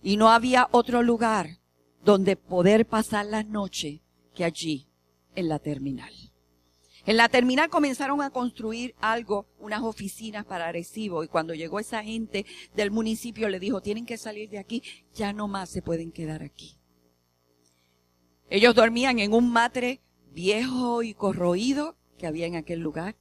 y 0.03 0.17
no 0.17 0.29
había 0.29 0.69
otro 0.71 1.01
lugar 1.01 1.57
donde 2.05 2.35
poder 2.35 2.85
pasar 2.85 3.25
la 3.25 3.41
noche 3.41 4.03
que 4.35 4.45
allí 4.45 4.91
en 5.33 5.49
la 5.49 5.57
terminal. 5.57 6.13
En 7.09 7.17
la 7.17 7.27
terminal 7.27 7.71
comenzaron 7.71 8.21
a 8.21 8.29
construir 8.29 8.93
algo, 9.01 9.47
unas 9.57 9.81
oficinas 9.81 10.45
para 10.45 10.71
recibo, 10.71 11.23
y 11.23 11.27
cuando 11.27 11.55
llegó 11.55 11.79
esa 11.79 12.03
gente 12.03 12.45
del 12.75 12.91
municipio 12.91 13.49
le 13.49 13.59
dijo, 13.59 13.81
tienen 13.81 14.05
que 14.05 14.15
salir 14.15 14.47
de 14.51 14.59
aquí, 14.59 14.83
ya 15.15 15.33
no 15.33 15.47
más 15.47 15.71
se 15.71 15.81
pueden 15.81 16.11
quedar 16.11 16.43
aquí. 16.43 16.77
Ellos 18.47 18.75
dormían 18.75 19.17
en 19.17 19.33
un 19.33 19.51
matre 19.51 20.03
viejo 20.33 21.01
y 21.01 21.15
corroído 21.15 21.97
que 22.19 22.27
había 22.27 22.45
en 22.45 22.55
aquel 22.55 22.79
lugar. 22.79 23.17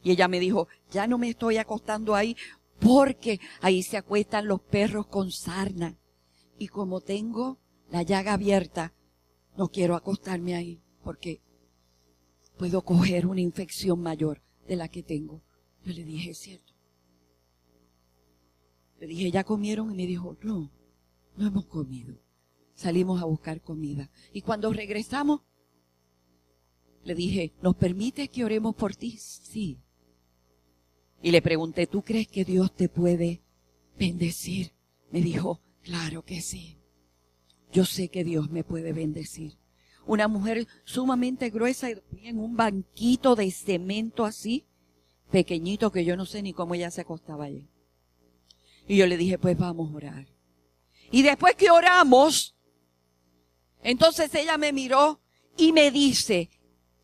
Y 0.00 0.12
ella 0.12 0.28
me 0.28 0.38
dijo, 0.38 0.68
ya 0.92 1.08
no 1.08 1.18
me 1.18 1.30
estoy 1.30 1.56
acostando 1.56 2.14
ahí 2.14 2.36
porque 2.78 3.40
ahí 3.60 3.82
se 3.82 3.96
acuestan 3.96 4.46
los 4.46 4.60
perros 4.60 5.08
con 5.08 5.32
sarna. 5.32 5.98
Y 6.56 6.68
como 6.68 7.00
tengo 7.00 7.58
la 7.90 8.04
llaga 8.04 8.34
abierta, 8.34 8.94
no 9.56 9.70
quiero 9.70 9.96
acostarme 9.96 10.54
ahí 10.54 10.84
porque 11.02 11.42
puedo 12.56 12.82
coger 12.82 13.26
una 13.26 13.40
infección 13.40 14.00
mayor 14.00 14.42
de 14.66 14.76
la 14.76 14.88
que 14.88 15.02
tengo. 15.02 15.42
Yo 15.84 15.92
le 15.92 16.04
dije, 16.04 16.30
es 16.30 16.38
cierto. 16.38 16.72
Le 19.00 19.06
dije, 19.06 19.30
¿ya 19.30 19.44
comieron? 19.44 19.90
Y 19.90 19.94
me 19.94 20.06
dijo, 20.06 20.36
no, 20.42 20.70
no 21.36 21.46
hemos 21.46 21.66
comido. 21.66 22.16
Salimos 22.74 23.20
a 23.20 23.26
buscar 23.26 23.60
comida. 23.60 24.10
Y 24.32 24.42
cuando 24.42 24.72
regresamos, 24.72 25.42
le 27.04 27.14
dije, 27.14 27.52
¿nos 27.62 27.76
permites 27.76 28.30
que 28.30 28.44
oremos 28.44 28.74
por 28.74 28.96
ti? 28.96 29.18
Sí. 29.18 29.78
Y 31.22 31.30
le 31.30 31.42
pregunté, 31.42 31.86
¿tú 31.86 32.02
crees 32.02 32.28
que 32.28 32.44
Dios 32.44 32.74
te 32.74 32.88
puede 32.88 33.42
bendecir? 33.98 34.72
Me 35.10 35.20
dijo, 35.20 35.60
claro 35.82 36.24
que 36.24 36.40
sí. 36.40 36.78
Yo 37.72 37.84
sé 37.84 38.08
que 38.08 38.24
Dios 38.24 38.50
me 38.50 38.64
puede 38.64 38.92
bendecir 38.92 39.58
una 40.06 40.28
mujer 40.28 40.66
sumamente 40.84 41.50
gruesa 41.50 41.90
y 41.90 42.00
en 42.22 42.38
un 42.38 42.56
banquito 42.56 43.34
de 43.36 43.50
cemento 43.50 44.24
así, 44.24 44.66
pequeñito 45.30 45.90
que 45.90 46.04
yo 46.04 46.16
no 46.16 46.26
sé 46.26 46.42
ni 46.42 46.52
cómo 46.52 46.74
ella 46.74 46.90
se 46.90 47.00
acostaba 47.00 47.44
allí. 47.44 47.68
Y 48.86 48.96
yo 48.96 49.06
le 49.06 49.16
dije, 49.16 49.38
pues 49.38 49.56
vamos 49.56 49.92
a 49.92 49.96
orar. 49.96 50.26
Y 51.10 51.22
después 51.22 51.54
que 51.54 51.70
oramos, 51.70 52.54
entonces 53.82 54.34
ella 54.34 54.58
me 54.58 54.72
miró 54.72 55.20
y 55.56 55.72
me 55.72 55.90
dice, 55.90 56.50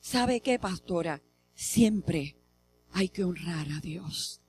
¿sabe 0.01 0.41
qué, 0.41 0.59
pastora? 0.59 1.23
Siempre 1.55 2.37
hay 2.93 3.09
que 3.09 3.25
honrar 3.25 3.69
a 3.71 3.81
Dios. 3.81 4.41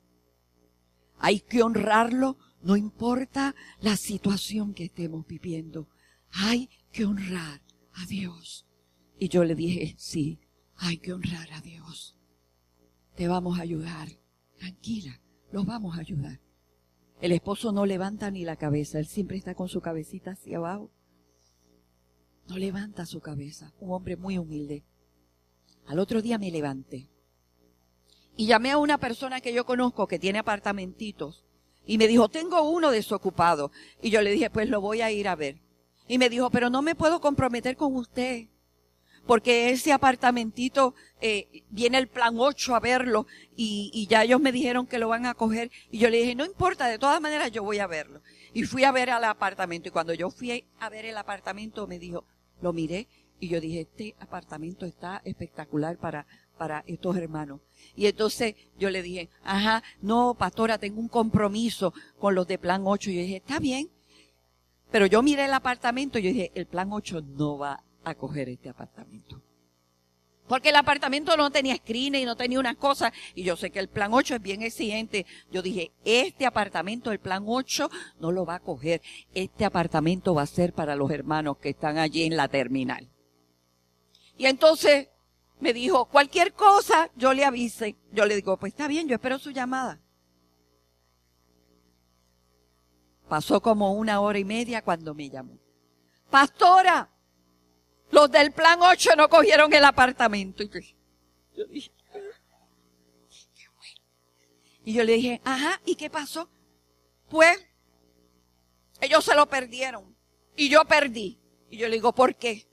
Hay 1.20 1.40
que 1.40 1.62
honrarlo, 1.62 2.38
no 2.64 2.76
importa 2.76 3.56
la 3.80 3.96
situación 3.96 4.74
que 4.74 4.86
estemos 4.86 5.26
viviendo. 5.28 5.88
Hay 6.32 6.70
que 6.92 7.06
honrar 7.06 7.62
a 7.94 8.06
Dios. 8.06 8.68
Y 9.18 9.30
yo 9.30 9.44
le 9.44 9.56
dije, 9.56 9.96
sí, 9.98 10.40
hay 10.76 10.98
que 10.98 11.14
honrar 11.14 11.52
a 11.54 11.62
Dios. 11.62 12.18
Te 13.16 13.28
vamos 13.28 13.60
a 13.60 13.62
ayudar. 13.62 14.10
Tranquila, 14.58 15.22
los 15.52 15.66
vamos 15.66 15.98
a 15.98 16.02
ayudar. 16.02 16.40
El 17.20 17.32
esposo 17.32 17.72
no 17.72 17.86
levanta 17.86 18.32
ni 18.32 18.46
la 18.46 18.56
cabeza, 18.56 18.98
él 18.98 19.06
siempre 19.06 19.38
está 19.38 19.54
con 19.54 19.70
su 19.70 19.82
cabecita 19.82 20.32
hacia 20.32 20.58
abajo. 20.58 20.92
No 22.48 22.58
levanta 22.58 23.06
su 23.06 23.22
cabeza, 23.22 23.74
un 23.80 23.92
hombre 23.92 24.18
muy 24.18 24.38
humilde. 24.38 24.84
Al 25.86 26.00
otro 26.00 26.22
día 26.22 26.38
me 26.38 26.52
levanté 26.52 27.10
y 28.36 28.48
llamé 28.48 28.72
a 28.72 28.78
una 28.78 28.98
persona 28.98 29.42
que 29.42 29.54
yo 29.54 29.66
conozco 29.66 30.08
que 30.08 30.20
tiene 30.20 30.40
apartamentitos 30.40 31.46
y 31.86 31.98
me 31.98 32.08
dijo, 32.08 32.30
tengo 32.30 32.62
uno 32.64 32.92
desocupado. 32.92 33.72
Y 34.02 34.10
yo 34.10 34.22
le 34.22 34.32
dije, 34.32 34.50
pues 34.50 34.70
lo 34.70 34.82
voy 34.82 35.02
a 35.02 35.12
ir 35.12 35.28
a 35.28 35.36
ver. 35.36 35.62
Y 36.12 36.18
me 36.18 36.28
dijo, 36.28 36.50
pero 36.50 36.70
no 36.70 36.82
me 36.82 36.94
puedo 36.94 37.22
comprometer 37.22 37.78
con 37.78 37.96
usted. 37.96 38.50
Porque 39.26 39.70
ese 39.70 39.94
apartamentito, 39.94 40.94
eh, 41.22 41.64
viene 41.70 42.00
el 42.00 42.10
plan 42.10 42.36
8 42.38 42.76
a 42.76 42.82
verlo 42.82 43.28
y, 43.56 43.92
y 43.94 44.08
ya 44.08 44.26
ellos 44.26 44.42
me 44.42 44.52
dijeron 44.52 44.88
que 44.88 45.00
lo 45.00 45.08
van 45.08 45.26
a 45.26 45.36
coger. 45.36 45.72
Y 45.90 46.00
yo 46.00 46.10
le 46.10 46.18
dije, 46.18 46.36
no 46.36 46.44
importa, 46.44 46.88
de 46.88 47.00
todas 47.00 47.22
maneras 47.22 47.50
yo 47.54 47.64
voy 47.64 47.80
a 47.80 47.88
verlo. 47.88 48.22
Y 48.52 48.64
fui 48.64 48.84
a 48.84 48.92
ver 48.92 49.10
al 49.10 49.24
apartamento. 49.24 49.88
Y 49.88 49.92
cuando 49.94 50.14
yo 50.14 50.30
fui 50.30 50.66
a 50.82 50.90
ver 50.90 51.06
el 51.06 51.16
apartamento, 51.16 51.88
me 51.88 51.98
dijo, 51.98 52.26
lo 52.62 52.74
miré 52.74 53.08
Y 53.40 53.48
yo 53.48 53.62
dije, 53.62 53.80
este 53.80 54.14
apartamento 54.20 54.86
está 54.86 55.22
espectacular 55.24 55.98
para, 55.98 56.28
para 56.58 56.84
estos 56.88 57.16
hermanos. 57.16 57.62
Y 57.96 58.08
entonces 58.08 58.56
yo 58.78 58.90
le 58.90 59.02
dije, 59.02 59.30
ajá, 59.46 59.82
no, 60.02 60.36
pastora, 60.38 60.78
tengo 60.78 61.00
un 61.00 61.08
compromiso 61.08 61.94
con 62.20 62.36
los 62.36 62.48
de 62.48 62.58
plan 62.58 62.82
8. 62.84 63.12
Y 63.12 63.16
yo 63.16 63.22
dije, 63.22 63.38
está 63.38 63.60
bien. 63.60 63.90
Pero 64.92 65.06
yo 65.06 65.24
miré 65.24 65.46
el 65.46 65.54
apartamento 65.54 66.20
y 66.20 66.24
yo 66.24 66.30
dije, 66.30 66.52
el 66.54 66.68
plan 66.68 66.92
8 66.92 67.22
no 67.22 67.58
va 67.58 67.84
a 68.04 68.16
coger 68.16 68.50
este 68.50 68.70
apartamento. 68.70 69.42
Porque 70.48 70.70
el 70.70 70.76
apartamento 70.76 71.38
no 71.38 71.50
tenía 71.50 71.78
screen 71.78 72.16
y 72.16 72.26
no 72.26 72.36
tenía 72.36 72.60
unas 72.60 72.76
cosas. 72.76 73.14
Y 73.36 73.44
yo 73.44 73.56
sé 73.56 73.70
que 73.72 73.80
el 73.80 73.88
plan 73.88 74.14
8 74.14 74.36
es 74.36 74.42
bien 74.42 74.64
exigente. 74.64 75.26
Yo 75.50 75.62
dije, 75.62 75.94
este 76.04 76.46
apartamento, 76.46 77.14
el 77.14 77.20
plan 77.20 77.46
8, 77.48 77.90
no 78.20 78.34
lo 78.34 78.46
va 78.46 78.56
a 78.56 78.60
coger. 78.60 79.02
Este 79.34 79.64
apartamento 79.64 80.34
va 80.34 80.42
a 80.42 80.48
ser 80.48 80.74
para 80.74 80.98
los 80.98 81.10
hermanos 81.10 81.58
que 81.58 81.70
están 81.70 81.98
allí 81.98 82.24
en 82.24 82.36
la 82.36 82.50
terminal. 82.50 83.08
Y 84.38 84.48
entonces 84.48 85.08
me 85.62 85.72
dijo, 85.72 86.06
cualquier 86.06 86.52
cosa, 86.52 87.10
yo 87.16 87.34
le 87.34 87.46
avise. 87.46 87.96
Yo 88.12 88.26
le 88.26 88.36
digo, 88.36 88.58
pues 88.58 88.74
está 88.74 88.90
bien, 88.90 89.08
yo 89.08 89.16
espero 89.16 89.40
su 89.40 89.52
llamada. 89.52 90.02
Pasó 93.32 93.62
como 93.62 93.94
una 93.94 94.20
hora 94.20 94.40
y 94.40 94.44
media 94.44 94.82
cuando 94.82 95.14
me 95.14 95.30
llamó. 95.30 95.58
Pastora, 96.30 97.10
los 98.12 98.30
del 98.30 98.52
plan 98.52 98.82
8 98.82 99.12
no 99.16 99.30
cogieron 99.30 99.72
el 99.72 99.86
apartamento. 99.86 100.64
Y 100.64 100.70
yo, 101.56 101.66
dije, 101.68 101.94
qué 102.12 103.64
bueno. 103.74 104.02
Y 104.84 104.92
yo 104.92 105.06
le 105.06 105.14
dije, 105.14 105.42
ajá, 105.46 105.80
¿y 105.86 105.96
qué 105.96 106.10
pasó? 106.10 106.50
Pues, 107.30 107.58
ellos 109.00 109.24
se 109.24 109.34
lo 109.34 109.46
perdieron. 109.46 110.14
Y 110.58 110.68
yo 110.68 110.84
perdí. 110.84 111.40
Y 111.70 111.78
yo 111.78 111.88
le 111.88 111.96
digo, 111.96 112.14
¿por 112.14 112.36
qué? 112.36 112.68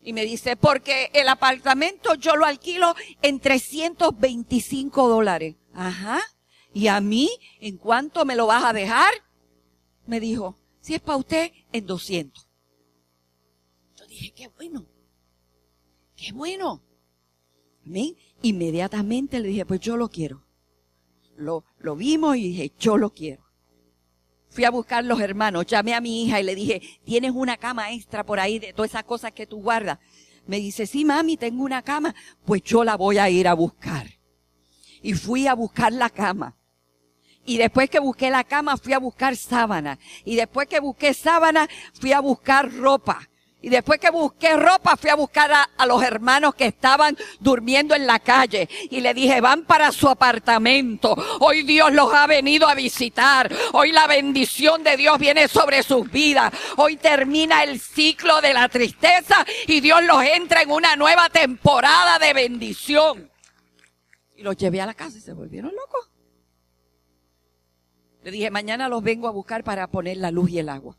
Y 0.00 0.12
me 0.12 0.24
dice, 0.24 0.54
porque 0.56 1.10
el 1.12 1.28
apartamento 1.28 2.14
yo 2.14 2.36
lo 2.36 2.46
alquilo 2.46 2.94
en 3.20 3.40
325 3.40 5.08
dólares. 5.08 5.56
Ajá. 5.74 6.22
¿Y 6.72 6.86
a 6.86 7.00
mí, 7.00 7.30
en 7.58 7.78
cuánto 7.78 8.24
me 8.24 8.36
lo 8.36 8.46
vas 8.46 8.62
a 8.62 8.72
dejar? 8.72 9.12
Me 10.06 10.20
dijo, 10.20 10.56
si 10.80 10.94
es 10.94 11.00
para 11.00 11.18
usted, 11.18 11.52
en 11.72 11.86
200 11.86 12.48
dije, 14.14 14.32
qué 14.34 14.48
bueno, 14.48 14.86
qué 16.16 16.32
bueno. 16.32 16.82
Amén. 17.84 18.16
Inmediatamente 18.42 19.40
le 19.40 19.48
dije, 19.48 19.66
pues 19.66 19.80
yo 19.80 19.96
lo 19.96 20.08
quiero. 20.08 20.46
Lo, 21.36 21.64
lo 21.78 21.96
vimos 21.96 22.36
y 22.36 22.48
dije, 22.48 22.72
yo 22.78 22.96
lo 22.96 23.10
quiero. 23.10 23.44
Fui 24.48 24.64
a 24.64 24.70
buscar 24.70 25.04
los 25.04 25.20
hermanos, 25.20 25.66
llamé 25.66 25.94
a 25.94 26.00
mi 26.00 26.24
hija 26.24 26.40
y 26.40 26.44
le 26.44 26.54
dije, 26.54 26.80
¿tienes 27.04 27.32
una 27.32 27.56
cama 27.56 27.92
extra 27.92 28.24
por 28.24 28.38
ahí 28.38 28.60
de 28.60 28.72
todas 28.72 28.92
esas 28.92 29.04
cosas 29.04 29.32
que 29.32 29.46
tú 29.46 29.60
guardas? 29.60 29.98
Me 30.46 30.58
dice, 30.58 30.86
sí, 30.86 31.04
mami, 31.04 31.36
tengo 31.36 31.64
una 31.64 31.82
cama. 31.82 32.14
Pues 32.44 32.62
yo 32.62 32.84
la 32.84 32.96
voy 32.96 33.18
a 33.18 33.28
ir 33.28 33.48
a 33.48 33.54
buscar. 33.54 34.06
Y 35.02 35.14
fui 35.14 35.46
a 35.46 35.54
buscar 35.54 35.92
la 35.92 36.08
cama. 36.08 36.56
Y 37.44 37.58
después 37.58 37.90
que 37.90 37.98
busqué 37.98 38.30
la 38.30 38.44
cama, 38.44 38.76
fui 38.76 38.92
a 38.92 38.98
buscar 38.98 39.36
sábana. 39.36 39.98
Y 40.24 40.36
después 40.36 40.66
que 40.68 40.80
busqué 40.80 41.14
sábana, 41.14 41.68
fui 41.92 42.12
a 42.12 42.20
buscar 42.20 42.72
ropa. 42.72 43.28
Y 43.64 43.70
después 43.70 43.98
que 43.98 44.10
busqué 44.10 44.58
ropa, 44.58 44.94
fui 44.94 45.08
a 45.08 45.14
buscar 45.14 45.50
a, 45.50 45.86
los 45.86 46.02
hermanos 46.02 46.54
que 46.54 46.66
estaban 46.66 47.16
durmiendo 47.40 47.94
en 47.94 48.06
la 48.06 48.18
calle. 48.18 48.68
Y 48.90 49.00
le 49.00 49.14
dije, 49.14 49.40
van 49.40 49.64
para 49.64 49.90
su 49.90 50.06
apartamento. 50.06 51.16
Hoy 51.40 51.62
Dios 51.62 51.90
los 51.90 52.12
ha 52.12 52.26
venido 52.26 52.68
a 52.68 52.74
visitar. 52.74 53.50
Hoy 53.72 53.90
la 53.90 54.06
bendición 54.06 54.84
de 54.84 54.98
Dios 54.98 55.18
viene 55.18 55.48
sobre 55.48 55.82
sus 55.82 56.10
vidas. 56.10 56.52
Hoy 56.76 56.98
termina 56.98 57.62
el 57.62 57.80
ciclo 57.80 58.42
de 58.42 58.52
la 58.52 58.68
tristeza 58.68 59.46
y 59.66 59.80
Dios 59.80 60.04
los 60.04 60.22
entra 60.22 60.60
en 60.60 60.70
una 60.70 60.94
nueva 60.94 61.30
temporada 61.30 62.18
de 62.18 62.34
bendición. 62.34 63.30
Y 64.36 64.42
los 64.42 64.58
llevé 64.58 64.82
a 64.82 64.86
la 64.86 64.94
casa 64.94 65.16
y 65.16 65.22
se 65.22 65.32
volvieron 65.32 65.72
locos. 65.74 66.13
Le 68.24 68.30
dije, 68.30 68.50
mañana 68.50 68.88
los 68.88 69.02
vengo 69.02 69.28
a 69.28 69.32
buscar 69.32 69.62
para 69.62 69.90
poner 69.90 70.16
la 70.16 70.30
luz 70.30 70.48
y 70.48 70.58
el 70.58 70.70
agua. 70.70 70.98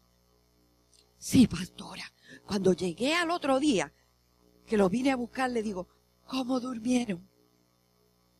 Sí, 1.17 1.47
pastora. 1.47 2.03
Cuando 2.45 2.73
llegué 2.73 3.15
al 3.15 3.31
otro 3.31 3.59
día, 3.59 3.91
que 4.67 4.77
los 4.77 4.91
vine 4.91 5.11
a 5.11 5.15
buscar, 5.15 5.49
le 5.49 5.63
digo, 5.63 5.87
¿cómo 6.27 6.59
durmieron? 6.59 7.27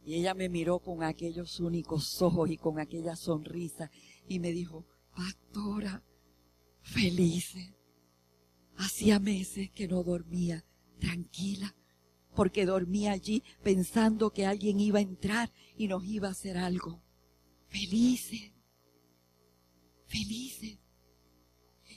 Y 0.05 0.13
ella 0.13 0.36
me 0.36 0.49
miró 0.49 0.77
con 0.77 1.01
aquellos 1.01 1.59
únicos 1.59 2.21
ojos 2.21 2.51
y 2.51 2.57
con 2.57 2.79
aquella 2.79 3.15
sonrisa 3.15 3.89
y 4.27 4.39
me 4.39 4.51
dijo, 4.51 4.86
pastora, 5.15 6.03
felices. 6.81 7.73
Hacía 8.77 9.19
meses 9.19 9.71
que 9.71 9.88
no 9.88 10.03
dormía 10.03 10.63
tranquila, 10.99 11.75
porque 12.36 12.67
dormía 12.67 13.13
allí 13.13 13.41
pensando 13.63 14.31
que 14.31 14.45
alguien 14.45 14.79
iba 14.79 14.99
a 14.99 15.01
entrar 15.01 15.51
y 15.75 15.88
nos 15.88 16.05
iba 16.05 16.27
a 16.27 16.31
hacer 16.31 16.55
algo. 16.55 17.01
Felices, 17.67 18.51
felices. 20.07 20.77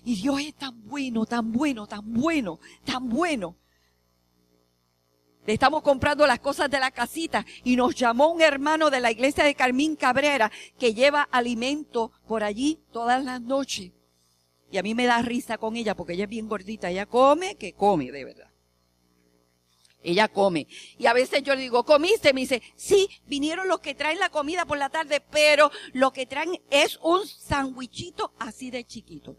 Y 0.05 0.17
Dios 0.17 0.41
es 0.41 0.55
tan 0.55 0.87
bueno, 0.87 1.27
tan 1.27 1.53
bueno, 1.53 1.87
tan 1.87 2.13
bueno, 2.13 2.61
tan 2.85 3.09
bueno. 3.09 3.57
Le 5.47 5.55
estamos 5.55 5.83
comprando 5.83 6.27
las 6.27 6.41
cosas 6.41 6.71
de 6.71 6.79
la 6.79 6.91
casita 6.91 7.45
y 7.65 7.75
nos 7.75 7.95
llamó 7.95 8.29
un 8.29 8.43
hermano 8.43 8.91
de 8.91 9.01
la 9.01 9.11
iglesia 9.11 9.45
de 9.45 9.55
Carmín 9.55 9.97
Cabrera 9.97 10.53
que 10.79 10.93
lleva 10.93 11.23
alimento 11.31 12.13
por 12.27 12.45
allí 12.45 12.81
todas 12.93 13.25
las 13.25 13.41
noches. 13.41 13.93
Y 14.71 14.77
a 14.77 14.83
mí 14.83 14.95
me 14.95 15.07
da 15.07 15.23
risa 15.23 15.57
con 15.57 15.77
ella 15.77 15.95
porque 15.95 16.13
ella 16.13 16.25
es 16.25 16.31
bien 16.31 16.49
gordita. 16.49 16.91
Ella 16.91 17.07
come, 17.07 17.55
que 17.55 17.73
come, 17.73 18.13
de 18.13 18.25
verdad. 18.25 18.48
Ella 20.09 20.29
come. 20.29 20.67
Y 20.97 21.07
a 21.07 21.13
veces 21.13 21.43
yo 21.43 21.55
le 21.55 21.63
digo, 21.63 21.85
¿comiste? 21.85 22.33
Me 22.33 22.41
dice, 22.41 22.63
sí, 22.77 23.09
vinieron 23.27 23.69
los 23.69 23.81
que 23.81 23.95
traen 23.95 24.19
la 24.19 24.31
comida 24.31 24.65
por 24.65 24.79
la 24.79 24.89
tarde, 24.89 25.21
pero 25.21 25.71
lo 25.93 26.13
que 26.13 26.27
traen 26.27 26.61
es 26.71 26.99
un 27.03 27.27
sandwichito 27.27 28.33
así 28.39 28.71
de 28.71 28.85
chiquito 28.85 29.37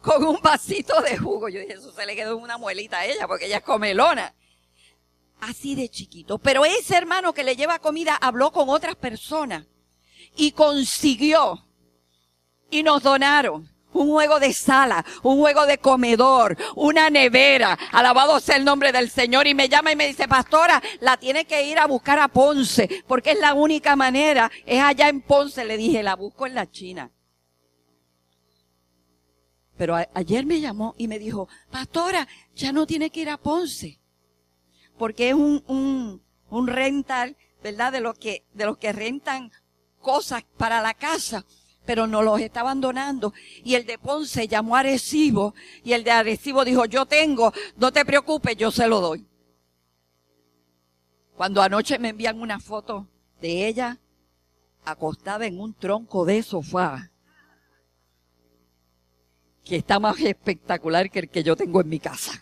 con 0.00 0.24
un 0.24 0.40
vasito 0.40 1.00
de 1.02 1.16
jugo. 1.16 1.48
Yo 1.48 1.60
dije, 1.60 1.74
eso 1.74 1.92
se 1.92 2.06
le 2.06 2.16
quedó 2.16 2.36
en 2.36 2.42
una 2.42 2.58
muelita 2.58 2.98
a 2.98 3.06
ella 3.06 3.26
porque 3.26 3.46
ella 3.46 3.58
es 3.58 3.62
comelona. 3.62 4.34
Así 5.40 5.74
de 5.74 5.88
chiquito. 5.88 6.38
Pero 6.38 6.64
ese 6.64 6.96
hermano 6.96 7.32
que 7.32 7.44
le 7.44 7.56
lleva 7.56 7.78
comida 7.78 8.16
habló 8.16 8.50
con 8.50 8.68
otras 8.68 8.96
personas 8.96 9.66
y 10.36 10.52
consiguió 10.52 11.66
y 12.70 12.82
nos 12.82 13.02
donaron 13.02 13.70
un 13.98 14.08
juego 14.10 14.38
de 14.40 14.52
sala, 14.52 15.04
un 15.22 15.38
juego 15.38 15.66
de 15.66 15.78
comedor, 15.78 16.56
una 16.76 17.10
nevera. 17.10 17.78
Alabado 17.92 18.40
sea 18.40 18.56
el 18.56 18.64
nombre 18.64 18.92
del 18.92 19.10
Señor. 19.10 19.46
Y 19.46 19.54
me 19.54 19.68
llama 19.68 19.92
y 19.92 19.96
me 19.96 20.06
dice, 20.06 20.28
pastora, 20.28 20.82
la 21.00 21.16
tiene 21.16 21.44
que 21.44 21.64
ir 21.64 21.78
a 21.78 21.86
buscar 21.86 22.18
a 22.18 22.28
Ponce, 22.28 23.04
porque 23.06 23.32
es 23.32 23.40
la 23.40 23.54
única 23.54 23.96
manera. 23.96 24.50
Es 24.64 24.80
allá 24.80 25.08
en 25.08 25.20
Ponce. 25.20 25.64
Le 25.64 25.76
dije, 25.76 26.02
la 26.02 26.16
busco 26.16 26.46
en 26.46 26.54
la 26.54 26.70
China. 26.70 27.10
Pero 29.76 29.96
ayer 30.14 30.44
me 30.44 30.60
llamó 30.60 30.94
y 30.98 31.06
me 31.06 31.18
dijo, 31.18 31.48
pastora, 31.70 32.26
ya 32.54 32.72
no 32.72 32.86
tiene 32.86 33.10
que 33.10 33.20
ir 33.20 33.30
a 33.30 33.36
Ponce. 33.36 34.00
Porque 34.96 35.28
es 35.28 35.34
un, 35.34 35.62
un, 35.68 36.22
un 36.50 36.66
rental, 36.66 37.36
¿verdad? 37.62 37.92
De 37.92 38.00
los 38.00 38.18
que, 38.18 38.44
de 38.54 38.66
los 38.66 38.78
que 38.78 38.92
rentan 38.92 39.52
cosas 40.00 40.44
para 40.56 40.80
la 40.80 40.94
casa 40.94 41.44
pero 41.88 42.06
no 42.06 42.20
los 42.20 42.38
está 42.38 42.60
abandonando. 42.60 43.32
Y 43.64 43.74
el 43.74 43.86
de 43.86 43.96
Ponce 43.96 44.46
llamó 44.46 44.76
a 44.76 44.80
Arecibo 44.80 45.54
y 45.82 45.94
el 45.94 46.04
de 46.04 46.10
Arecibo 46.10 46.62
dijo, 46.62 46.84
yo 46.84 47.06
tengo, 47.06 47.50
no 47.78 47.90
te 47.90 48.04
preocupes, 48.04 48.58
yo 48.58 48.70
se 48.70 48.86
lo 48.86 49.00
doy. 49.00 49.26
Cuando 51.34 51.62
anoche 51.62 51.98
me 51.98 52.10
envían 52.10 52.42
una 52.42 52.60
foto 52.60 53.08
de 53.40 53.66
ella 53.66 53.98
acostada 54.84 55.46
en 55.46 55.58
un 55.58 55.72
tronco 55.72 56.26
de 56.26 56.42
sofá, 56.42 57.10
que 59.64 59.76
está 59.76 59.98
más 59.98 60.20
espectacular 60.20 61.10
que 61.10 61.20
el 61.20 61.30
que 61.30 61.42
yo 61.42 61.56
tengo 61.56 61.80
en 61.80 61.88
mi 61.88 62.00
casa. 62.00 62.32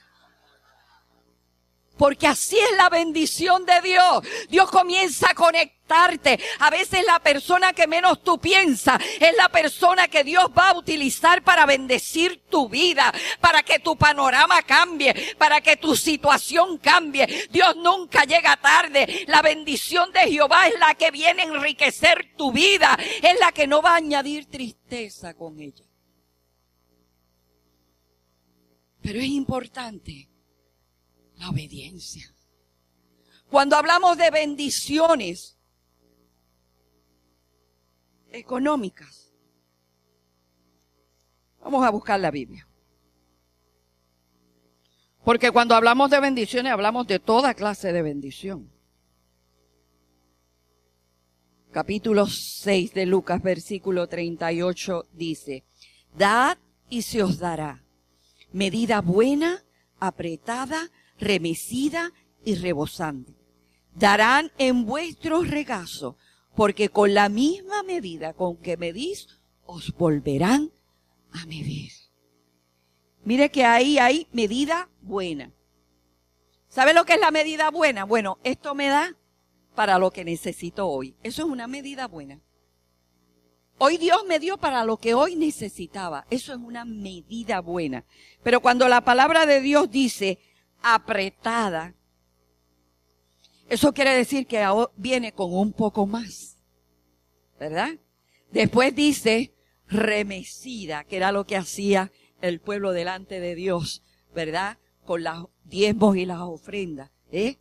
Porque 1.96 2.26
así 2.26 2.58
es 2.58 2.76
la 2.76 2.90
bendición 2.90 3.64
de 3.64 3.80
Dios. 3.80 4.22
Dios 4.48 4.70
comienza 4.70 5.30
a 5.30 5.34
conectarte. 5.34 6.38
A 6.58 6.68
veces 6.68 7.04
la 7.06 7.20
persona 7.20 7.72
que 7.72 7.86
menos 7.86 8.22
tú 8.22 8.38
piensas 8.38 9.00
es 9.20 9.36
la 9.36 9.48
persona 9.48 10.08
que 10.08 10.24
Dios 10.24 10.46
va 10.56 10.70
a 10.70 10.76
utilizar 10.76 11.42
para 11.42 11.64
bendecir 11.64 12.42
tu 12.50 12.68
vida, 12.68 13.12
para 13.40 13.62
que 13.62 13.78
tu 13.78 13.96
panorama 13.96 14.62
cambie, 14.62 15.34
para 15.38 15.60
que 15.60 15.76
tu 15.76 15.96
situación 15.96 16.78
cambie. 16.78 17.48
Dios 17.50 17.76
nunca 17.76 18.24
llega 18.24 18.56
tarde. 18.56 19.24
La 19.28 19.42
bendición 19.42 20.12
de 20.12 20.30
Jehová 20.30 20.68
es 20.68 20.78
la 20.78 20.94
que 20.94 21.10
viene 21.10 21.42
a 21.42 21.46
enriquecer 21.46 22.34
tu 22.36 22.52
vida, 22.52 22.98
es 23.22 23.38
la 23.40 23.52
que 23.52 23.66
no 23.66 23.80
va 23.80 23.92
a 23.92 23.96
añadir 23.96 24.46
tristeza 24.46 25.34
con 25.34 25.60
ella. 25.60 25.84
Pero 29.00 29.20
es 29.20 29.28
importante 29.28 30.28
la 31.36 31.50
obediencia. 31.50 32.34
Cuando 33.50 33.76
hablamos 33.76 34.16
de 34.16 34.30
bendiciones 34.30 35.58
económicas, 38.30 39.32
vamos 41.60 41.84
a 41.84 41.90
buscar 41.90 42.18
la 42.20 42.30
Biblia. 42.30 42.66
Porque 45.24 45.50
cuando 45.50 45.74
hablamos 45.74 46.10
de 46.10 46.20
bendiciones 46.20 46.72
hablamos 46.72 47.06
de 47.06 47.18
toda 47.18 47.54
clase 47.54 47.92
de 47.92 48.02
bendición. 48.02 48.70
Capítulo 51.72 52.26
6 52.26 52.94
de 52.94 53.06
Lucas, 53.06 53.42
versículo 53.42 54.06
38 54.06 55.08
dice, 55.12 55.64
Dad 56.16 56.58
y 56.88 57.02
se 57.02 57.22
os 57.22 57.38
dará 57.38 57.82
medida 58.52 59.02
buena, 59.02 59.62
apretada, 59.98 60.90
remecida 61.18 62.12
y 62.44 62.54
rebosante. 62.54 63.34
Darán 63.94 64.52
en 64.58 64.86
vuestro 64.86 65.42
regazo, 65.42 66.16
porque 66.54 66.88
con 66.88 67.14
la 67.14 67.28
misma 67.28 67.82
medida 67.82 68.32
con 68.34 68.56
que 68.56 68.76
medís, 68.76 69.28
os 69.64 69.92
volverán 69.96 70.72
a 71.32 71.46
medir. 71.46 71.92
Mire 73.24 73.50
que 73.50 73.64
ahí 73.64 73.98
hay 73.98 74.28
medida 74.32 74.88
buena. 75.02 75.52
¿Sabe 76.68 76.94
lo 76.94 77.04
que 77.04 77.14
es 77.14 77.20
la 77.20 77.30
medida 77.30 77.70
buena? 77.70 78.04
Bueno, 78.04 78.38
esto 78.44 78.74
me 78.74 78.88
da 78.88 79.16
para 79.74 79.98
lo 79.98 80.10
que 80.10 80.24
necesito 80.24 80.88
hoy. 80.88 81.16
Eso 81.22 81.42
es 81.42 81.48
una 81.48 81.66
medida 81.66 82.06
buena. 82.06 82.40
Hoy 83.78 83.98
Dios 83.98 84.24
me 84.26 84.38
dio 84.38 84.56
para 84.56 84.84
lo 84.84 84.96
que 84.96 85.14
hoy 85.14 85.36
necesitaba. 85.36 86.26
Eso 86.30 86.52
es 86.52 86.58
una 86.58 86.84
medida 86.84 87.60
buena. 87.60 88.04
Pero 88.42 88.60
cuando 88.60 88.88
la 88.88 89.02
palabra 89.02 89.44
de 89.44 89.60
Dios 89.60 89.90
dice 89.90 90.38
apretada, 90.82 91.94
eso 93.68 93.92
quiere 93.92 94.14
decir 94.14 94.46
que 94.46 94.64
viene 94.96 95.32
con 95.32 95.52
un 95.52 95.72
poco 95.72 96.06
más. 96.06 96.56
¿Verdad? 97.58 97.98
Después 98.50 98.94
dice 98.94 99.54
remecida, 99.88 101.04
que 101.04 101.16
era 101.16 101.32
lo 101.32 101.46
que 101.46 101.56
hacía 101.56 102.12
el 102.40 102.60
pueblo 102.60 102.92
delante 102.92 103.40
de 103.40 103.54
Dios, 103.54 104.02
¿verdad? 104.34 104.78
Con 105.04 105.24
los 105.24 105.48
diezmos 105.64 106.16
y 106.16 106.26
las 106.26 106.40
ofrendas, 106.40 107.10
¿eh? 107.30 107.58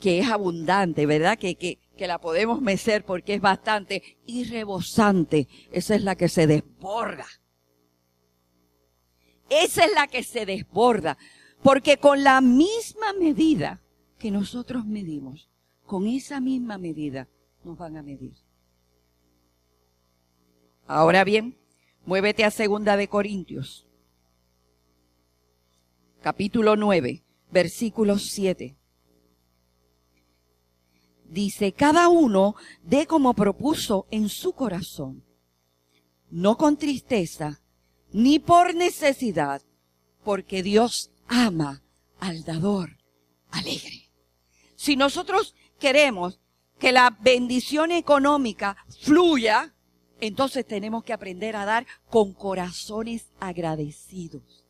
Que 0.00 0.20
es 0.20 0.28
abundante, 0.28 1.06
¿verdad? 1.06 1.38
Que, 1.38 1.56
que, 1.56 1.78
que 1.96 2.06
la 2.06 2.20
podemos 2.20 2.60
mecer 2.60 3.04
porque 3.04 3.34
es 3.34 3.40
bastante 3.40 4.02
y 4.26 4.44
rebosante. 4.44 5.48
Esa 5.72 5.94
es 5.94 6.02
la 6.02 6.14
que 6.14 6.28
se 6.28 6.46
desborda. 6.46 7.26
Esa 9.48 9.84
es 9.84 9.92
la 9.92 10.06
que 10.06 10.22
se 10.22 10.44
desborda. 10.44 11.16
Porque 11.66 11.96
con 11.96 12.22
la 12.22 12.40
misma 12.40 13.12
medida 13.12 13.82
que 14.20 14.30
nosotros 14.30 14.86
medimos, 14.86 15.50
con 15.84 16.06
esa 16.06 16.38
misma 16.38 16.78
medida 16.78 17.28
nos 17.64 17.76
van 17.76 17.96
a 17.96 18.04
medir. 18.04 18.34
Ahora 20.86 21.24
bien, 21.24 21.58
muévete 22.04 22.44
a 22.44 22.52
segunda 22.52 22.96
de 22.96 23.08
Corintios, 23.08 23.84
capítulo 26.22 26.76
9, 26.76 27.24
versículo 27.50 28.20
7. 28.20 28.76
Dice, 31.24 31.72
cada 31.72 32.08
uno 32.08 32.54
dé 32.84 33.08
como 33.08 33.34
propuso 33.34 34.06
en 34.12 34.28
su 34.28 34.52
corazón, 34.52 35.24
no 36.30 36.56
con 36.58 36.76
tristeza, 36.76 37.60
ni 38.12 38.38
por 38.38 38.72
necesidad, 38.76 39.62
porque 40.22 40.62
Dios 40.62 41.10
ama 41.28 41.82
al 42.20 42.44
dador 42.44 42.96
alegre. 43.50 44.10
Si 44.76 44.96
nosotros 44.96 45.54
queremos 45.78 46.40
que 46.78 46.92
la 46.92 47.16
bendición 47.20 47.90
económica 47.90 48.76
fluya, 49.00 49.74
entonces 50.20 50.66
tenemos 50.66 51.04
que 51.04 51.12
aprender 51.12 51.56
a 51.56 51.64
dar 51.64 51.86
con 52.08 52.32
corazones 52.32 53.26
agradecidos. 53.40 54.64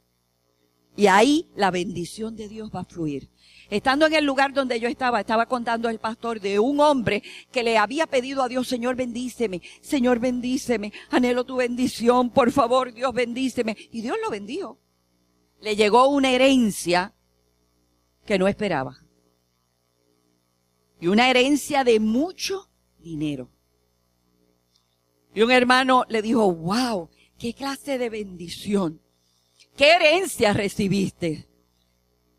Y 0.96 1.09
ahí 1.09 1.50
la 1.54 1.70
bendición 1.70 2.36
de 2.36 2.48
Dios 2.48 2.70
va 2.74 2.80
a 2.80 2.84
fluir. 2.84 3.28
Estando 3.68 4.07
en 4.07 4.14
el 4.14 4.24
lugar 4.24 4.52
donde 4.54 4.80
yo 4.80 4.88
estaba, 4.88 5.20
estaba 5.20 5.46
contando 5.46 5.88
el 5.88 5.98
pastor 5.98 6.40
de 6.40 6.59
un 6.59 6.80
hombre 6.80 7.22
que 7.52 7.62
le 7.62 7.76
había 7.76 8.07
pedido 8.07 8.42
a 8.42 8.48
Dios, 8.48 8.68
Señor 8.68 8.96
bendíceme, 8.96 9.61
Señor 9.82 10.20
bendíceme, 10.20 10.92
anhelo 11.11 11.44
tu 11.44 11.57
bendición, 11.57 12.30
por 12.30 12.50
favor 12.52 12.94
Dios 12.94 13.12
bendíceme. 13.12 13.76
Y 13.90 14.00
Dios 14.02 14.16
lo 14.22 14.30
bendijo. 14.30 14.78
Le 15.66 15.74
llegó 15.74 16.06
una 16.06 16.30
herencia 16.30 17.12
que 18.24 18.38
no 18.38 18.46
esperaba. 18.46 19.04
Y 21.00 21.08
una 21.08 21.28
herencia 21.28 21.82
de 21.82 21.98
mucho 21.98 22.70
dinero. 23.00 23.50
Y 25.34 25.42
un 25.42 25.50
hermano 25.50 26.04
le 26.08 26.22
dijo, 26.22 26.54
wow, 26.54 27.10
qué 27.36 27.52
clase 27.52 27.98
de 27.98 28.10
bendición. 28.10 29.02
¿Qué 29.76 29.90
herencia 29.90 30.52
recibiste? 30.52 31.48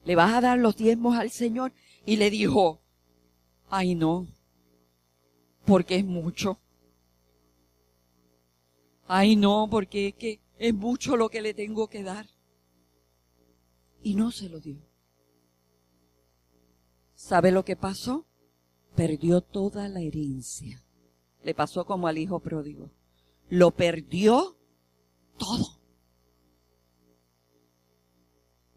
¿Le 0.05 0.15
vas 0.15 0.34
a 0.34 0.39
dar 0.39 0.59
los 0.59 0.78
diezmos 0.78 1.17
al 1.17 1.30
Señor? 1.30 1.73
Y 2.05 2.15
le 2.15 2.30
dijo, 2.30 2.82
ay 3.67 3.93
no, 3.93 4.25
porque 5.65 5.97
es 5.97 6.05
mucho. 6.05 6.61
Ay 9.05 9.36
no, 9.36 9.67
porque 9.69 10.07
es 10.07 10.13
que 10.13 10.39
es 10.57 10.73
mucho 10.73 11.17
lo 11.17 11.28
que 11.28 11.41
le 11.41 11.53
tengo 11.53 11.89
que 11.89 12.03
dar. 12.03 12.36
Y 14.02 14.16
no 14.16 14.32
se 14.32 14.50
lo 14.50 14.60
dio. 14.60 14.78
¿Sabe 17.16 17.52
lo 17.52 17.66
que 17.66 17.76
pasó? 17.76 18.26
Perdió 18.95 19.41
toda 19.41 19.89
la 19.89 20.02
herencia. 20.02 20.84
Le 21.43 21.54
pasó 21.54 21.86
como 21.86 22.08
al 22.08 22.18
hijo 22.18 22.39
pródigo. 22.39 22.89
Lo 23.50 23.72
perdió 23.72 24.58
todo. 25.38 25.80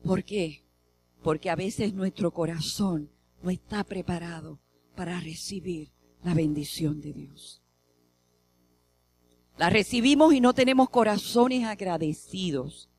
¿Por 0.03 0.25
qué? 0.25 0.65
Porque 1.23 1.51
a 1.51 1.57
veces 1.57 1.95
nuestro 1.95 2.33
corazón 2.33 3.11
no 3.43 3.51
está 3.51 3.85
preparado 3.85 4.59
para 4.95 5.21
recibir 5.21 5.93
la 6.23 6.35
bendición 6.35 7.01
de 7.01 7.13
Dios. 7.13 7.63
La 9.59 9.71
recibimos 9.71 10.33
y 10.35 10.41
no 10.41 10.55
tenemos 10.55 10.89
corazones 10.91 11.65
agradecidos. 11.65 12.90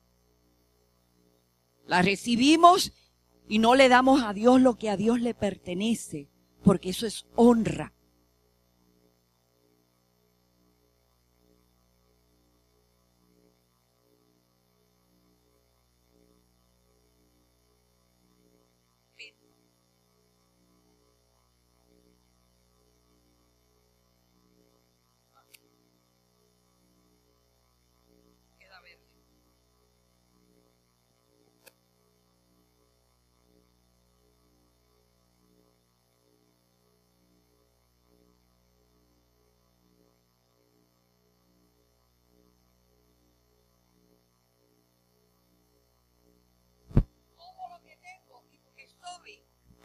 La 1.85 2.01
recibimos 2.01 2.93
y 3.47 3.59
no 3.59 3.75
le 3.75 3.89
damos 3.89 4.23
a 4.23 4.33
Dios 4.33 4.61
lo 4.61 4.75
que 4.75 4.89
a 4.89 4.97
Dios 4.97 5.19
le 5.21 5.33
pertenece, 5.33 6.29
porque 6.63 6.89
eso 6.89 7.05
es 7.05 7.25
honra. 7.35 7.93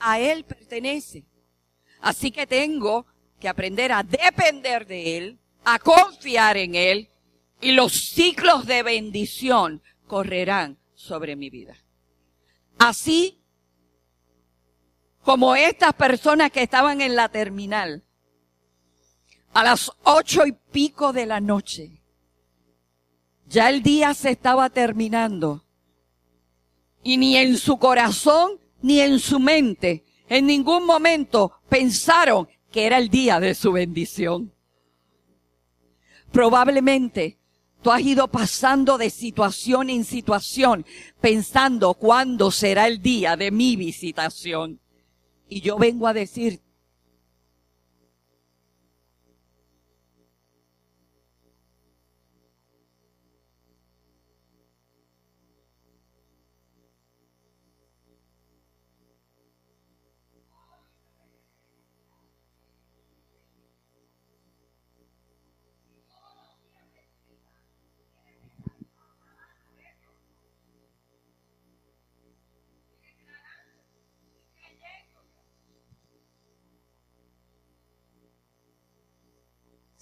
A 0.09 0.21
Él 0.21 0.45
pertenece. 0.45 1.27
Así 2.01 2.31
que 2.31 2.47
tengo 2.47 3.07
que 3.41 3.49
aprender 3.49 3.91
a 3.91 4.05
depender 4.05 4.87
de 4.87 5.17
Él, 5.17 5.41
a 5.65 5.81
confiar 5.81 6.57
en 6.57 6.77
Él, 6.77 7.11
y 7.61 7.73
los 7.73 7.93
ciclos 7.93 8.67
de 8.67 8.85
bendición 8.85 9.83
correrán 10.07 10.79
sobre 10.95 11.35
mi 11.35 11.51
vida. 11.51 11.77
Así 12.79 13.43
como 15.23 15.57
estas 15.57 15.93
personas 15.95 16.53
que 16.53 16.63
estaban 16.63 17.01
en 17.01 17.17
la 17.17 17.29
terminal, 17.29 18.05
a 19.55 19.65
las 19.65 19.91
ocho 20.05 20.47
y 20.47 20.53
pico 20.53 21.13
de 21.13 21.27
la 21.27 21.41
noche, 21.41 22.01
ya 23.49 23.71
el 23.71 23.83
día 23.83 24.15
se 24.15 24.31
estaba 24.31 24.71
terminando, 24.71 25.65
y 27.03 27.17
ni 27.17 27.37
en 27.37 27.57
su 27.57 27.79
corazón 27.79 28.61
ni 28.83 29.01
en 29.01 29.19
su 29.19 29.39
mente 29.41 30.05
en 30.29 30.47
ningún 30.47 30.85
momento 30.85 31.53
pensaron 31.69 32.49
que 32.71 32.87
era 32.87 32.99
el 32.99 33.09
día 33.09 33.41
de 33.41 33.55
su 33.55 33.73
bendición. 33.73 34.53
Probablemente 36.33 37.39
tú 37.83 37.91
has 37.91 38.03
ido 38.03 38.29
pasando 38.29 38.99
de 38.99 39.11
situación 39.11 39.89
en 39.91 40.05
situación 40.05 40.85
pensando 41.21 41.95
cuándo 41.95 42.51
será 42.51 42.89
el 42.89 43.01
día 43.01 43.37
de 43.37 43.51
mi 43.51 43.77
visitación. 43.77 44.81
Y 45.49 45.61
yo 45.61 45.79
vengo 45.79 46.09
a 46.09 46.13
decir, 46.13 46.61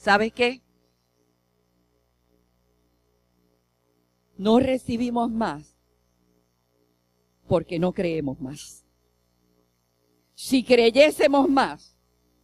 ¿Sabe 0.05 0.32
qué? 0.32 0.61
No 4.36 4.61
recibimos 4.61 5.30
más 5.30 5.78
porque 7.48 7.78
no 7.78 7.94
creemos 7.94 8.38
más. 8.38 8.84
Si 10.34 10.62
creyésemos 10.62 11.48
más, 11.48 11.96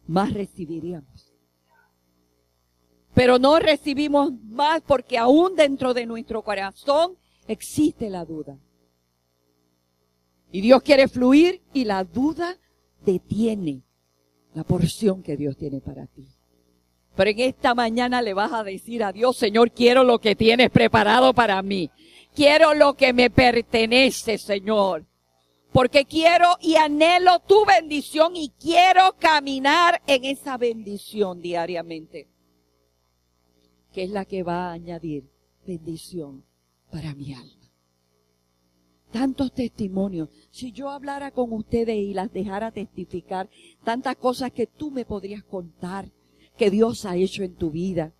más 0.07 0.33
recibiríamos. 0.33 1.35
Pero 3.13 3.37
no 3.37 3.59
recibimos 3.59 4.33
más 4.41 4.81
porque 4.81 5.19
aún 5.19 5.55
dentro 5.55 5.93
de 5.93 6.07
nuestro 6.07 6.41
corazón 6.41 7.15
existe 7.47 8.09
la 8.09 8.25
duda. 8.25 8.57
Y 10.51 10.61
Dios 10.61 10.81
quiere 10.81 11.07
fluir 11.07 11.61
y 11.73 11.85
la 11.85 12.05
duda 12.05 12.57
detiene 13.05 13.83
la 14.55 14.63
porción 14.63 15.21
que 15.21 15.37
Dios 15.37 15.57
tiene 15.57 15.79
para 15.79 16.07
ti. 16.07 16.27
Pero 17.15 17.29
en 17.29 17.39
esta 17.39 17.75
mañana 17.75 18.21
le 18.21 18.33
vas 18.33 18.53
a 18.53 18.63
decir 18.63 19.03
a 19.03 19.11
Dios, 19.11 19.37
Señor, 19.37 19.71
quiero 19.71 20.03
lo 20.03 20.19
que 20.19 20.35
tienes 20.35 20.69
preparado 20.69 21.33
para 21.33 21.61
mí. 21.61 21.89
Quiero 22.33 22.73
lo 22.73 22.93
que 22.93 23.11
me 23.11 23.29
pertenece, 23.29 24.37
Señor. 24.37 25.05
Porque 25.73 26.05
quiero 26.05 26.57
y 26.61 26.75
anhelo 26.75 27.39
tu 27.39 27.65
bendición 27.65 28.35
y 28.35 28.49
quiero 28.59 29.15
caminar 29.19 30.01
en 30.07 30.25
esa 30.25 30.57
bendición 30.57 31.41
diariamente. 31.41 32.27
Que 33.93 34.03
es 34.03 34.09
la 34.09 34.25
que 34.25 34.43
va 34.43 34.69
a 34.69 34.73
añadir 34.73 35.29
bendición 35.65 36.45
para 36.91 37.13
mi 37.13 37.33
alma. 37.33 37.71
Tantos 39.11 39.53
testimonios. 39.53 40.29
Si 40.51 40.71
yo 40.71 40.89
hablara 40.89 41.31
con 41.31 41.51
ustedes 41.51 41.97
y 41.97 42.13
las 42.13 42.31
dejara 42.31 42.71
testificar, 42.71 43.49
tantas 43.83 44.15
cosas 44.15 44.51
que 44.51 44.67
tú 44.67 44.91
me 44.91 45.03
podrías 45.03 45.43
contar 45.43 46.09
que 46.57 46.69
Dios 46.69 47.05
ha 47.05 47.15
hecho 47.15 47.43
en 47.43 47.55
tu 47.55 47.71
vida. 47.71 48.13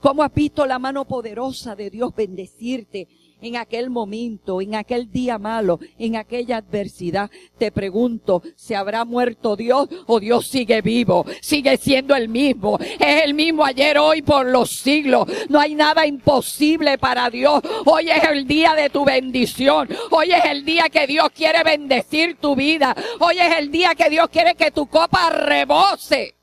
Cómo 0.00 0.24
ha 0.24 0.28
visto 0.28 0.66
la 0.66 0.80
mano 0.80 1.04
poderosa 1.04 1.76
de 1.76 1.88
Dios 1.88 2.12
bendecirte 2.14 3.06
en 3.42 3.56
aquel 3.56 3.90
momento, 3.90 4.60
en 4.60 4.74
aquel 4.74 5.10
día 5.10 5.38
malo, 5.38 5.78
en 5.98 6.16
aquella 6.16 6.56
adversidad. 6.56 7.30
Te 7.58 7.70
pregunto, 7.70 8.42
¿se 8.56 8.74
habrá 8.74 9.04
muerto 9.04 9.56
Dios 9.56 9.88
o 10.06 10.18
Dios 10.20 10.46
sigue 10.46 10.80
vivo? 10.80 11.26
Sigue 11.40 11.76
siendo 11.76 12.16
el 12.16 12.28
mismo. 12.28 12.78
Es 12.80 13.24
el 13.24 13.34
mismo 13.34 13.64
ayer, 13.64 13.98
hoy, 13.98 14.22
por 14.22 14.46
los 14.46 14.70
siglos. 14.70 15.28
No 15.48 15.60
hay 15.60 15.74
nada 15.74 16.06
imposible 16.06 16.98
para 16.98 17.30
Dios. 17.30 17.62
Hoy 17.84 18.10
es 18.10 18.24
el 18.24 18.46
día 18.46 18.74
de 18.74 18.90
tu 18.90 19.04
bendición. 19.04 19.88
Hoy 20.10 20.32
es 20.32 20.44
el 20.46 20.64
día 20.64 20.88
que 20.88 21.06
Dios 21.06 21.28
quiere 21.34 21.62
bendecir 21.62 22.38
tu 22.38 22.56
vida. 22.56 22.96
Hoy 23.20 23.38
es 23.38 23.56
el 23.56 23.70
día 23.70 23.94
que 23.94 24.08
Dios 24.08 24.28
quiere 24.30 24.54
que 24.54 24.70
tu 24.70 24.86
copa 24.86 25.30
rebose. 25.30 26.41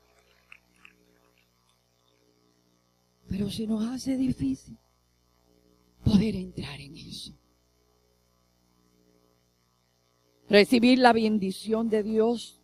Pero 3.30 3.48
se 3.48 3.66
nos 3.66 3.86
hace 3.86 4.16
difícil 4.16 4.76
poder 6.04 6.34
entrar 6.34 6.80
en 6.80 6.96
eso. 6.96 7.32
Recibir 10.48 10.98
la 10.98 11.12
bendición 11.12 11.88
de 11.88 12.02
Dios 12.02 12.60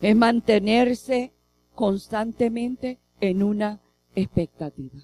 es 0.00 0.16
mantenerse 0.16 1.32
constantemente 1.76 2.98
en 3.20 3.44
una 3.44 3.80
expectativa. 4.16 4.98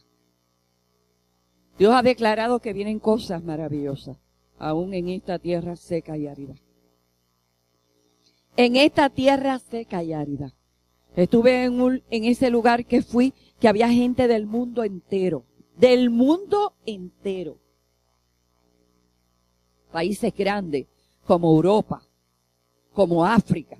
Dios 1.78 1.94
ha 1.94 2.02
declarado 2.02 2.58
que 2.58 2.72
vienen 2.72 2.98
cosas 2.98 3.44
maravillosas, 3.44 4.16
aún 4.58 4.92
en 4.92 5.08
esta 5.08 5.38
tierra 5.38 5.76
seca 5.76 6.16
y 6.16 6.26
árida. 6.26 6.54
En 8.56 8.74
esta 8.74 9.08
tierra 9.08 9.60
seca 9.60 10.02
y 10.02 10.12
árida. 10.12 10.52
Estuve 11.14 11.64
en, 11.64 11.80
un, 11.80 12.02
en 12.10 12.24
ese 12.24 12.50
lugar 12.50 12.86
que 12.86 13.02
fui 13.02 13.34
que 13.60 13.68
había 13.68 13.88
gente 13.88 14.28
del 14.28 14.46
mundo 14.46 14.84
entero, 14.84 15.44
del 15.76 16.10
mundo 16.10 16.74
entero. 16.84 17.58
Países 19.90 20.34
grandes 20.34 20.86
como 21.26 21.50
Europa, 21.50 22.02
como 22.92 23.24
África. 23.24 23.78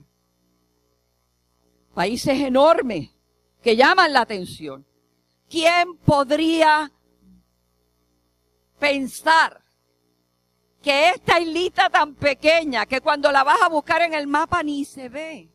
Países 1.92 2.40
enormes 2.40 3.10
que 3.62 3.76
llaman 3.76 4.12
la 4.12 4.22
atención. 4.22 4.86
¿Quién 5.48 5.96
podría 6.04 6.92
pensar 8.78 9.62
que 10.82 11.10
esta 11.10 11.40
islita 11.40 11.88
tan 11.88 12.14
pequeña, 12.14 12.84
que 12.84 13.00
cuando 13.00 13.32
la 13.32 13.42
vas 13.42 13.62
a 13.62 13.68
buscar 13.68 14.02
en 14.02 14.12
el 14.12 14.26
mapa 14.26 14.62
ni 14.62 14.84
se 14.84 15.08
ve, 15.08 15.53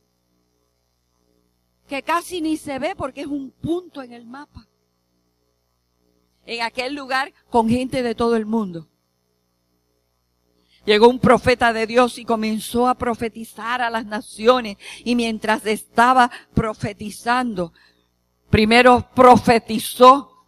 que 1.90 2.04
casi 2.04 2.40
ni 2.40 2.56
se 2.56 2.78
ve 2.80 2.96
porque 2.96 3.22
es 3.22 3.28
un 3.28 3.50
punto 3.50 4.02
en 4.04 4.14
el 4.14 4.26
mapa. 4.26 4.68
En 6.46 6.62
aquel 6.62 6.94
lugar 6.94 7.34
con 7.50 7.68
gente 7.68 8.04
de 8.04 8.16
todo 8.16 8.36
el 8.36 8.46
mundo. 8.46 8.88
Llegó 10.86 11.10
un 11.10 11.20
profeta 11.20 11.74
de 11.74 11.88
Dios 11.88 12.18
y 12.18 12.26
comenzó 12.26 12.88
a 12.88 12.96
profetizar 12.96 13.82
a 13.82 13.90
las 13.90 14.06
naciones. 14.06 14.78
Y 15.04 15.16
mientras 15.16 15.66
estaba 15.66 16.32
profetizando, 16.54 17.74
primero 18.50 19.10
profetizó 19.14 20.46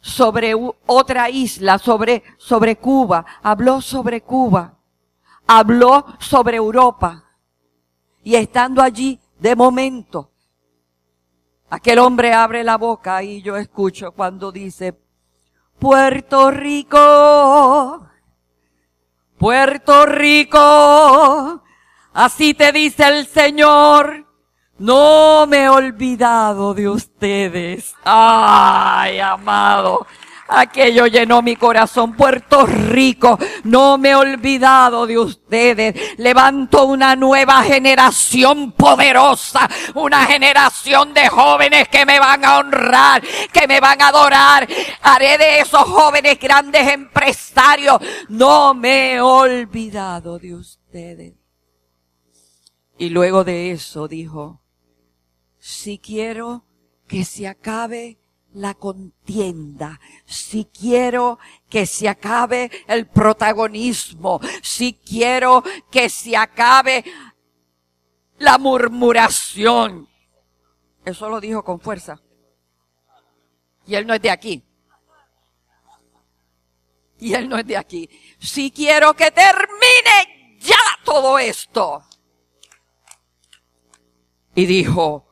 sobre 0.00 0.54
otra 0.86 1.30
isla, 1.30 1.78
sobre, 1.78 2.24
sobre 2.36 2.76
Cuba. 2.76 3.24
Habló 3.42 3.80
sobre 3.80 4.20
Cuba. 4.20 4.78
Habló 5.46 6.04
sobre 6.18 6.56
Europa. 6.56 7.24
Y 8.24 8.34
estando 8.34 8.82
allí, 8.82 9.18
de 9.38 9.56
momento, 9.56 10.31
Aquel 11.72 12.00
hombre 12.00 12.34
abre 12.34 12.64
la 12.64 12.76
boca 12.76 13.22
y 13.22 13.40
yo 13.40 13.56
escucho 13.56 14.12
cuando 14.12 14.52
dice, 14.52 14.94
Puerto 15.78 16.50
Rico, 16.50 18.10
Puerto 19.38 20.04
Rico, 20.04 21.62
así 22.12 22.52
te 22.52 22.72
dice 22.72 23.08
el 23.08 23.26
Señor, 23.26 24.26
no 24.76 25.46
me 25.46 25.64
he 25.64 25.68
olvidado 25.70 26.74
de 26.74 26.90
ustedes. 26.90 27.94
Ay, 28.04 29.18
amado, 29.20 30.06
Aquello 30.48 31.06
llenó 31.06 31.42
mi 31.42 31.56
corazón. 31.56 32.14
Puerto 32.14 32.66
Rico, 32.66 33.38
no 33.64 33.98
me 33.98 34.10
he 34.10 34.14
olvidado 34.14 35.06
de 35.06 35.18
ustedes. 35.18 36.18
Levanto 36.18 36.84
una 36.84 37.16
nueva 37.16 37.62
generación 37.62 38.72
poderosa, 38.72 39.68
una 39.94 40.26
generación 40.26 41.14
de 41.14 41.28
jóvenes 41.28 41.88
que 41.88 42.04
me 42.04 42.18
van 42.18 42.44
a 42.44 42.58
honrar, 42.58 43.22
que 43.52 43.66
me 43.66 43.80
van 43.80 44.02
a 44.02 44.08
adorar. 44.08 44.68
Haré 45.02 45.38
de 45.38 45.60
esos 45.60 45.82
jóvenes 45.82 46.38
grandes 46.38 46.88
empresarios. 46.88 47.98
No 48.28 48.74
me 48.74 49.14
he 49.14 49.20
olvidado 49.20 50.38
de 50.38 50.54
ustedes. 50.54 51.34
Y 52.98 53.08
luego 53.08 53.42
de 53.42 53.72
eso 53.72 54.06
dijo, 54.06 54.62
si 55.58 55.98
quiero 55.98 56.64
que 57.08 57.24
se 57.24 57.48
acabe 57.48 58.21
la 58.54 58.74
contienda, 58.74 60.00
si 60.26 60.66
quiero 60.66 61.38
que 61.68 61.86
se 61.86 62.08
acabe 62.08 62.70
el 62.86 63.06
protagonismo, 63.06 64.40
si 64.62 64.94
quiero 64.94 65.62
que 65.90 66.08
se 66.08 66.36
acabe 66.36 67.04
la 68.38 68.58
murmuración. 68.58 70.08
Eso 71.04 71.28
lo 71.28 71.40
dijo 71.40 71.64
con 71.64 71.80
fuerza. 71.80 72.20
Y 73.86 73.94
él 73.94 74.06
no 74.06 74.14
es 74.14 74.22
de 74.22 74.30
aquí. 74.30 74.62
Y 77.18 77.34
él 77.34 77.48
no 77.48 77.56
es 77.56 77.66
de 77.66 77.76
aquí. 77.76 78.08
Si 78.38 78.70
quiero 78.70 79.14
que 79.14 79.30
termine 79.30 80.58
ya 80.60 80.76
todo 81.04 81.38
esto. 81.38 82.02
Y 84.54 84.66
dijo, 84.66 85.26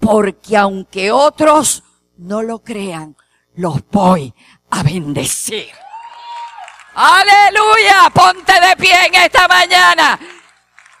porque 0.00 0.56
aunque 0.56 1.12
otros 1.12 1.82
no 2.18 2.42
lo 2.42 2.62
crean, 2.62 3.16
los 3.54 3.86
voy 3.88 4.34
a 4.70 4.82
bendecir. 4.82 5.70
Aleluya, 6.94 8.10
ponte 8.12 8.52
de 8.52 8.76
pie 8.76 9.06
en 9.06 9.14
esta 9.14 9.46
mañana 9.48 10.18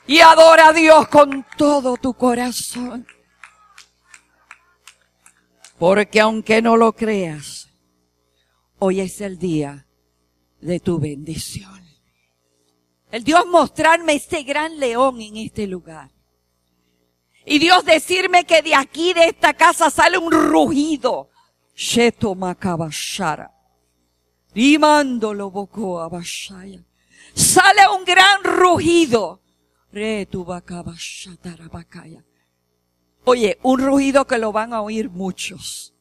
y 0.06 0.20
adora 0.20 0.68
a 0.68 0.72
Dios 0.72 1.08
con 1.08 1.44
todo 1.56 1.96
tu 1.96 2.14
corazón. 2.14 3.06
Porque 5.78 6.20
aunque 6.20 6.62
no 6.62 6.76
lo 6.76 6.92
creas, 6.92 7.68
hoy 8.78 9.00
es 9.00 9.20
el 9.20 9.38
día 9.38 9.86
de 10.60 10.80
tu 10.80 10.98
bendición. 10.98 11.84
El 13.10 13.24
Dios 13.24 13.46
mostrarme 13.46 14.14
este 14.14 14.42
gran 14.42 14.78
león 14.78 15.20
en 15.20 15.36
este 15.36 15.66
lugar. 15.66 16.10
Y 17.50 17.58
Dios 17.58 17.82
decirme 17.86 18.44
que 18.44 18.60
de 18.60 18.74
aquí, 18.74 19.14
de 19.14 19.24
esta 19.24 19.54
casa, 19.54 19.88
sale 19.88 20.18
un 20.18 20.30
rugido. 20.30 21.30
Sheto 21.74 22.34
makabashara. 22.34 23.50
Rimándolo 24.54 25.50
boko 25.50 26.00
abashaya. 26.02 26.84
Sale 27.32 27.88
un 27.96 28.04
gran 28.04 28.44
rugido. 28.44 29.40
Oye, 33.24 33.58
un 33.62 33.80
ruido 33.80 34.26
que 34.26 34.38
lo 34.38 34.52
van 34.52 34.74
a 34.74 34.82
oír 34.82 35.08
muchos. 35.08 35.94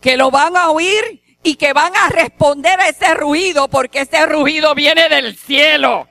Que 0.00 0.16
lo 0.16 0.30
van 0.30 0.56
a 0.56 0.70
oír 0.70 1.22
y 1.42 1.56
que 1.56 1.74
van 1.74 1.94
a 1.94 2.08
responder 2.08 2.80
a 2.80 2.88
ese 2.88 3.12
ruido 3.14 3.68
porque 3.68 4.00
ese 4.00 4.24
ruido 4.24 4.74
viene 4.74 5.10
del 5.10 5.36
cielo. 5.36 6.08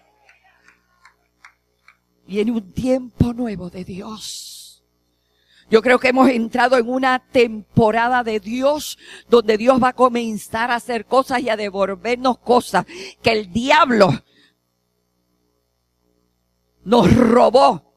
Viene 2.32 2.54
un 2.54 2.72
tiempo 2.72 3.34
nuevo 3.34 3.70
de 3.70 3.84
Dios. 3.84 4.82
Yo 5.70 5.82
creo 5.82 6.00
que 6.00 6.08
hemos 6.08 6.30
entrado 6.30 6.78
en 6.78 6.88
una 6.88 7.20
temporada 7.20 8.24
de 8.24 8.40
Dios 8.40 8.98
donde 9.28 9.58
Dios 9.58 9.84
va 9.84 9.90
a 9.90 9.94
comenzar 9.94 10.72
a 10.72 10.76
hacer 10.76 11.06
cosas 11.08 11.42
y 11.42 11.50
a 11.50 11.58
devolvernos 11.58 12.38
cosas 12.38 12.86
que 13.22 13.34
el 13.34 13.52
diablo 13.52 14.12
nos 16.86 17.14
robó 17.14 17.94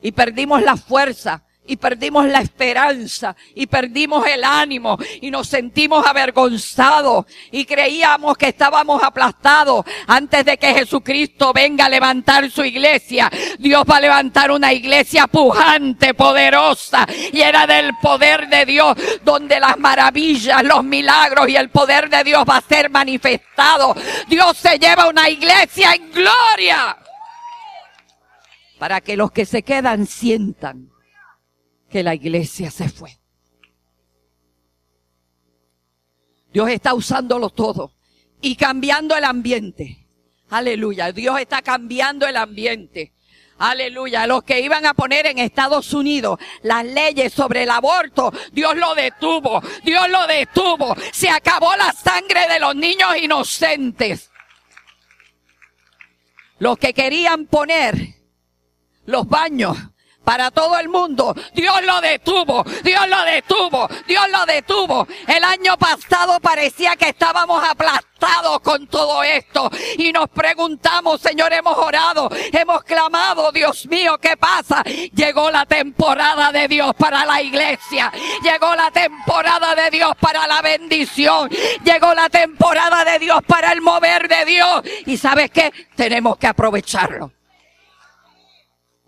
y 0.00 0.12
perdimos 0.12 0.62
la 0.62 0.76
fuerza 0.76 1.45
y 1.66 1.76
perdimos 1.76 2.26
la 2.26 2.40
esperanza 2.40 3.34
y 3.54 3.66
perdimos 3.66 4.26
el 4.26 4.44
ánimo 4.44 4.98
y 5.20 5.30
nos 5.30 5.48
sentimos 5.48 6.06
avergonzados 6.06 7.26
y 7.50 7.64
creíamos 7.64 8.36
que 8.36 8.48
estábamos 8.48 9.02
aplastados 9.02 9.84
antes 10.06 10.44
de 10.44 10.56
que 10.56 10.74
Jesucristo 10.74 11.52
venga 11.52 11.86
a 11.86 11.88
levantar 11.88 12.50
su 12.50 12.64
iglesia. 12.64 13.30
Dios 13.58 13.84
va 13.90 13.96
a 13.96 14.00
levantar 14.00 14.50
una 14.50 14.72
iglesia 14.72 15.26
pujante, 15.26 16.14
poderosa, 16.14 17.06
llena 17.32 17.66
del 17.66 17.92
poder 18.00 18.48
de 18.48 18.64
Dios, 18.64 18.96
donde 19.24 19.60
las 19.60 19.78
maravillas, 19.78 20.62
los 20.62 20.84
milagros 20.84 21.48
y 21.48 21.56
el 21.56 21.70
poder 21.70 22.08
de 22.08 22.24
Dios 22.24 22.44
va 22.48 22.58
a 22.58 22.62
ser 22.62 22.90
manifestado. 22.90 23.94
Dios 24.28 24.56
se 24.56 24.78
lleva 24.78 25.08
una 25.08 25.28
iglesia 25.28 25.94
en 25.94 26.10
gloria 26.10 26.96
para 28.78 29.00
que 29.00 29.16
los 29.16 29.32
que 29.32 29.46
se 29.46 29.62
quedan 29.62 30.06
sientan 30.06 30.90
que 31.88 32.02
la 32.02 32.14
iglesia 32.14 32.70
se 32.70 32.88
fue. 32.88 33.18
Dios 36.52 36.70
está 36.70 36.94
usándolo 36.94 37.50
todo 37.50 37.92
y 38.40 38.56
cambiando 38.56 39.16
el 39.16 39.24
ambiente. 39.24 40.06
Aleluya. 40.48 41.12
Dios 41.12 41.38
está 41.40 41.62
cambiando 41.62 42.26
el 42.26 42.36
ambiente. 42.36 43.12
Aleluya. 43.58 44.26
Los 44.26 44.42
que 44.42 44.60
iban 44.60 44.86
a 44.86 44.94
poner 44.94 45.26
en 45.26 45.38
Estados 45.38 45.92
Unidos 45.92 46.38
las 46.62 46.84
leyes 46.84 47.32
sobre 47.32 47.64
el 47.64 47.70
aborto, 47.70 48.32
Dios 48.52 48.76
lo 48.76 48.94
detuvo. 48.94 49.62
Dios 49.82 50.08
lo 50.08 50.26
detuvo. 50.26 50.94
Se 51.12 51.28
acabó 51.28 51.74
la 51.76 51.92
sangre 51.92 52.48
de 52.48 52.60
los 52.60 52.74
niños 52.74 53.16
inocentes. 53.20 54.30
Los 56.58 56.78
que 56.78 56.94
querían 56.94 57.46
poner 57.46 58.14
los 59.04 59.28
baños 59.28 59.76
para 60.26 60.50
todo 60.50 60.76
el 60.76 60.88
mundo. 60.88 61.36
Dios 61.54 61.80
lo 61.84 62.00
detuvo, 62.00 62.64
Dios 62.82 63.08
lo 63.08 63.24
detuvo, 63.24 63.88
Dios 64.08 64.24
lo 64.28 64.44
detuvo. 64.44 65.06
El 65.24 65.44
año 65.44 65.76
pasado 65.78 66.40
parecía 66.40 66.96
que 66.96 67.10
estábamos 67.10 67.62
aplastados 67.62 68.58
con 68.58 68.88
todo 68.88 69.22
esto 69.22 69.70
y 69.98 70.10
nos 70.10 70.28
preguntamos, 70.30 71.20
Señor, 71.20 71.52
hemos 71.52 71.78
orado, 71.78 72.28
hemos 72.52 72.82
clamado, 72.82 73.52
Dios 73.52 73.86
mío, 73.86 74.18
¿qué 74.20 74.36
pasa? 74.36 74.82
Llegó 75.14 75.48
la 75.52 75.64
temporada 75.64 76.50
de 76.50 76.66
Dios 76.66 76.92
para 76.98 77.24
la 77.24 77.40
iglesia, 77.40 78.10
llegó 78.42 78.74
la 78.74 78.90
temporada 78.90 79.76
de 79.76 79.90
Dios 79.90 80.10
para 80.18 80.48
la 80.48 80.60
bendición, 80.60 81.48
llegó 81.84 82.12
la 82.14 82.28
temporada 82.28 83.04
de 83.04 83.20
Dios 83.20 83.42
para 83.46 83.70
el 83.70 83.80
mover 83.80 84.26
de 84.26 84.44
Dios 84.44 84.82
y 85.06 85.16
sabes 85.16 85.52
qué? 85.52 85.72
Tenemos 85.94 86.36
que 86.36 86.48
aprovecharlo. 86.48 87.35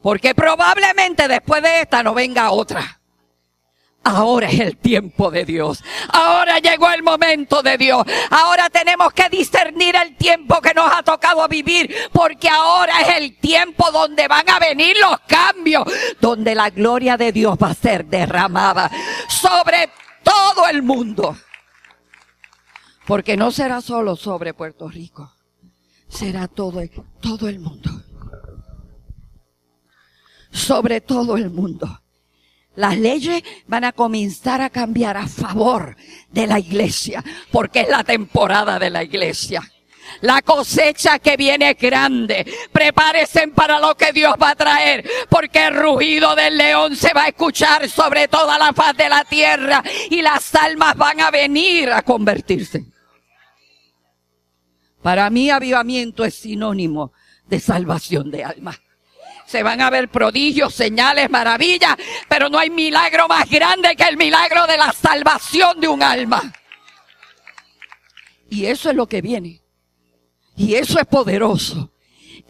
Porque 0.08 0.34
probablemente 0.34 1.28
después 1.28 1.62
de 1.62 1.82
esta 1.82 2.02
no 2.02 2.14
venga 2.14 2.50
otra. 2.50 2.98
Ahora 4.02 4.48
es 4.48 4.58
el 4.58 4.78
tiempo 4.78 5.30
de 5.30 5.44
Dios. 5.44 5.84
Ahora 6.08 6.60
llegó 6.60 6.88
el 6.88 7.02
momento 7.02 7.62
de 7.62 7.76
Dios. 7.76 8.06
Ahora 8.30 8.70
tenemos 8.70 9.12
que 9.12 9.28
discernir 9.28 9.96
el 9.96 10.16
tiempo 10.16 10.62
que 10.62 10.72
nos 10.72 10.90
ha 10.90 11.02
tocado 11.02 11.46
vivir. 11.46 11.94
Porque 12.10 12.48
ahora 12.48 13.02
es 13.02 13.18
el 13.18 13.36
tiempo 13.36 13.90
donde 13.90 14.26
van 14.28 14.48
a 14.48 14.58
venir 14.58 14.96
los 14.96 15.20
cambios. 15.26 15.84
Donde 16.18 16.54
la 16.54 16.70
gloria 16.70 17.18
de 17.18 17.30
Dios 17.30 17.58
va 17.62 17.72
a 17.72 17.74
ser 17.74 18.06
derramada 18.06 18.90
sobre 19.28 19.90
todo 20.22 20.68
el 20.68 20.82
mundo. 20.82 21.36
Porque 23.06 23.36
no 23.36 23.50
será 23.50 23.82
solo 23.82 24.16
sobre 24.16 24.54
Puerto 24.54 24.88
Rico. 24.88 25.34
Será 26.08 26.48
todo, 26.48 26.80
todo 27.20 27.46
el 27.46 27.58
mundo 27.58 28.07
sobre 30.58 31.00
todo 31.00 31.36
el 31.36 31.50
mundo. 31.50 32.02
Las 32.78 32.96
leyes 32.96 33.42
van 33.66 33.82
a 33.82 33.92
comenzar 33.92 34.60
a 34.60 34.70
cambiar 34.70 35.16
a 35.16 35.26
favor 35.26 35.96
de 36.30 36.46
la 36.46 36.60
iglesia, 36.60 37.24
porque 37.50 37.80
es 37.80 37.88
la 37.88 38.04
temporada 38.04 38.78
de 38.78 38.88
la 38.88 39.02
iglesia. 39.02 39.62
La 40.20 40.42
cosecha 40.42 41.18
que 41.18 41.36
viene 41.36 41.70
es 41.70 41.76
grande. 41.76 42.46
Prepárense 42.70 43.48
para 43.48 43.80
lo 43.80 43.96
que 43.96 44.12
Dios 44.12 44.34
va 44.40 44.50
a 44.50 44.56
traer, 44.56 45.04
porque 45.28 45.66
el 45.66 45.74
rugido 45.74 46.36
del 46.36 46.56
león 46.56 46.94
se 46.94 47.12
va 47.12 47.24
a 47.24 47.28
escuchar 47.28 47.88
sobre 47.88 48.28
toda 48.28 48.58
la 48.58 48.72
faz 48.72 48.96
de 48.96 49.08
la 49.08 49.24
tierra 49.24 49.82
y 50.10 50.22
las 50.22 50.54
almas 50.54 50.96
van 50.96 51.20
a 51.20 51.32
venir 51.32 51.90
a 51.90 52.02
convertirse. 52.02 52.84
Para 55.02 55.30
mí 55.30 55.50
avivamiento 55.50 56.24
es 56.24 56.34
sinónimo 56.34 57.12
de 57.48 57.58
salvación 57.58 58.30
de 58.30 58.44
almas 58.44 58.78
se 59.48 59.62
van 59.62 59.80
a 59.80 59.88
ver 59.88 60.08
prodigios, 60.08 60.74
señales, 60.74 61.30
maravillas, 61.30 61.96
pero 62.28 62.50
no 62.50 62.58
hay 62.58 62.68
milagro 62.68 63.26
más 63.28 63.48
grande 63.48 63.96
que 63.96 64.04
el 64.04 64.18
milagro 64.18 64.66
de 64.66 64.76
la 64.76 64.92
salvación 64.92 65.80
de 65.80 65.88
un 65.88 66.02
alma. 66.02 66.52
Y 68.50 68.66
eso 68.66 68.90
es 68.90 68.96
lo 68.96 69.06
que 69.06 69.22
viene. 69.22 69.62
Y 70.54 70.74
eso 70.74 71.00
es 71.00 71.06
poderoso. 71.06 71.90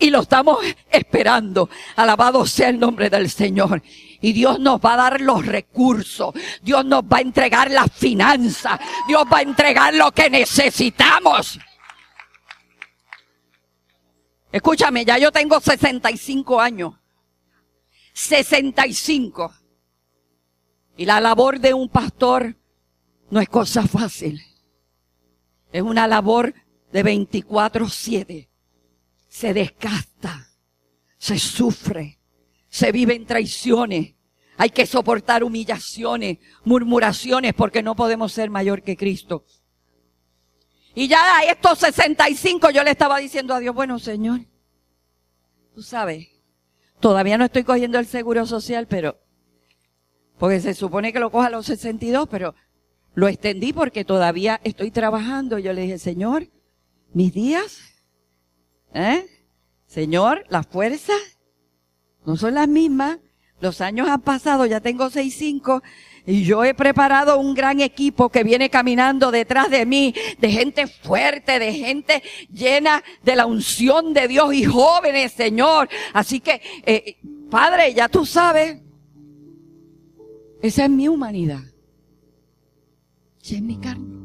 Y 0.00 0.10
lo 0.10 0.22
estamos 0.22 0.58
esperando. 0.90 1.70
Alabado 1.94 2.44
sea 2.46 2.68
el 2.68 2.80
nombre 2.80 3.10
del 3.10 3.30
Señor. 3.30 3.80
Y 4.20 4.32
Dios 4.32 4.58
nos 4.58 4.80
va 4.80 4.94
a 4.94 4.96
dar 4.96 5.20
los 5.20 5.46
recursos. 5.46 6.34
Dios 6.62 6.84
nos 6.84 7.04
va 7.04 7.18
a 7.18 7.20
entregar 7.20 7.70
las 7.70 7.92
finanzas. 7.92 8.80
Dios 9.06 9.24
va 9.32 9.38
a 9.38 9.42
entregar 9.42 9.94
lo 9.94 10.10
que 10.10 10.30
necesitamos. 10.30 11.60
Escúchame, 14.50 15.04
ya 15.04 15.18
yo 15.18 15.30
tengo 15.30 15.60
65 15.60 16.60
años. 16.60 16.94
65. 18.14 19.54
Y 20.96 21.04
la 21.04 21.20
labor 21.20 21.60
de 21.60 21.74
un 21.74 21.88
pastor 21.88 22.56
no 23.30 23.40
es 23.40 23.48
cosa 23.48 23.86
fácil. 23.86 24.42
Es 25.70 25.82
una 25.82 26.08
labor 26.08 26.54
de 26.90 27.04
24-7. 27.04 28.48
Se 29.28 29.54
desgasta, 29.54 30.48
se 31.18 31.38
sufre, 31.38 32.18
se 32.68 32.90
vive 32.90 33.14
en 33.14 33.26
traiciones. 33.26 34.14
Hay 34.56 34.70
que 34.70 34.86
soportar 34.86 35.44
humillaciones, 35.44 36.38
murmuraciones, 36.64 37.54
porque 37.54 37.82
no 37.82 37.94
podemos 37.94 38.32
ser 38.32 38.50
mayor 38.50 38.82
que 38.82 38.96
Cristo. 38.96 39.44
Y 40.94 41.06
ya 41.06 41.36
a 41.36 41.42
estos 41.44 41.78
65 41.78 42.70
yo 42.70 42.82
le 42.82 42.90
estaba 42.90 43.18
diciendo 43.18 43.54
a 43.54 43.60
Dios, 43.60 43.72
bueno 43.72 44.00
Señor, 44.00 44.40
tú 45.78 45.84
sabes, 45.84 46.26
todavía 46.98 47.38
no 47.38 47.44
estoy 47.44 47.62
cogiendo 47.62 48.00
el 48.00 48.06
seguro 48.06 48.46
social, 48.46 48.88
pero, 48.88 49.20
porque 50.36 50.58
se 50.58 50.74
supone 50.74 51.12
que 51.12 51.20
lo 51.20 51.30
coja 51.30 51.46
a 51.46 51.50
los 51.50 51.66
62, 51.66 52.28
pero 52.28 52.56
lo 53.14 53.28
extendí 53.28 53.72
porque 53.72 54.04
todavía 54.04 54.60
estoy 54.64 54.90
trabajando. 54.90 55.56
Yo 55.60 55.72
le 55.72 55.82
dije, 55.82 56.00
Señor, 56.00 56.48
mis 57.12 57.32
días, 57.32 57.78
¿eh? 58.92 59.24
Señor, 59.86 60.44
las 60.48 60.66
fuerzas 60.66 61.38
no 62.26 62.36
son 62.36 62.54
las 62.54 62.66
mismas. 62.66 63.20
Los 63.60 63.80
años 63.80 64.08
han 64.08 64.22
pasado, 64.22 64.66
ya 64.66 64.80
tengo 64.80 65.10
65 65.10 65.80
y 66.28 66.44
yo 66.44 66.62
he 66.62 66.74
preparado 66.74 67.40
un 67.40 67.54
gran 67.54 67.80
equipo 67.80 68.28
que 68.28 68.44
viene 68.44 68.68
caminando 68.68 69.30
detrás 69.30 69.70
de 69.70 69.86
mí, 69.86 70.14
de 70.38 70.50
gente 70.50 70.86
fuerte, 70.86 71.58
de 71.58 71.72
gente 71.72 72.22
llena 72.52 73.02
de 73.22 73.34
la 73.34 73.46
unción 73.46 74.12
de 74.12 74.28
Dios 74.28 74.52
y 74.52 74.64
jóvenes, 74.64 75.32
Señor. 75.32 75.88
Así 76.12 76.40
que, 76.40 76.60
eh, 76.84 77.16
Padre, 77.50 77.94
ya 77.94 78.10
tú 78.10 78.26
sabes, 78.26 78.78
esa 80.60 80.84
es 80.84 80.90
mi 80.90 81.08
humanidad. 81.08 81.62
Esa 83.42 83.54
es 83.54 83.62
mi 83.62 83.78
carne. 83.78 84.18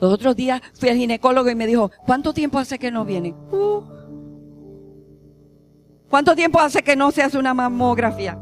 Los 0.00 0.10
otros 0.10 0.36
días 0.36 0.62
fui 0.72 0.88
al 0.88 0.96
ginecólogo 0.96 1.50
y 1.50 1.54
me 1.54 1.66
dijo, 1.66 1.90
¿cuánto 2.06 2.32
tiempo 2.32 2.58
hace 2.58 2.78
que 2.78 2.90
no 2.90 3.04
viene? 3.04 3.34
Uh. 3.52 3.82
¿Cuánto 6.08 6.34
tiempo 6.34 6.60
hace 6.60 6.82
que 6.82 6.96
no 6.96 7.10
se 7.10 7.22
hace 7.22 7.36
una 7.36 7.52
mamografía? 7.52 8.38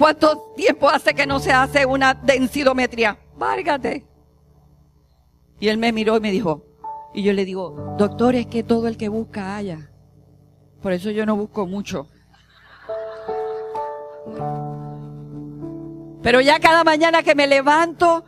¿Cuánto 0.00 0.54
tiempo 0.56 0.88
hace 0.88 1.12
que 1.12 1.26
no 1.26 1.40
se 1.40 1.52
hace 1.52 1.84
una 1.84 2.14
densidometría? 2.14 3.18
Várgate. 3.36 4.06
Y 5.58 5.68
él 5.68 5.76
me 5.76 5.92
miró 5.92 6.16
y 6.16 6.20
me 6.20 6.30
dijo, 6.32 6.64
Y 7.12 7.22
yo 7.22 7.34
le 7.34 7.44
digo, 7.44 7.96
doctor, 7.98 8.34
es 8.34 8.46
que 8.46 8.62
todo 8.62 8.88
el 8.88 8.96
que 8.96 9.10
busca 9.10 9.56
haya. 9.56 9.90
Por 10.80 10.92
eso 10.92 11.10
yo 11.10 11.26
no 11.26 11.36
busco 11.36 11.66
mucho. 11.66 12.08
Pero 16.22 16.40
ya 16.40 16.60
cada 16.60 16.82
mañana 16.82 17.22
que 17.22 17.34
me 17.34 17.46
levanto, 17.46 18.24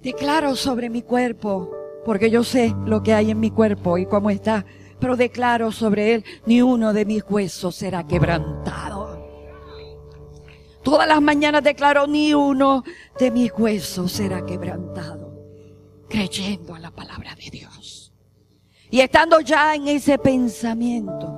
declaro 0.00 0.56
sobre 0.56 0.88
mi 0.88 1.02
cuerpo, 1.02 1.70
porque 2.06 2.30
yo 2.30 2.44
sé 2.44 2.74
lo 2.86 3.02
que 3.02 3.12
hay 3.12 3.30
en 3.30 3.40
mi 3.40 3.50
cuerpo 3.50 3.98
y 3.98 4.06
cómo 4.06 4.30
está, 4.30 4.64
pero 5.00 5.16
declaro 5.16 5.70
sobre 5.70 6.14
él, 6.14 6.24
ni 6.46 6.62
uno 6.62 6.94
de 6.94 7.04
mis 7.04 7.22
huesos 7.28 7.76
será 7.76 8.06
quebrantado. 8.06 8.83
Todas 10.84 11.08
las 11.08 11.22
mañanas 11.22 11.64
declaro, 11.64 12.06
ni 12.06 12.34
uno 12.34 12.84
de 13.18 13.30
mis 13.30 13.50
huesos 13.56 14.12
será 14.12 14.44
quebrantado, 14.44 15.34
creyendo 16.08 16.74
a 16.74 16.78
la 16.78 16.90
palabra 16.90 17.34
de 17.34 17.50
Dios. 17.50 18.12
Y 18.90 19.00
estando 19.00 19.40
ya 19.40 19.74
en 19.74 19.88
ese 19.88 20.18
pensamiento, 20.18 21.34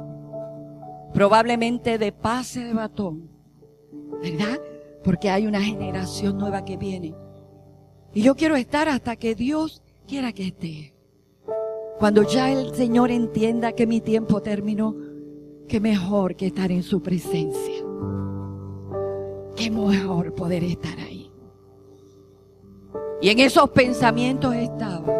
probablemente 1.14 1.96
de 1.96 2.10
pase 2.10 2.64
de 2.64 2.74
batón, 2.74 3.30
¿verdad? 4.20 4.60
Porque 5.04 5.30
hay 5.30 5.46
una 5.46 5.62
generación 5.62 6.36
nueva 6.38 6.64
que 6.64 6.76
viene. 6.76 7.14
Y 8.12 8.22
yo 8.22 8.34
quiero 8.34 8.56
estar 8.56 8.88
hasta 8.88 9.14
que 9.14 9.36
Dios 9.36 9.80
quiera 10.08 10.32
que 10.32 10.48
esté. 10.48 10.94
Cuando 11.98 12.24
ya 12.24 12.50
el 12.50 12.74
Señor 12.74 13.12
entienda 13.12 13.72
que 13.72 13.86
mi 13.86 14.00
tiempo 14.00 14.42
terminó, 14.42 14.96
qué 15.68 15.80
mejor 15.80 16.34
que 16.34 16.46
estar 16.48 16.72
en 16.72 16.82
su 16.82 17.00
presencia. 17.00 17.75
Qué 19.56 19.70
mejor 19.70 20.34
poder 20.34 20.62
estar 20.62 20.98
ahí. 20.98 21.30
Y 23.20 23.30
en 23.30 23.38
esos 23.40 23.70
pensamientos 23.70 24.54
estaba. 24.54 25.14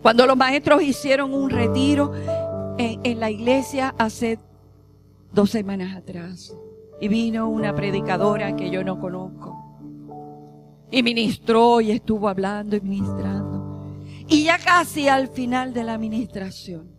Cuando 0.00 0.24
los 0.26 0.36
maestros 0.36 0.82
hicieron 0.82 1.34
un 1.34 1.50
retiro 1.50 2.12
en, 2.78 3.18
la 3.18 3.30
iglesia 3.30 3.94
hace 3.98 4.38
dos 5.32 5.50
semanas 5.50 5.96
atrás, 5.96 6.56
y 7.00 7.08
vino 7.08 7.48
una 7.48 7.74
predicadora 7.74 8.54
que 8.54 8.70
yo 8.70 8.84
no 8.84 9.00
conozco. 9.00 9.54
Y 10.92 11.02
ministró 11.02 11.80
y 11.80 11.90
estuvo 11.90 12.28
hablando 12.28 12.76
y 12.76 12.80
ministrando. 12.80 13.96
Y 14.28 14.44
ya 14.44 14.58
casi 14.58 15.08
al 15.08 15.28
final 15.28 15.74
de 15.74 15.82
la 15.82 15.94
administración 15.94 16.92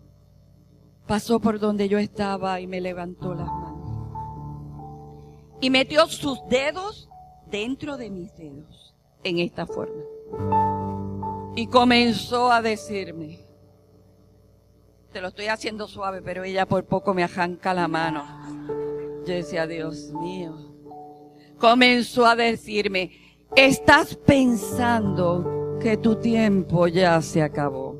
pasó 1.07 1.39
por 1.39 1.59
donde 1.59 1.87
yo 1.87 1.97
estaba 1.97 2.59
y 2.59 2.67
me 2.67 2.81
levantó 2.81 3.33
las 3.33 3.47
manos. 3.47 3.66
Y 5.59 5.69
metió 5.69 6.07
sus 6.07 6.39
dedos 6.49 7.09
dentro 7.49 7.97
de 7.97 8.09
mis 8.09 8.35
dedos 8.35 8.95
en 9.23 9.39
esta 9.39 9.65
forma. 9.65 10.03
Y 11.55 11.67
comenzó 11.67 12.51
a 12.51 12.61
decirme, 12.61 13.39
te 15.11 15.21
lo 15.21 15.29
estoy 15.29 15.47
haciendo 15.47 15.87
suave, 15.87 16.21
pero 16.21 16.43
ella 16.43 16.65
por 16.65 16.85
poco 16.85 17.13
me 17.13 17.23
arranca 17.23 17.73
la 17.73 17.87
mano. 17.87 18.23
Yo 19.25 19.33
decía, 19.33 19.65
Dios 19.65 20.11
mío. 20.13 20.55
Comenzó 21.57 22.25
a 22.27 22.35
decirme, 22.35 23.11
estás 23.55 24.15
pensando 24.15 25.77
que 25.81 25.97
tu 25.97 26.15
tiempo 26.15 26.87
ya 26.87 27.21
se 27.21 27.41
acabó. 27.41 27.95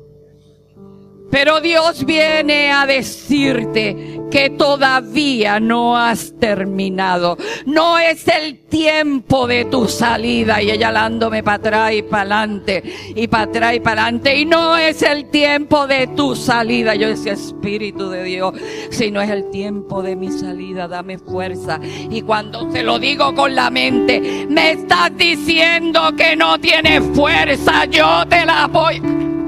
Pero 1.30 1.60
Dios 1.60 2.04
viene 2.04 2.70
a 2.70 2.86
decirte 2.86 4.17
que 4.30 4.50
todavía 4.50 5.60
no 5.60 5.96
has 5.96 6.34
terminado. 6.38 7.36
No 7.66 7.98
es 7.98 8.26
el 8.28 8.58
tiempo 8.58 9.46
de 9.46 9.64
tu 9.64 9.88
salida. 9.88 10.62
Y 10.62 10.70
ella 10.70 10.90
lándome 10.90 11.42
para 11.42 11.56
atrás 11.56 11.92
y 11.92 12.02
para 12.02 12.40
adelante. 12.40 12.82
Y 13.14 13.28
para 13.28 13.44
atrás 13.44 13.74
y 13.74 13.80
para 13.80 14.02
adelante. 14.02 14.36
Y 14.38 14.44
no 14.44 14.76
es 14.76 15.02
el 15.02 15.30
tiempo 15.30 15.86
de 15.86 16.06
tu 16.08 16.36
salida. 16.36 16.94
Yo 16.94 17.08
decía, 17.08 17.32
Espíritu 17.32 18.10
de 18.10 18.24
Dios, 18.24 18.54
si 18.90 19.10
no 19.10 19.20
es 19.20 19.30
el 19.30 19.50
tiempo 19.50 20.02
de 20.02 20.16
mi 20.16 20.30
salida, 20.30 20.88
dame 20.88 21.18
fuerza. 21.18 21.80
Y 22.10 22.22
cuando 22.22 22.68
te 22.68 22.82
lo 22.82 22.98
digo 22.98 23.34
con 23.34 23.54
la 23.54 23.70
mente, 23.70 24.46
me 24.48 24.72
estás 24.72 25.16
diciendo 25.16 26.14
que 26.16 26.36
no 26.36 26.58
tienes 26.58 27.02
fuerza. 27.14 27.84
Yo 27.86 28.26
te 28.28 28.44
la 28.44 28.66
voy. 28.66 29.00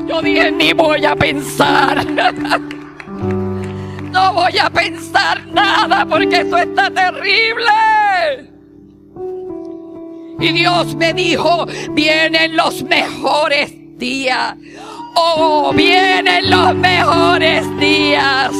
Yo 0.08 0.20
dije, 0.22 0.50
ni 0.50 0.72
voy 0.72 1.04
a 1.04 1.14
pensar. 1.14 2.04
No 4.12 4.32
voy 4.32 4.58
a 4.58 4.68
pensar 4.70 5.46
nada 5.46 6.04
porque 6.06 6.40
esto 6.40 6.56
está 6.56 6.90
terrible. 6.90 8.50
Y 10.40 10.52
Dios 10.52 10.94
me 10.96 11.12
dijo, 11.12 11.66
vienen 11.90 12.56
los 12.56 12.82
mejores 12.82 13.72
días. 13.98 14.56
Oh, 15.14 15.72
vienen 15.74 16.50
los 16.50 16.74
mejores 16.74 17.64
días. 17.78 18.50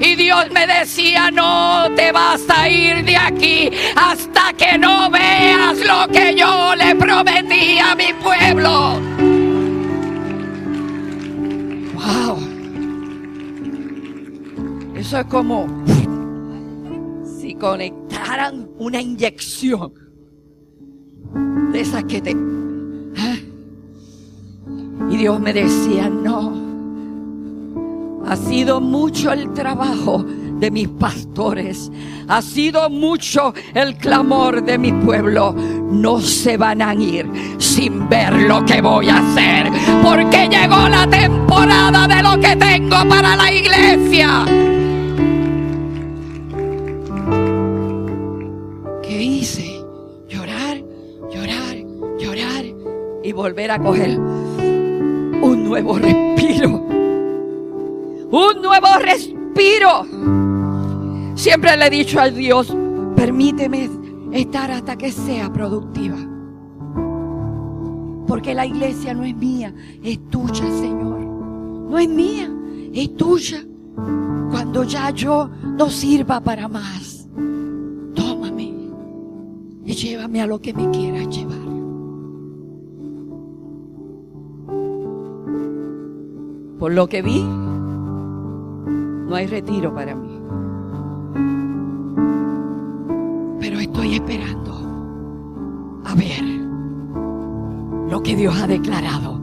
Y 0.00 0.14
Dios 0.14 0.50
me 0.52 0.66
decía, 0.66 1.30
no 1.30 1.88
te 1.94 2.12
vas 2.12 2.40
a 2.48 2.68
ir 2.68 3.04
de 3.04 3.16
aquí 3.16 3.70
hasta 3.96 4.52
que 4.54 4.78
no 4.78 5.10
veas 5.10 5.78
lo 5.78 6.08
que 6.08 6.34
yo 6.34 6.74
le 6.74 6.94
prometí 6.94 7.78
a 7.78 7.94
mi 7.94 8.12
pueblo. 8.14 9.00
Wow. 11.94 12.47
Eso 15.08 15.20
es 15.20 15.26
como 15.28 15.66
si 17.40 17.54
conectaran 17.54 18.68
una 18.76 19.00
inyección 19.00 19.94
de 21.72 21.80
esas 21.80 22.04
que 22.04 22.20
te... 22.20 22.36
Y 25.10 25.16
Dios 25.16 25.40
me 25.40 25.54
decía, 25.54 26.10
no. 26.10 26.52
Ha 28.26 28.36
sido 28.36 28.82
mucho 28.82 29.32
el 29.32 29.50
trabajo 29.54 30.26
de 30.26 30.70
mis 30.70 30.88
pastores. 30.88 31.90
Ha 32.28 32.42
sido 32.42 32.90
mucho 32.90 33.54
el 33.72 33.96
clamor 33.96 34.62
de 34.62 34.76
mi 34.76 34.92
pueblo. 34.92 35.54
No 35.90 36.20
se 36.20 36.58
van 36.58 36.82
a 36.82 36.92
ir 36.92 37.26
sin 37.56 38.10
ver 38.10 38.42
lo 38.42 38.62
que 38.66 38.82
voy 38.82 39.08
a 39.08 39.20
hacer. 39.20 39.72
Porque 40.04 40.50
llegó 40.50 40.86
la 40.86 41.08
temporada 41.08 42.06
de 42.06 42.22
lo 42.22 42.38
que 42.38 42.54
tengo 42.56 43.08
para 43.08 43.36
la 43.36 43.50
iglesia. 43.50 44.44
Y 53.28 53.32
volver 53.32 53.70
a 53.70 53.78
coger 53.78 54.18
un 54.18 55.64
nuevo 55.64 55.98
respiro. 55.98 56.70
Un 58.30 58.62
nuevo 58.62 58.88
respiro. 59.00 60.06
Siempre 61.34 61.76
le 61.76 61.86
he 61.86 61.90
dicho 61.90 62.20
a 62.20 62.30
Dios, 62.30 62.74
permíteme 63.14 63.90
estar 64.32 64.70
hasta 64.70 64.96
que 64.96 65.12
sea 65.12 65.52
productiva. 65.52 66.16
Porque 68.26 68.54
la 68.54 68.64
iglesia 68.64 69.12
no 69.12 69.24
es 69.24 69.36
mía, 69.36 69.74
es 70.02 70.18
tuya, 70.30 70.64
Señor. 70.80 71.20
No 71.20 71.98
es 71.98 72.08
mía, 72.08 72.50
es 72.94 73.14
tuya. 73.14 73.62
Cuando 74.50 74.84
ya 74.84 75.10
yo 75.10 75.50
no 75.62 75.90
sirva 75.90 76.40
para 76.40 76.66
más, 76.66 77.28
tómame 78.14 78.72
y 79.84 79.92
llévame 79.92 80.40
a 80.40 80.46
lo 80.46 80.58
que 80.62 80.72
me 80.72 80.90
quieras 80.90 81.28
llevar. 81.28 81.57
Por 86.78 86.92
lo 86.92 87.08
que 87.08 87.22
vi, 87.22 87.42
no 87.42 89.34
hay 89.34 89.48
retiro 89.48 89.92
para 89.92 90.14
mí. 90.14 90.38
Pero 93.58 93.80
estoy 93.80 94.14
esperando 94.14 96.02
a 96.04 96.14
ver 96.14 96.42
lo 98.08 98.22
que 98.22 98.36
Dios 98.36 98.56
ha 98.56 98.68
declarado 98.68 99.40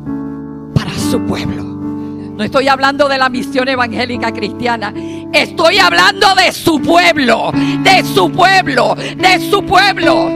para 0.74 0.92
su 0.92 1.20
pueblo. 1.24 1.64
No 1.64 2.44
estoy 2.44 2.70
hablando 2.70 3.10
de 3.10 3.18
la 3.18 3.28
misión 3.28 3.68
evangélica 3.68 4.32
cristiana. 4.32 4.94
Estoy 5.34 5.78
hablando 5.80 6.36
de 6.36 6.54
su 6.54 6.82
pueblo, 6.82 7.52
de 7.84 8.04
su 8.04 8.32
pueblo, 8.32 8.96
de 8.96 9.40
su 9.50 9.62
pueblo. 9.66 10.30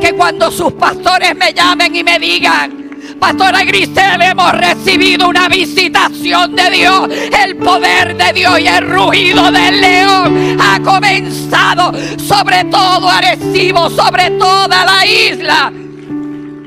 Que 0.00 0.14
cuando 0.14 0.50
sus 0.50 0.72
pastores 0.72 1.36
me 1.36 1.52
llamen 1.52 1.94
y 1.94 2.02
me 2.02 2.18
digan, 2.18 2.87
Pastora 3.18 3.64
Grisel, 3.64 4.22
hemos 4.22 4.52
recibido 4.52 5.28
una 5.28 5.48
visitación 5.48 6.54
de 6.54 6.70
Dios. 6.70 7.08
El 7.44 7.56
poder 7.56 8.16
de 8.16 8.32
Dios 8.32 8.60
y 8.60 8.66
el 8.68 8.88
rugido 8.88 9.50
del 9.50 9.80
león 9.80 10.56
ha 10.60 10.80
comenzado 10.80 11.92
sobre 12.18 12.64
todo 12.64 13.08
Arecibo, 13.08 13.90
sobre 13.90 14.30
toda 14.32 14.84
la 14.84 15.06
isla. 15.06 15.72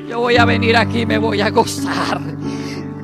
Yo 0.08 0.20
voy 0.20 0.36
a 0.36 0.44
venir 0.44 0.76
aquí, 0.76 1.06
me 1.06 1.18
voy 1.18 1.40
a 1.40 1.50
gozar. 1.50 2.20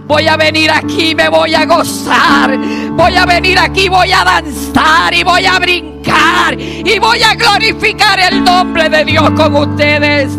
Voy 0.06 0.26
a 0.26 0.36
venir 0.36 0.70
aquí, 0.70 1.14
me 1.14 1.28
voy 1.28 1.54
a 1.54 1.66
gozar. 1.66 2.58
Voy 2.92 3.14
a 3.16 3.26
venir 3.26 3.58
aquí, 3.58 3.88
voy 3.88 4.10
a 4.10 4.24
danzar 4.24 5.14
y 5.14 5.22
voy 5.22 5.44
a 5.44 5.58
brincar. 5.58 6.58
Y 6.58 6.98
voy 6.98 7.22
a 7.22 7.34
glorificar 7.34 8.18
el 8.18 8.42
nombre 8.42 8.88
de 8.88 9.04
Dios 9.04 9.30
con 9.32 9.54
ustedes. 9.54 10.30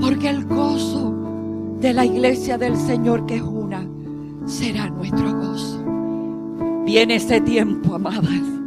Porque 0.00 0.30
el 0.30 0.44
gozo 0.44 0.77
de 1.80 1.92
la 1.92 2.04
iglesia 2.04 2.58
del 2.58 2.76
Señor 2.76 3.26
que 3.26 3.36
es 3.36 3.42
una 3.42 3.86
será 4.46 4.88
nuestro 4.88 5.32
gozo. 5.34 5.84
Viene 6.84 7.16
ese 7.16 7.40
tiempo, 7.40 7.94
amadas 7.94 8.57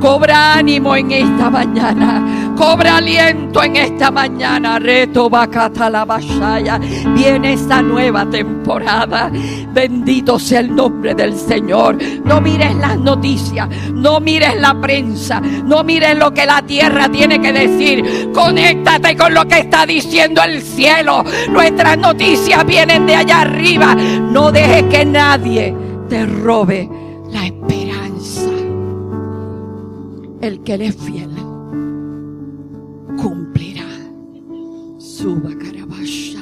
Cobra 0.00 0.54
ánimo 0.54 0.96
en 0.96 1.10
esta 1.10 1.50
mañana. 1.50 2.54
Cobra 2.56 2.98
aliento 2.98 3.62
en 3.62 3.76
esta 3.76 4.10
mañana. 4.10 4.78
Reto 4.78 5.28
Bacata 5.28 5.90
la 5.90 6.06
Viene 7.14 7.54
esta 7.54 7.82
nueva 7.82 8.24
temporada. 8.24 9.30
Bendito 9.72 10.38
sea 10.38 10.60
el 10.60 10.74
nombre 10.74 11.14
del 11.14 11.36
Señor. 11.36 11.98
No 12.24 12.40
mires 12.40 12.74
las 12.76 12.98
noticias. 12.98 13.68
No 13.92 14.20
mires 14.20 14.58
la 14.60 14.78
prensa. 14.80 15.40
No 15.40 15.84
mires 15.84 16.16
lo 16.16 16.32
que 16.32 16.46
la 16.46 16.62
tierra 16.62 17.08
tiene 17.08 17.40
que 17.40 17.52
decir. 17.52 18.30
Conéctate 18.32 19.16
con 19.16 19.34
lo 19.34 19.46
que 19.46 19.60
está 19.60 19.86
diciendo 19.86 20.42
el 20.42 20.62
cielo. 20.62 21.24
Nuestras 21.50 21.98
noticias 21.98 22.66
vienen 22.66 23.06
de 23.06 23.16
allá 23.16 23.42
arriba. 23.42 23.94
No 23.94 24.50
dejes 24.50 24.84
que 24.84 25.04
nadie 25.04 25.74
te 26.08 26.26
robe 26.26 27.09
el 30.40 30.62
que 30.62 30.78
le 30.78 30.86
es 30.86 30.96
fiel 30.96 31.30
cumplirá. 33.16 33.88
Suba 34.98 35.50
carabasha. 35.58 36.40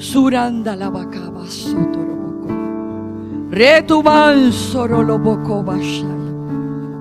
Suranda 0.00 0.74
la 0.74 0.90
bacaba 0.90 1.46
sotoroboco. 1.46 2.48
Retuban 3.50 4.50
soroloboco 4.50 5.62
bashaya. 5.62 6.32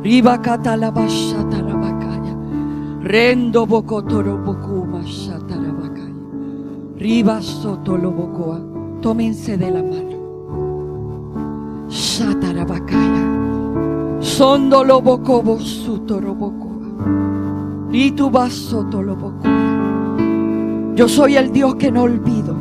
Riba 0.04 0.40
catalabasha 0.42 1.50
tarabacaya. 1.50 2.36
Rendo 3.02 3.66
boco 3.66 4.04
toroboco 4.04 4.86
masha 4.86 5.40
tarabacaya. 5.48 6.14
Riba 6.98 7.42
sotolobocoa. 7.42 8.60
Tómense 9.02 9.58
de 9.58 9.72
la 9.72 9.82
mano. 9.82 10.18
Shatarabacaya. 11.90 13.19
Sondo 14.40 14.86
lo 14.86 15.02
bocobo 15.02 15.58
Y 17.92 18.12
tu 18.12 18.30
vaso 18.30 18.88
Yo 20.96 21.10
soy 21.10 21.36
el 21.36 21.52
Dios 21.52 21.76
que 21.76 21.92
no 21.92 22.04
olvido. 22.04 22.56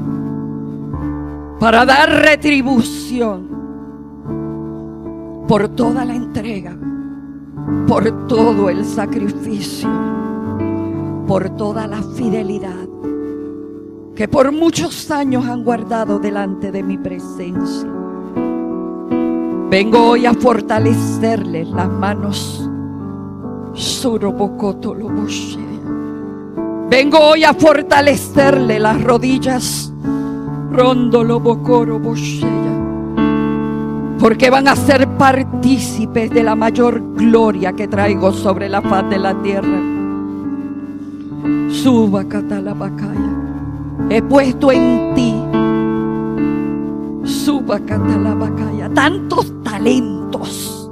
Para 1.61 1.87
dar 1.87 2.11
retribución 2.11 3.47
por 5.47 5.69
toda 5.69 6.05
la 6.05 6.17
entrega, 6.17 6.77
por 7.87 8.27
todo 8.27 8.71
el 8.71 8.85
sacrificio, 8.85 9.89
por 11.29 11.49
toda 11.51 11.87
la 11.87 12.03
fidelidad 12.03 12.89
que 14.17 14.27
por 14.27 14.51
muchos 14.51 15.13
años 15.13 15.47
han 15.47 15.63
guardado 15.63 16.19
delante 16.19 16.73
de 16.73 16.83
mi 16.83 16.99
presencia. 16.99 17.98
Vengo 19.71 20.03
hoy 20.11 20.25
a 20.25 20.33
fortalecerle 20.33 21.67
las 21.67 21.91
manos. 21.91 22.67
Vengo 26.91 27.19
hoy 27.19 27.45
a 27.45 27.53
fortalecerle 27.53 28.81
las 28.81 29.05
rodillas. 29.05 29.93
Porque 34.19 34.51
van 34.51 34.69
a 34.69 34.75
ser 34.75 35.07
partícipes 35.19 36.31
de 36.31 36.43
la 36.43 36.55
mayor 36.55 37.03
gloria 37.15 37.75
que 37.75 37.89
traigo 37.89 38.33
sobre 38.33 38.71
la 38.71 38.81
faz 38.81 39.11
de 39.11 39.19
la 39.19 39.35
tierra. 39.43 39.83
Suba 41.69 42.25
Catalabacaya. 42.25 43.37
He 44.09 44.23
puesto 44.23 44.73
en 44.73 45.15
ti 45.15 45.35
Suba 47.29 47.79
Catalabacaya. 47.79 48.89
Tantos 48.95 49.53
talentos. 49.63 50.91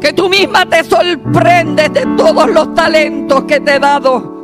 Que 0.00 0.12
tú 0.12 0.28
misma 0.28 0.66
te 0.66 0.84
sorprendes 0.84 1.92
de 1.92 2.06
todos 2.16 2.50
los 2.50 2.74
talentos 2.74 3.44
que 3.44 3.60
te 3.60 3.76
he 3.76 3.78
dado. 3.78 4.38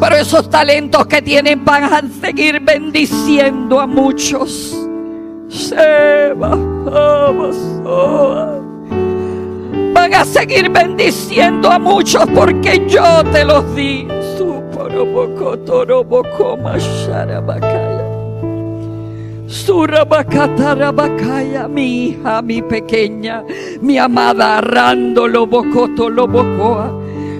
Pero 0.00 0.16
esos 0.16 0.50
talentos 0.50 1.06
que 1.06 1.22
tienen 1.22 1.64
van 1.64 1.84
a 1.84 2.02
seguir 2.20 2.60
bendiciendo 2.60 3.80
a 3.80 3.86
muchos. 3.86 4.76
Van 9.94 10.14
a 10.14 10.24
seguir 10.24 10.70
bendiciendo 10.70 11.70
a 11.70 11.78
muchos 11.78 12.26
porque 12.34 12.84
yo 12.88 13.24
te 13.32 13.44
los 13.44 13.74
di. 13.74 14.06
Surabacatarabacaya, 19.46 21.68
mi 21.68 22.08
hija, 22.08 22.40
mi 22.42 22.60
pequeña, 22.62 23.44
mi 23.80 23.98
amada, 23.98 24.60
Rando 24.60 25.28
Lobocoto 25.28 26.08
Lobocoa, 26.08 26.92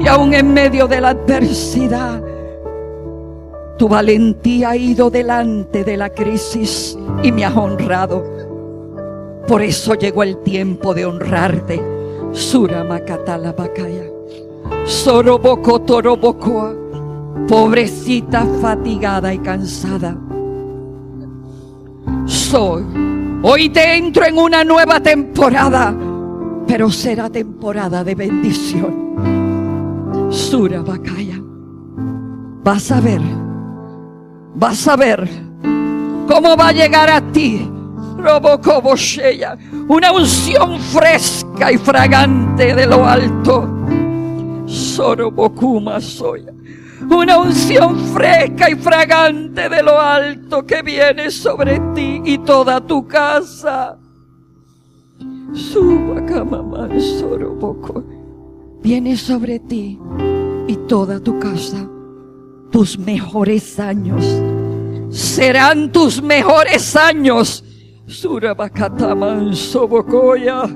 Y 0.00 0.08
aún 0.08 0.34
en 0.34 0.52
medio 0.52 0.86
de 0.86 1.00
la 1.00 1.08
adversidad, 1.10 2.20
tu 3.78 3.88
valentía 3.88 4.70
ha 4.70 4.76
ido 4.76 5.08
delante 5.08 5.84
de 5.84 5.96
la 5.96 6.10
crisis 6.10 6.98
y 7.22 7.32
me 7.32 7.44
has 7.44 7.56
honrado. 7.56 8.24
Por 9.46 9.62
eso 9.62 9.94
llegó 9.94 10.22
el 10.22 10.38
tiempo 10.38 10.94
de 10.94 11.06
honrarte. 11.06 11.80
Suramakatala 12.32 13.52
Bakaya. 13.52 14.10
Soroboko 14.84 15.80
Torobokoa 15.82 16.83
pobrecita, 17.48 18.46
fatigada 18.60 19.32
y 19.32 19.38
cansada. 19.38 20.16
Soy. 22.26 22.84
Hoy 23.42 23.68
te 23.68 23.96
entro 23.96 24.24
en 24.24 24.38
una 24.38 24.64
nueva 24.64 25.00
temporada, 25.00 25.94
pero 26.66 26.90
será 26.90 27.28
temporada 27.28 28.02
de 28.02 28.14
bendición. 28.14 30.30
Sura 30.30 30.80
Bacaya. 30.80 31.40
Vas 32.64 32.90
a 32.90 33.00
ver, 33.00 33.20
vas 34.54 34.88
a 34.88 34.96
ver 34.96 35.28
cómo 36.26 36.56
va 36.56 36.68
a 36.68 36.72
llegar 36.72 37.10
a 37.10 37.20
ti, 37.20 37.70
Robocoboshella, 38.16 39.58
una 39.86 40.12
unción 40.12 40.80
fresca 40.80 41.70
y 41.70 41.76
fragante 41.76 42.74
de 42.74 42.86
lo 42.86 43.06
alto. 43.06 43.68
Sorobokuma 44.64 46.00
Soya 46.00 46.54
una 47.10 47.38
unción 47.38 47.98
fresca 48.14 48.70
y 48.70 48.76
fragante 48.76 49.68
de 49.68 49.82
lo 49.82 49.98
alto 49.98 50.64
que 50.64 50.82
viene 50.82 51.30
sobre 51.30 51.80
ti 51.94 52.22
y 52.24 52.38
toda 52.38 52.80
tu 52.80 53.06
casa. 53.06 53.98
Suba 55.52 56.22
poco. 57.60 58.04
Viene 58.82 59.16
sobre 59.16 59.58
ti 59.60 59.98
y 60.66 60.76
toda 60.88 61.20
tu 61.20 61.38
casa. 61.38 61.88
Tus 62.70 62.98
mejores 62.98 63.78
años 63.78 64.24
serán 65.14 65.92
tus 65.92 66.20
mejores 66.20 66.96
años. 66.96 67.64
Surabakataman 68.06 69.54
Sobokoya, 69.54 70.68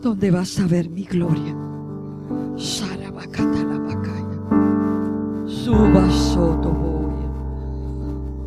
donde 0.00 0.30
vas 0.30 0.58
a 0.58 0.66
ver 0.66 0.88
mi 0.88 1.04
gloria. 1.04 1.54
Sarabakatalabakaya. 2.56 3.71
Suba 5.62 6.10
soto 6.10 6.70
boya. 6.74 7.30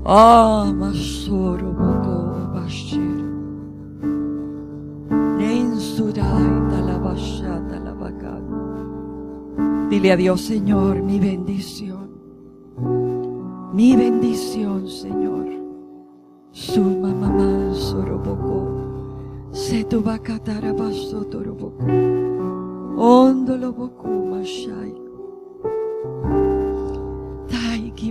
Ama 0.04 0.92
soro 0.92 1.72
boko 1.72 2.16
bashir. 2.54 3.24
Nensurai 5.40 6.84
la 6.88 6.98
bashata 7.00 7.80
la 7.80 7.94
bacana. 7.94 9.88
Dile 9.90 10.12
a 10.12 10.18
Dios, 10.18 10.42
Señor, 10.42 11.02
mi 11.02 11.18
bendición. 11.18 12.10
Mi 13.72 13.96
bendición, 13.96 14.90
Señor. 14.90 15.46
Suma 16.52 17.14
mamá 17.14 17.74
soroboko. 17.74 19.52
Se 19.52 19.86
tu 19.86 20.02
bakatara 20.02 20.74
baso 20.74 21.24
toroboko. 21.32 21.86
Ondolo 22.98 23.72
boku 23.72 24.10
mashai. 24.32 25.05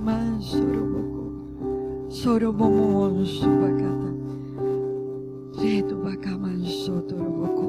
Man 0.05 0.41
soroboko. 0.43 1.25
Soromomon 2.11 3.25
subakata. 3.25 4.11
Retu 5.57 5.97
bakaman 6.05 6.61
sotoroboko. 6.65 7.67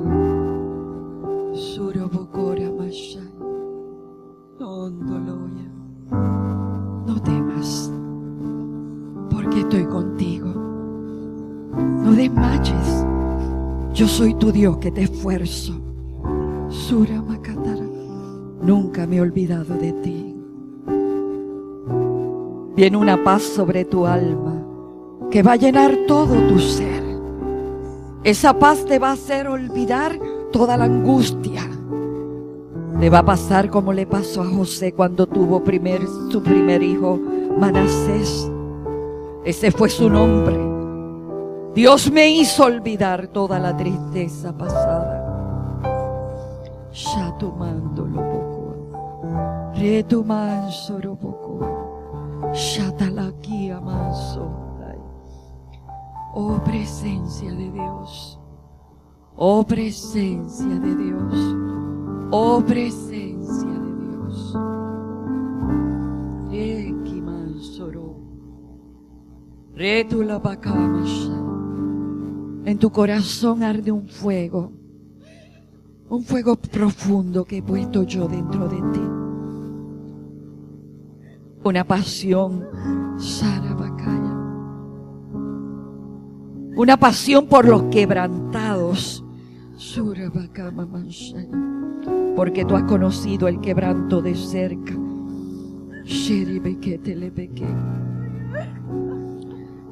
Surobokora 1.55 2.69
mashai. 2.77 3.31
Ondoloya. 4.59 5.69
No 7.07 7.15
temas, 7.21 7.91
porque 9.29 9.61
estoy 9.61 9.85
contigo. 9.85 10.51
No 12.03 12.11
desmayes. 12.11 13.05
Yo 13.93 14.07
soy 14.07 14.33
tu 14.33 14.51
Dios 14.51 14.77
que 14.77 14.91
te 14.91 15.03
esfuerzo. 15.03 15.73
Sura 16.69 17.21
Makatara. 17.21 17.87
Nunca 18.61 19.07
me 19.07 19.17
he 19.17 19.21
olvidado 19.21 19.75
de 19.75 19.93
ti. 19.93 20.24
Viene 22.75 22.97
una 22.97 23.23
paz 23.23 23.41
sobre 23.41 23.85
tu 23.85 24.05
alma 24.05 24.61
que 25.31 25.41
va 25.41 25.53
a 25.53 25.55
llenar 25.55 25.95
todo 26.07 26.35
tu 26.47 26.59
ser. 26.59 27.03
Esa 28.25 28.59
paz 28.59 28.83
te 28.85 28.99
va 28.99 29.11
a 29.11 29.13
hacer 29.13 29.47
olvidar 29.47 30.19
toda 30.51 30.75
la 30.75 30.83
angustia. 30.83 31.61
Le 32.99 33.09
va 33.09 33.19
a 33.19 33.25
pasar 33.25 33.69
como 33.69 33.93
le 33.93 34.05
pasó 34.05 34.41
a 34.41 34.45
José 34.45 34.93
cuando 34.93 35.25
tuvo 35.25 35.63
primer, 35.63 36.01
su 36.29 36.43
primer 36.43 36.83
hijo, 36.83 37.17
Manasés. 37.57 38.51
Ese 39.45 39.71
fue 39.71 39.89
su 39.89 40.09
nombre. 40.09 40.57
Dios 41.73 42.11
me 42.11 42.29
hizo 42.29 42.65
olvidar 42.65 43.27
toda 43.27 43.57
la 43.57 43.77
tristeza 43.77 44.51
pasada. 44.57 45.21
Shatumando 46.91 48.05
lo 48.05 48.21
poco. 48.21 49.71
Retuman 49.75 50.71
soro 50.71 51.15
poco. 51.15 51.84
Shatalakia 52.53 53.79
manso. 53.81 54.65
Oh 56.33 56.59
presencia 56.63 57.51
de 57.51 57.71
Dios. 57.71 58.39
Oh 59.37 59.63
presencia 59.63 60.79
de 60.79 60.95
Dios. 60.95 61.55
Oh 62.31 62.61
presencia 62.61 63.69
de 63.69 63.95
Dios. 64.05 64.53
Rekiman 66.49 67.59
soro. 67.61 68.15
Retula. 69.73 70.41
En 72.65 72.79
tu 72.79 72.89
corazón 72.89 73.63
arde 73.63 73.91
un 73.91 74.07
fuego, 74.07 74.71
un 76.09 76.23
fuego 76.23 76.55
profundo 76.57 77.45
que 77.45 77.57
he 77.57 77.61
puesto 77.61 78.03
yo 78.03 78.27
dentro 78.27 78.67
de 78.67 78.77
ti. 78.91 79.24
Una 81.65 81.83
pasión. 81.83 82.63
Una 86.75 86.95
pasión 86.95 87.47
por 87.47 87.67
los 87.67 87.83
quebrantados. 87.85 89.25
Porque 92.35 92.65
tú 92.65 92.75
has 92.75 92.83
conocido 92.83 93.47
el 93.47 93.59
quebranto 93.61 94.21
de 94.21 94.35
cerca. 94.35 94.93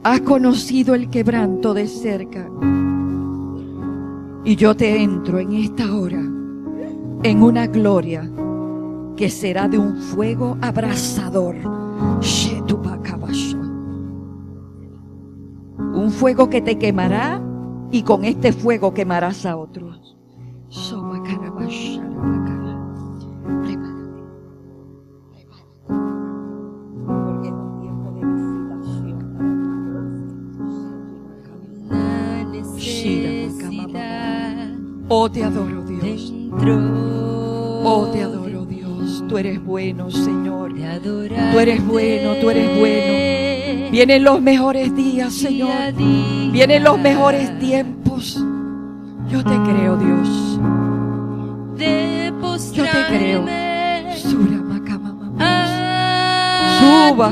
Has 0.04 0.22
conocido 0.22 0.94
el 0.94 1.10
quebranto 1.10 1.74
de 1.74 1.88
cerca. 1.88 2.48
Y 4.46 4.56
yo 4.56 4.76
te 4.76 5.02
entro 5.02 5.40
en 5.40 5.54
esta 5.54 5.92
hora 5.92 6.22
en 7.24 7.42
una 7.42 7.66
gloria 7.66 8.30
que 9.24 9.30
será 9.30 9.70
de 9.70 9.80
un 9.80 9.96
fuego 9.96 10.58
abrasador. 10.60 11.56
Un 15.78 16.12
fuego 16.12 16.50
que 16.50 16.62
te 16.62 16.78
quemará 16.78 17.42
y 17.90 18.04
con 18.04 18.26
este 18.26 18.52
fuego 18.52 18.94
quemarás 18.94 19.46
a 19.46 19.56
otros. 19.56 20.18
Oh, 35.08 35.32
te 35.32 35.44
adoro, 35.46 35.82
Dios. 35.86 36.34
Oh, 37.86 38.08
te 38.12 38.22
adoro, 38.22 38.53
Dios. 39.24 39.30
Tú 39.30 39.38
eres 39.38 39.64
bueno, 39.64 40.10
Señor. 40.12 40.44
Tú 41.52 41.60
eres 41.60 41.86
bueno, 41.86 42.36
tú 42.42 42.50
eres 42.50 42.80
bueno. 42.80 43.92
Vienen 43.92 44.24
los 44.24 44.42
mejores 44.42 44.96
días, 44.96 45.34
Señor. 45.34 45.94
Vienen 46.52 46.84
los 46.84 47.00
mejores 47.00 47.58
tiempos. 47.60 48.44
Yo 49.30 49.44
te 49.44 49.56
creo, 49.62 49.98
Dios. 49.98 50.60
Yo 52.74 52.84
te 52.84 53.06
creo. 53.10 53.46
Sura 54.16 54.64
Suba 56.80 57.30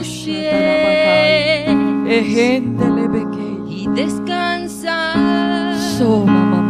beke. 3.07 3.47
y 3.69 3.88
descansar 3.88 5.76
Soma 5.77 6.61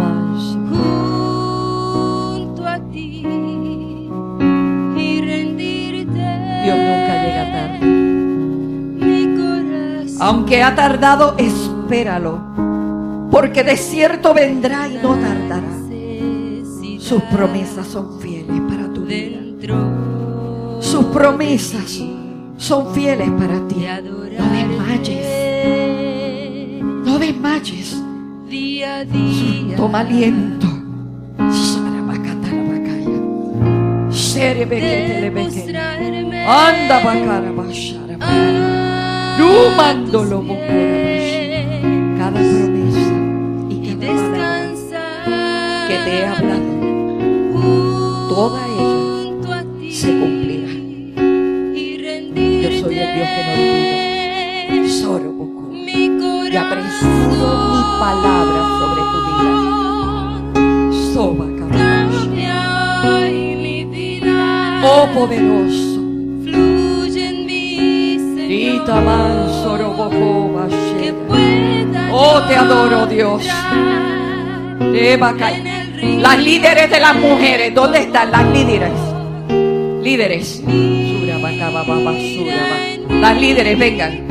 Aunque 10.21 10.61
ha 10.61 10.75
tardado, 10.75 11.33
espéralo. 11.39 12.39
Porque 13.31 13.63
de 13.63 13.75
cierto 13.75 14.35
vendrá 14.35 14.87
y 14.87 14.99
no 15.01 15.15
tardará. 15.15 15.63
Sus 16.99 17.23
promesas 17.23 17.87
son 17.87 18.19
fieles 18.19 18.61
para 18.69 18.93
tu 18.93 19.03
vida. 19.03 19.39
Sus 20.79 21.05
promesas 21.05 21.99
son 22.57 22.93
fieles 22.93 23.29
para 23.31 23.67
ti. 23.67 23.83
No 24.37 24.45
desmayes. 24.51 25.25
No 27.03 27.17
desmayes. 27.17 27.99
Toma 29.75 30.01
aliento. 30.01 30.67
Anda 36.47 36.99
bakarabasharabaka. 37.03 38.77
a 38.77 38.80
Pies 39.41 40.61
Cada 42.17 42.39
promesa 42.39 43.15
y 43.69 43.75
cada 43.87 44.07
palabra 44.13 45.01
que 45.87 45.95
te 46.05 46.11
he 46.19 46.25
hablado 46.25 46.69
toda 48.29 48.61
ella 48.67 49.65
se 49.91 50.09
cumplirá. 50.19 50.71
Yo 52.61 52.69
soy 52.79 52.95
el 52.99 53.09
Dios 53.15 53.29
que 53.35 53.41
no 54.69 54.85
olvido. 55.09 55.61
Mi 55.71 56.01
corazón 56.19 56.53
Y 56.53 56.57
apresuro 56.57 57.47
mi 57.71 57.81
palabra 57.99 58.61
sobre 58.79 59.01
tu 59.11 59.19
vida. 59.27 59.55
Soba 61.13 61.45
vida 63.85 64.81
Oh 64.83 65.05
poderoso. 65.13 65.90
Que 70.99 71.13
pueda 71.27 72.09
Oh, 72.13 72.41
te 72.47 72.55
adoro, 72.55 73.05
Dios. 73.07 73.43
Las 76.19 76.39
líderes 76.39 76.89
de 76.89 76.99
las 76.99 77.15
mujeres, 77.15 77.73
¿dónde 77.73 77.99
están 77.99 78.31
las 78.31 78.45
líderes? 78.47 78.91
Líderes. 80.03 80.61
Las 83.09 83.39
líderes, 83.39 83.79
vengan. 83.79 84.27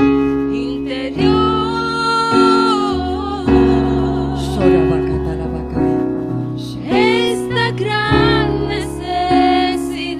esta 6.91 7.71
gran 7.71 8.69
necesidad 8.69 10.17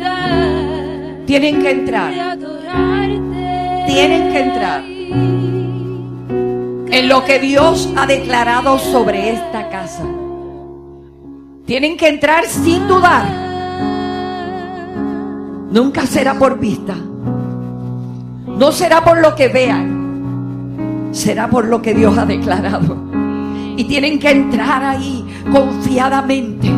Tienen 1.27 1.63
que 1.63 1.71
entrar. 1.71 2.30
Tienen 3.93 4.31
que 4.31 4.39
entrar 4.39 4.85
en 6.93 7.09
lo 7.09 7.25
que 7.25 7.41
Dios 7.41 7.89
ha 7.97 8.07
declarado 8.07 8.79
sobre 8.79 9.31
esta 9.31 9.69
casa. 9.69 10.05
Tienen 11.67 11.97
que 11.97 12.07
entrar 12.07 12.47
sin 12.47 12.87
dudar. 12.87 13.27
Nunca 15.73 16.07
será 16.07 16.35
por 16.35 16.61
vista. 16.61 16.95
No 18.47 18.71
será 18.71 19.03
por 19.03 19.21
lo 19.21 19.35
que 19.35 19.49
vean. 19.49 21.09
Será 21.11 21.51
por 21.51 21.65
lo 21.67 21.83
que 21.83 21.93
Dios 21.93 22.17
ha 22.17 22.27
declarado. 22.27 22.97
Y 23.77 23.85
tienen 23.85 24.21
que 24.21 24.31
entrar 24.31 24.85
ahí 24.85 25.25
confiadamente. 25.51 26.71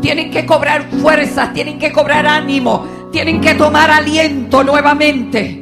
Tienen 0.00 0.30
que 0.30 0.46
cobrar 0.46 0.88
fuerzas, 1.00 1.52
tienen 1.52 1.78
que 1.80 1.90
cobrar 1.90 2.24
ánimo, 2.26 2.86
tienen 3.10 3.40
que 3.40 3.54
tomar 3.54 3.90
aliento 3.90 4.62
nuevamente. 4.62 5.61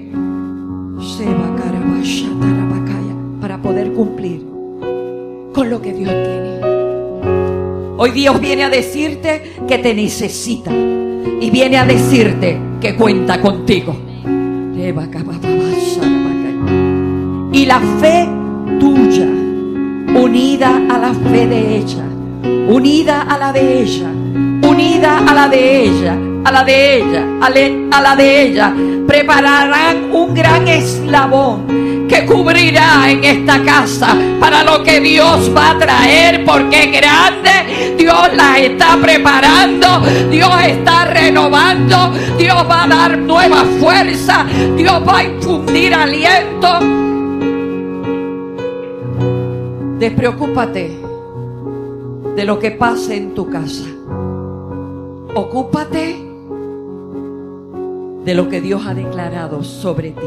Para 3.40 3.62
poder 3.62 3.92
cumplir 3.92 4.44
con 5.54 5.70
lo 5.70 5.80
que 5.80 5.94
Dios 5.94 6.10
tiene. 6.10 6.60
Hoy 7.96 8.10
Dios 8.10 8.40
viene 8.40 8.64
a 8.64 8.70
decirte 8.70 9.54
que 9.66 9.78
te 9.78 9.94
necesita 9.94 10.70
y 10.70 11.50
viene 11.50 11.78
a 11.78 11.86
decirte 11.86 12.58
que 12.80 12.96
cuenta 12.96 13.40
contigo. 13.40 13.96
Y 17.52 17.66
la 17.66 17.80
fe 18.00 18.28
tuya, 18.78 19.28
unida 20.22 20.76
a 20.88 20.98
la 20.98 21.14
fe 21.14 21.46
de 21.46 21.76
ella, 21.76 22.04
unida 22.68 23.22
a 23.22 23.38
la 23.38 23.52
de 23.52 23.82
ella, 23.82 24.10
unida 24.62 25.18
a 25.18 25.34
la 25.34 25.48
de 25.48 25.84
ella, 25.84 26.18
a 26.44 26.52
la 26.52 26.64
de 26.64 26.96
ella, 26.96 27.24
a, 27.40 28.00
la 28.00 28.16
de 28.16 28.42
ella, 28.42 28.74
prepararán 29.06 30.10
un 30.12 30.34
gran 30.34 30.66
eslabón 30.66 32.06
que 32.08 32.24
cubrirá 32.24 33.10
en 33.10 33.24
esta 33.24 33.62
casa 33.62 34.16
para 34.40 34.64
lo 34.64 34.82
que 34.82 35.00
Dios 35.00 35.50
va 35.54 35.70
a 35.70 35.78
traer, 35.78 36.44
porque 36.44 36.86
grande, 36.86 37.94
Dios 37.96 38.30
la 38.34 38.58
está 38.58 38.98
preparando, 39.00 40.00
Dios 40.30 40.50
está 40.66 41.04
renovando, 41.04 42.12
Dios 42.38 42.56
va 42.68 42.84
a 42.84 42.88
dar 42.88 43.18
nueva 43.18 43.64
fuerza, 43.78 44.46
Dios 44.76 45.02
va 45.06 45.18
a 45.18 45.24
infundir 45.24 45.94
aliento. 45.94 46.80
Despreocúpate 49.98 50.98
de 52.34 52.44
lo 52.44 52.58
que 52.58 52.70
pase 52.70 53.16
en 53.16 53.34
tu 53.34 53.50
casa. 53.50 53.84
Ocúpate 55.34 56.29
de 58.24 58.34
lo 58.34 58.48
que 58.48 58.60
Dios 58.60 58.82
ha 58.86 58.94
declarado 58.94 59.64
sobre 59.64 60.10
ti. 60.10 60.26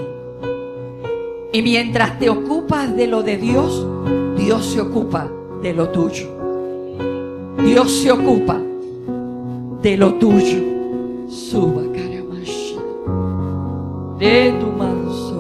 Y 1.52 1.62
mientras 1.62 2.18
te 2.18 2.30
ocupas 2.30 2.96
de 2.96 3.08
lo 3.08 3.22
de 3.22 3.38
Dios, 3.38 3.86
Dios 4.36 4.66
se 4.66 4.82
ocupa 4.82 5.30
de 5.62 5.74
lo 5.74 5.90
tuyo. 5.90 6.28
Dios 7.64 7.92
se 7.92 8.12
ocupa 8.12 8.60
de 9.82 9.98
lo 9.98 10.16
tuyo. 10.16 10.64
Suba 11.28 11.84
caramasha. 11.94 12.82
De 14.18 14.54
tu 14.60 14.66
manso. 14.68 15.40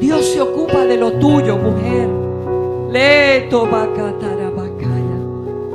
Dios 0.00 0.24
se 0.24 0.40
ocupa 0.40 0.86
de 0.86 0.96
lo 0.96 1.12
tuyo, 1.12 1.58
mujer. 1.58 2.08
Leto 2.90 3.66
bacatarabacaya. 3.66 5.18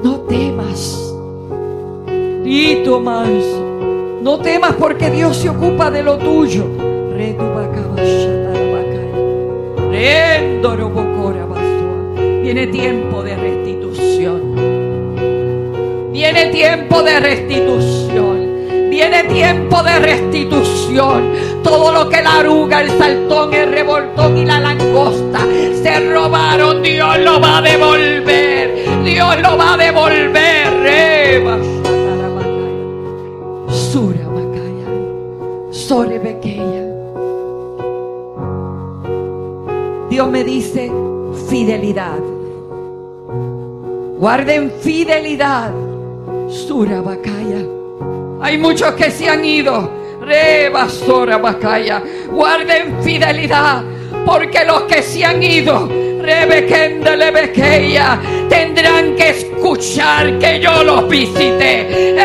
No 0.03 0.21
temas. 0.21 1.13
Tito 2.43 2.99
manso. 2.99 3.58
No 4.21 4.39
temas 4.39 4.75
porque 4.77 5.09
Dios 5.09 5.37
se 5.37 5.49
ocupa 5.49 5.89
de 5.89 6.03
lo 6.03 6.17
tuyo. 6.17 6.89
Viene 12.49 12.65
tiempo 12.65 13.21
de 13.21 13.37
restitución. 13.37 14.41
Viene 16.11 16.47
tiempo 16.47 17.03
de 17.03 17.19
restitución. 17.19 18.89
Viene 18.89 19.23
tiempo 19.25 19.83
de 19.83 19.99
restitución. 19.99 21.31
Todo 21.63 21.93
lo 21.93 22.09
que 22.09 22.23
la 22.23 22.39
aruga, 22.39 22.81
el 22.81 22.89
saltón, 22.97 23.53
el 23.53 23.71
revoltón 23.71 24.35
y 24.35 24.45
la 24.45 24.59
langosta 24.59 25.41
se 25.81 26.11
robaron, 26.11 26.81
Dios 26.81 27.19
lo 27.19 27.39
va 27.39 27.59
a 27.59 27.61
devolver. 27.61 29.03
Dios 29.03 29.39
lo 29.41 29.55
va 29.55 29.75
a 29.75 29.77
devolver. 29.77 31.78
Dios 40.07 40.29
me 40.29 40.43
dice 40.43 40.91
fidelidad. 41.49 42.19
Guarden 44.19 44.69
fidelidad. 44.81 45.71
Sura 46.47 47.01
Bakaya. 47.01 47.65
Hay 48.39 48.59
muchos 48.59 48.93
que 48.93 49.09
se 49.09 49.29
han 49.29 49.43
ido. 49.43 49.89
Reba 50.21 50.87
Sora 50.87 51.39
Bakaya. 51.39 52.03
Guarden 52.31 53.01
fidelidad. 53.01 53.83
Porque 54.27 54.63
los 54.65 54.83
que 54.83 55.01
se 55.01 55.25
han 55.25 55.41
ido. 55.41 55.89
Rebekendele 56.21 57.31
Bekeya. 57.31 58.19
Tendrán 58.47 59.15
que 59.15 59.29
escuchar 59.29 60.37
que 60.37 60.59
yo 60.59 60.83
los 60.83 61.09
visité. 61.09 62.15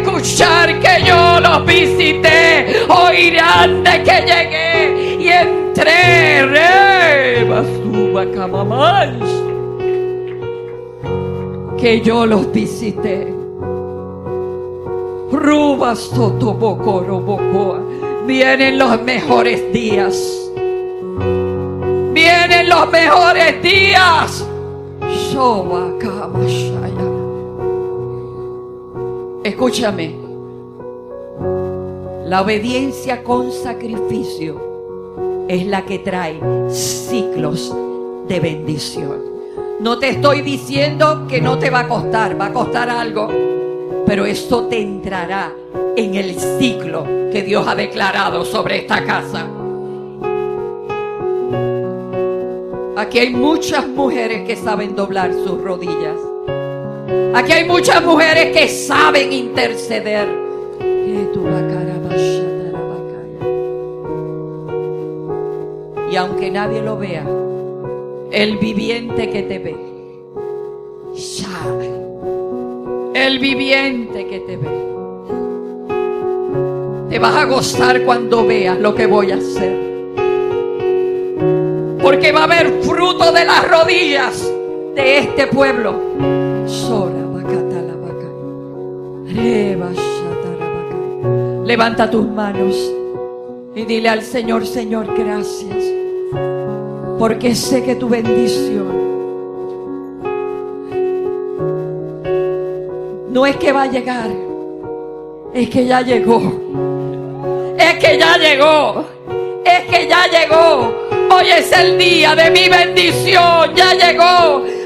Escuchar 0.00 0.78
que 0.80 1.04
yo 1.04 1.40
los 1.40 1.64
visité. 1.64 2.84
Oirán 2.88 3.82
de 3.84 4.02
que 4.02 4.20
llegué 4.26 5.16
y 5.20 5.28
entré. 5.28 5.98
Que 11.78 12.00
yo 12.00 12.26
los 12.26 12.50
visité. 12.52 13.32
Ruba 15.30 15.94
Soto 15.94 16.54
Bocoro 16.54 17.20
Bocoa. 17.20 17.80
Vienen 18.26 18.78
los 18.78 19.00
mejores 19.02 19.72
días. 19.72 20.50
Vienen 22.12 22.68
los 22.68 22.90
mejores 22.90 23.62
días. 23.62 24.44
Kamashaya. 26.00 27.17
Escúchame. 29.48 30.14
La 32.26 32.42
obediencia 32.42 33.24
con 33.24 33.50
sacrificio 33.50 35.46
es 35.48 35.66
la 35.66 35.86
que 35.86 36.00
trae 36.00 36.38
ciclos 36.68 37.74
de 38.28 38.40
bendición. 38.40 39.22
No 39.80 39.98
te 39.98 40.10
estoy 40.10 40.42
diciendo 40.42 41.26
que 41.26 41.40
no 41.40 41.58
te 41.58 41.70
va 41.70 41.80
a 41.80 41.88
costar, 41.88 42.38
va 42.38 42.46
a 42.46 42.52
costar 42.52 42.90
algo, 42.90 43.28
pero 44.04 44.26
esto 44.26 44.66
te 44.66 44.82
entrará 44.82 45.54
en 45.96 46.14
el 46.14 46.38
ciclo 46.38 47.04
que 47.32 47.42
Dios 47.42 47.66
ha 47.66 47.74
declarado 47.74 48.44
sobre 48.44 48.80
esta 48.80 49.02
casa. 49.06 49.46
Aquí 52.98 53.18
hay 53.18 53.30
muchas 53.30 53.88
mujeres 53.88 54.46
que 54.46 54.56
saben 54.56 54.94
doblar 54.94 55.32
sus 55.32 55.58
rodillas. 55.58 56.18
Aquí 57.34 57.52
hay 57.52 57.64
muchas 57.64 58.02
mujeres 58.04 58.56
que 58.56 58.68
saben 58.68 59.32
interceder. 59.32 60.28
Y 66.10 66.16
aunque 66.16 66.50
nadie 66.50 66.80
lo 66.80 66.96
vea, 66.96 67.24
el 68.30 68.56
viviente 68.56 69.28
que 69.28 69.42
te 69.42 69.58
ve 69.58 69.76
sabe. 71.14 71.90
El 73.14 73.38
viviente 73.38 74.26
que 74.26 74.40
te 74.40 74.56
ve. 74.56 74.68
Te 77.10 77.18
vas 77.18 77.34
a 77.34 77.44
gozar 77.44 78.02
cuando 78.04 78.46
veas 78.46 78.78
lo 78.78 78.94
que 78.94 79.06
voy 79.06 79.32
a 79.32 79.36
hacer. 79.36 79.76
Porque 82.00 82.32
va 82.32 82.40
a 82.40 82.44
haber 82.44 82.82
fruto 82.82 83.32
de 83.32 83.44
las 83.44 83.68
rodillas 83.68 84.50
de 84.94 85.18
este 85.18 85.46
pueblo. 85.48 86.37
Levanta 91.68 92.10
tus 92.10 92.26
manos 92.26 92.74
y 93.74 93.84
dile 93.84 94.08
al 94.08 94.22
Señor, 94.22 94.66
Señor, 94.66 95.06
gracias. 95.14 95.84
Porque 97.18 97.54
sé 97.54 97.82
que 97.82 97.94
tu 97.94 98.08
bendición 98.08 98.88
no 103.30 103.44
es 103.44 103.56
que 103.56 103.70
va 103.70 103.82
a 103.82 103.86
llegar, 103.86 104.30
es 105.52 105.68
que 105.68 105.86
ya 105.86 106.00
llegó. 106.00 106.40
Es 107.76 107.98
que 107.98 108.18
ya 108.18 108.38
llegó. 108.38 109.04
Es 109.64 109.84
que 109.90 110.08
ya 110.08 110.26
llegó. 110.26 110.90
Hoy 111.30 111.48
es 111.50 111.70
el 111.72 111.98
día 111.98 112.34
de 112.34 112.50
mi 112.50 112.68
bendición. 112.68 113.74
Ya 113.76 113.92
llegó. 113.92 114.77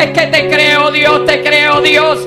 Es 0.00 0.10
que 0.10 0.26
te 0.26 0.48
creo, 0.48 0.90
Dios, 0.90 1.24
te 1.26 1.42
creo, 1.42 1.80
Dios. 1.80 2.18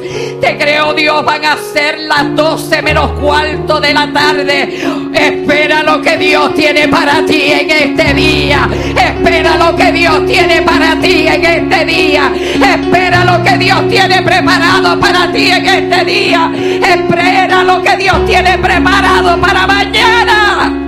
Te 0.41 0.57
creo, 0.57 0.93
Dios. 0.93 1.23
Van 1.23 1.45
a 1.45 1.57
ser 1.73 1.99
las 1.99 2.35
12 2.35 2.81
menos 2.81 3.11
cuarto 3.19 3.79
de 3.79 3.93
la 3.93 4.11
tarde. 4.11 4.81
Espera 5.13 5.83
lo 5.83 6.01
que 6.01 6.17
Dios 6.17 6.53
tiene 6.53 6.87
para 6.87 7.25
ti 7.25 7.51
en 7.51 7.69
este 7.69 8.13
día. 8.13 8.67
Espera 8.95 9.57
lo 9.57 9.75
que 9.75 9.91
Dios 9.91 10.25
tiene 10.25 10.61
para 10.61 10.99
ti 10.99 11.27
en 11.27 11.45
este 11.45 11.85
día. 11.85 12.31
Espera 12.55 13.23
lo 13.25 13.43
que 13.43 13.57
Dios 13.57 13.87
tiene 13.89 14.21
preparado 14.21 14.99
para 14.99 15.31
ti 15.31 15.49
en 15.49 15.65
este 15.65 16.05
día. 16.05 16.51
Espera 16.55 17.63
lo 17.63 17.81
que 17.81 17.97
Dios 17.97 18.25
tiene 18.25 18.57
preparado 18.57 19.39
para 19.39 19.67
mañana. 19.67 20.86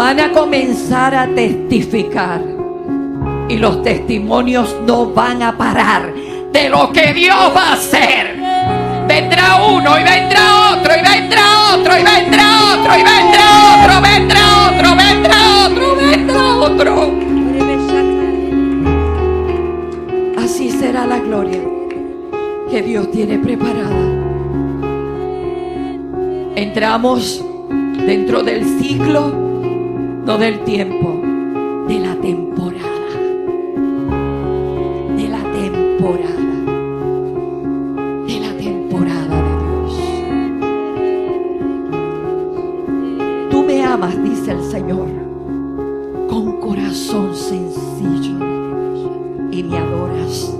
Van 0.00 0.18
a 0.18 0.32
comenzar 0.32 1.14
a 1.14 1.26
testificar. 1.26 2.40
Y 3.50 3.58
los 3.58 3.82
testimonios 3.82 4.74
no 4.86 5.10
van 5.10 5.42
a 5.42 5.58
parar 5.58 6.14
de 6.50 6.70
lo 6.70 6.90
que 6.90 7.12
Dios 7.12 7.36
va 7.54 7.68
a 7.68 7.72
hacer. 7.74 8.34
Vendrá 9.06 9.62
uno 9.62 10.00
y 10.00 10.02
vendrá 10.02 10.70
otro 10.70 10.92
y 10.94 11.02
vendrá 11.02 11.42
otro 11.74 11.92
y 11.98 12.02
vendrá 12.02 12.46
otro 12.72 12.92
y 12.98 13.02
vendrá 13.02 13.46
otro, 13.74 14.00
vendrá 14.00 14.42
otro, 14.70 14.96
vendrá 14.96 15.36
otro, 15.66 15.96
vendrá 15.96 16.56
otro. 16.56 17.12
Así 20.42 20.70
será 20.70 21.04
la 21.04 21.18
gloria 21.18 21.60
que 22.70 22.80
Dios 22.80 23.10
tiene 23.10 23.38
preparada. 23.38 24.06
Entramos 26.56 27.44
dentro 28.06 28.42
del 28.42 28.64
ciclo 28.80 29.49
no 30.24 30.38
del 30.38 30.60
tiempo, 30.64 31.20
de 31.88 31.98
la 31.98 32.14
temporada. 32.16 32.88
De 35.16 35.28
la 35.28 35.42
temporada. 35.52 36.36
De 38.26 38.40
la 38.40 38.52
temporada 38.56 39.42
de 39.42 39.52
Dios. 39.64 39.94
Tú 43.50 43.62
me 43.64 43.84
amas, 43.84 44.22
dice 44.22 44.52
el 44.52 44.62
Señor, 44.62 45.08
con 46.28 46.60
corazón 46.60 47.34
sencillo 47.34 48.38
y 49.50 49.62
me 49.62 49.78
adoras 49.78 50.56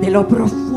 de 0.00 0.10
lo 0.10 0.26
profundo 0.26 0.75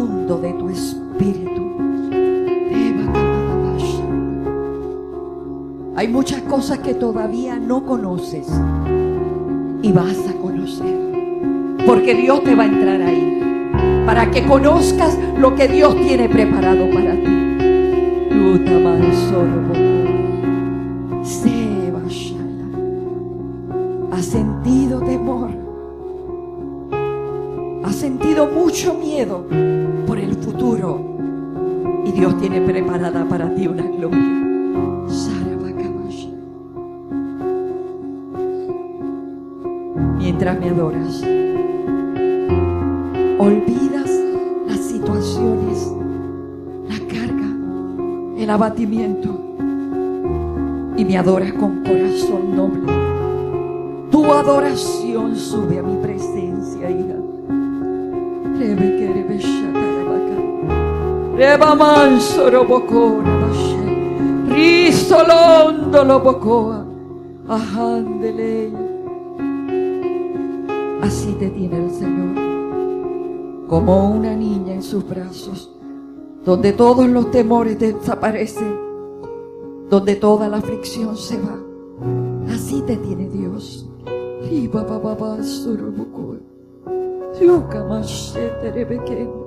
todavía 7.00 7.58
no 7.58 7.86
conoces 7.86 8.48
y 9.82 9.92
vas 9.92 10.18
a 10.28 10.34
conocer. 10.34 11.78
Porque 11.86 12.14
Dios 12.14 12.44
te 12.44 12.56
va 12.56 12.64
a 12.64 12.68
entrar 12.68 13.02
ahí. 13.02 13.42
Para 14.06 14.30
que 14.32 14.46
conozcas 14.46 15.18
lo 15.38 15.56
que 15.56 15.68
Dios 15.68 15.96
tiene 16.02 16.28
preparado 16.30 16.90
para 16.92 17.14
ti. 17.14 17.50
Abatimiento 48.50 49.30
y 50.98 51.06
me 51.06 51.18
adoras 51.18 51.54
con 51.54 51.84
corazón 51.84 52.56
noble. 52.56 52.94
Tu 54.12 54.26
adoración 54.26 55.36
sube 55.36 55.80
a 55.80 55.84
mi 55.84 55.96
presencia, 56.02 56.90
hija. 56.90 57.16
Reba 61.40 61.74
manso 61.74 62.52
robocora. 62.52 63.40
Risolondo 64.50 66.04
lobocoa. 66.04 66.86
Ajandeleya. 67.48 68.78
Así 71.02 71.32
te 71.40 71.50
tiene 71.50 71.86
el 71.86 71.92
Señor, 71.92 72.36
como 73.68 74.12
una 74.12 74.36
niña 74.36 74.74
en 74.74 74.84
sus 74.84 75.08
brazos, 75.08 75.72
donde 76.46 76.74
todos 76.74 77.08
los 77.08 77.32
temores 77.32 77.80
desaparecen, 77.80 78.78
donde 79.90 80.16
toda 80.16 80.48
la 80.50 80.58
aflicción 80.58 81.18
se 81.18 81.38
va. 81.38 81.60
Así 82.54 82.82
te 82.82 82.98
tiene 82.98 83.30
Dios. 83.30 83.90
pueda 85.18 85.38
yo 87.40 87.66
entrar 88.36 89.39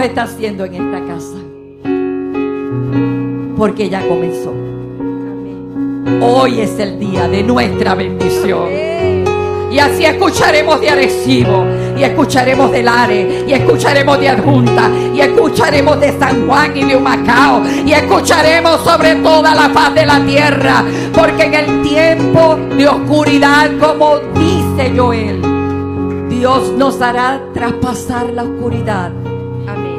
Dios 0.00 0.08
está 0.08 0.22
haciendo 0.22 0.64
en 0.64 0.74
esta 0.76 1.06
casa. 1.06 1.36
Porque 3.54 3.90
ya 3.90 4.00
comenzó. 4.08 4.54
Hoy 6.22 6.60
es 6.60 6.78
el 6.78 6.98
día 6.98 7.28
de 7.28 7.42
nuestra 7.42 7.94
bendición. 7.94 8.70
Y 9.70 9.78
así 9.78 10.06
escucharemos 10.06 10.80
de 10.80 10.88
Arecibo, 10.88 11.66
y 11.98 12.02
escucharemos 12.02 12.72
de 12.72 12.82
Lare, 12.82 13.44
y 13.46 13.52
escucharemos 13.52 14.18
de 14.18 14.28
Adjunta, 14.30 14.90
y 15.14 15.20
escucharemos 15.20 16.00
de 16.00 16.18
San 16.18 16.46
Juan 16.46 16.74
y 16.74 16.84
de 16.84 16.96
Humacao, 16.96 17.62
y 17.84 17.92
escucharemos 17.92 18.80
sobre 18.80 19.16
toda 19.16 19.54
la 19.54 19.68
faz 19.68 19.94
de 19.94 20.06
la 20.06 20.24
tierra, 20.24 20.82
porque 21.14 21.44
en 21.44 21.54
el 21.54 21.82
tiempo 21.82 22.58
de 22.74 22.88
oscuridad, 22.88 23.70
como 23.78 24.16
dice 24.34 24.94
Joel, 24.96 25.42
Dios 26.30 26.72
nos 26.78 27.02
hará 27.02 27.42
traspasar 27.52 28.30
la 28.30 28.44
oscuridad 28.44 29.12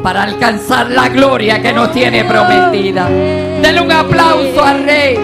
para 0.02 0.24
alcanzar 0.24 0.90
la 0.90 1.10
gloria 1.10 1.62
que 1.62 1.74
nos 1.74 1.92
tiene 1.92 2.24
prometida. 2.26 3.08
Denle 3.10 3.82
un 3.82 3.92
aplauso 3.92 4.64
al 4.64 4.84
Rey. 4.84 5.18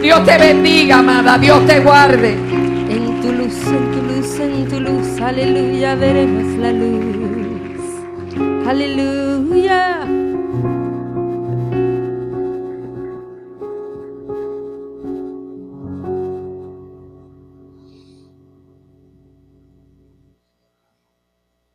Dios 0.00 0.24
te 0.24 0.38
bendiga, 0.38 0.98
amada. 0.98 1.38
Dios 1.38 1.66
te 1.66 1.80
guarde. 1.80 2.32
En 2.32 3.20
tu 3.20 3.32
luz, 3.32 3.56
en 3.66 3.90
tu 3.90 4.02
luz, 4.02 4.38
en 4.40 4.68
tu 4.68 4.80
luz, 4.80 5.20
aleluya, 5.20 5.94
veremos 5.94 6.58
la 6.58 6.72
luz. 6.72 8.66
Aleluya. 8.66 9.21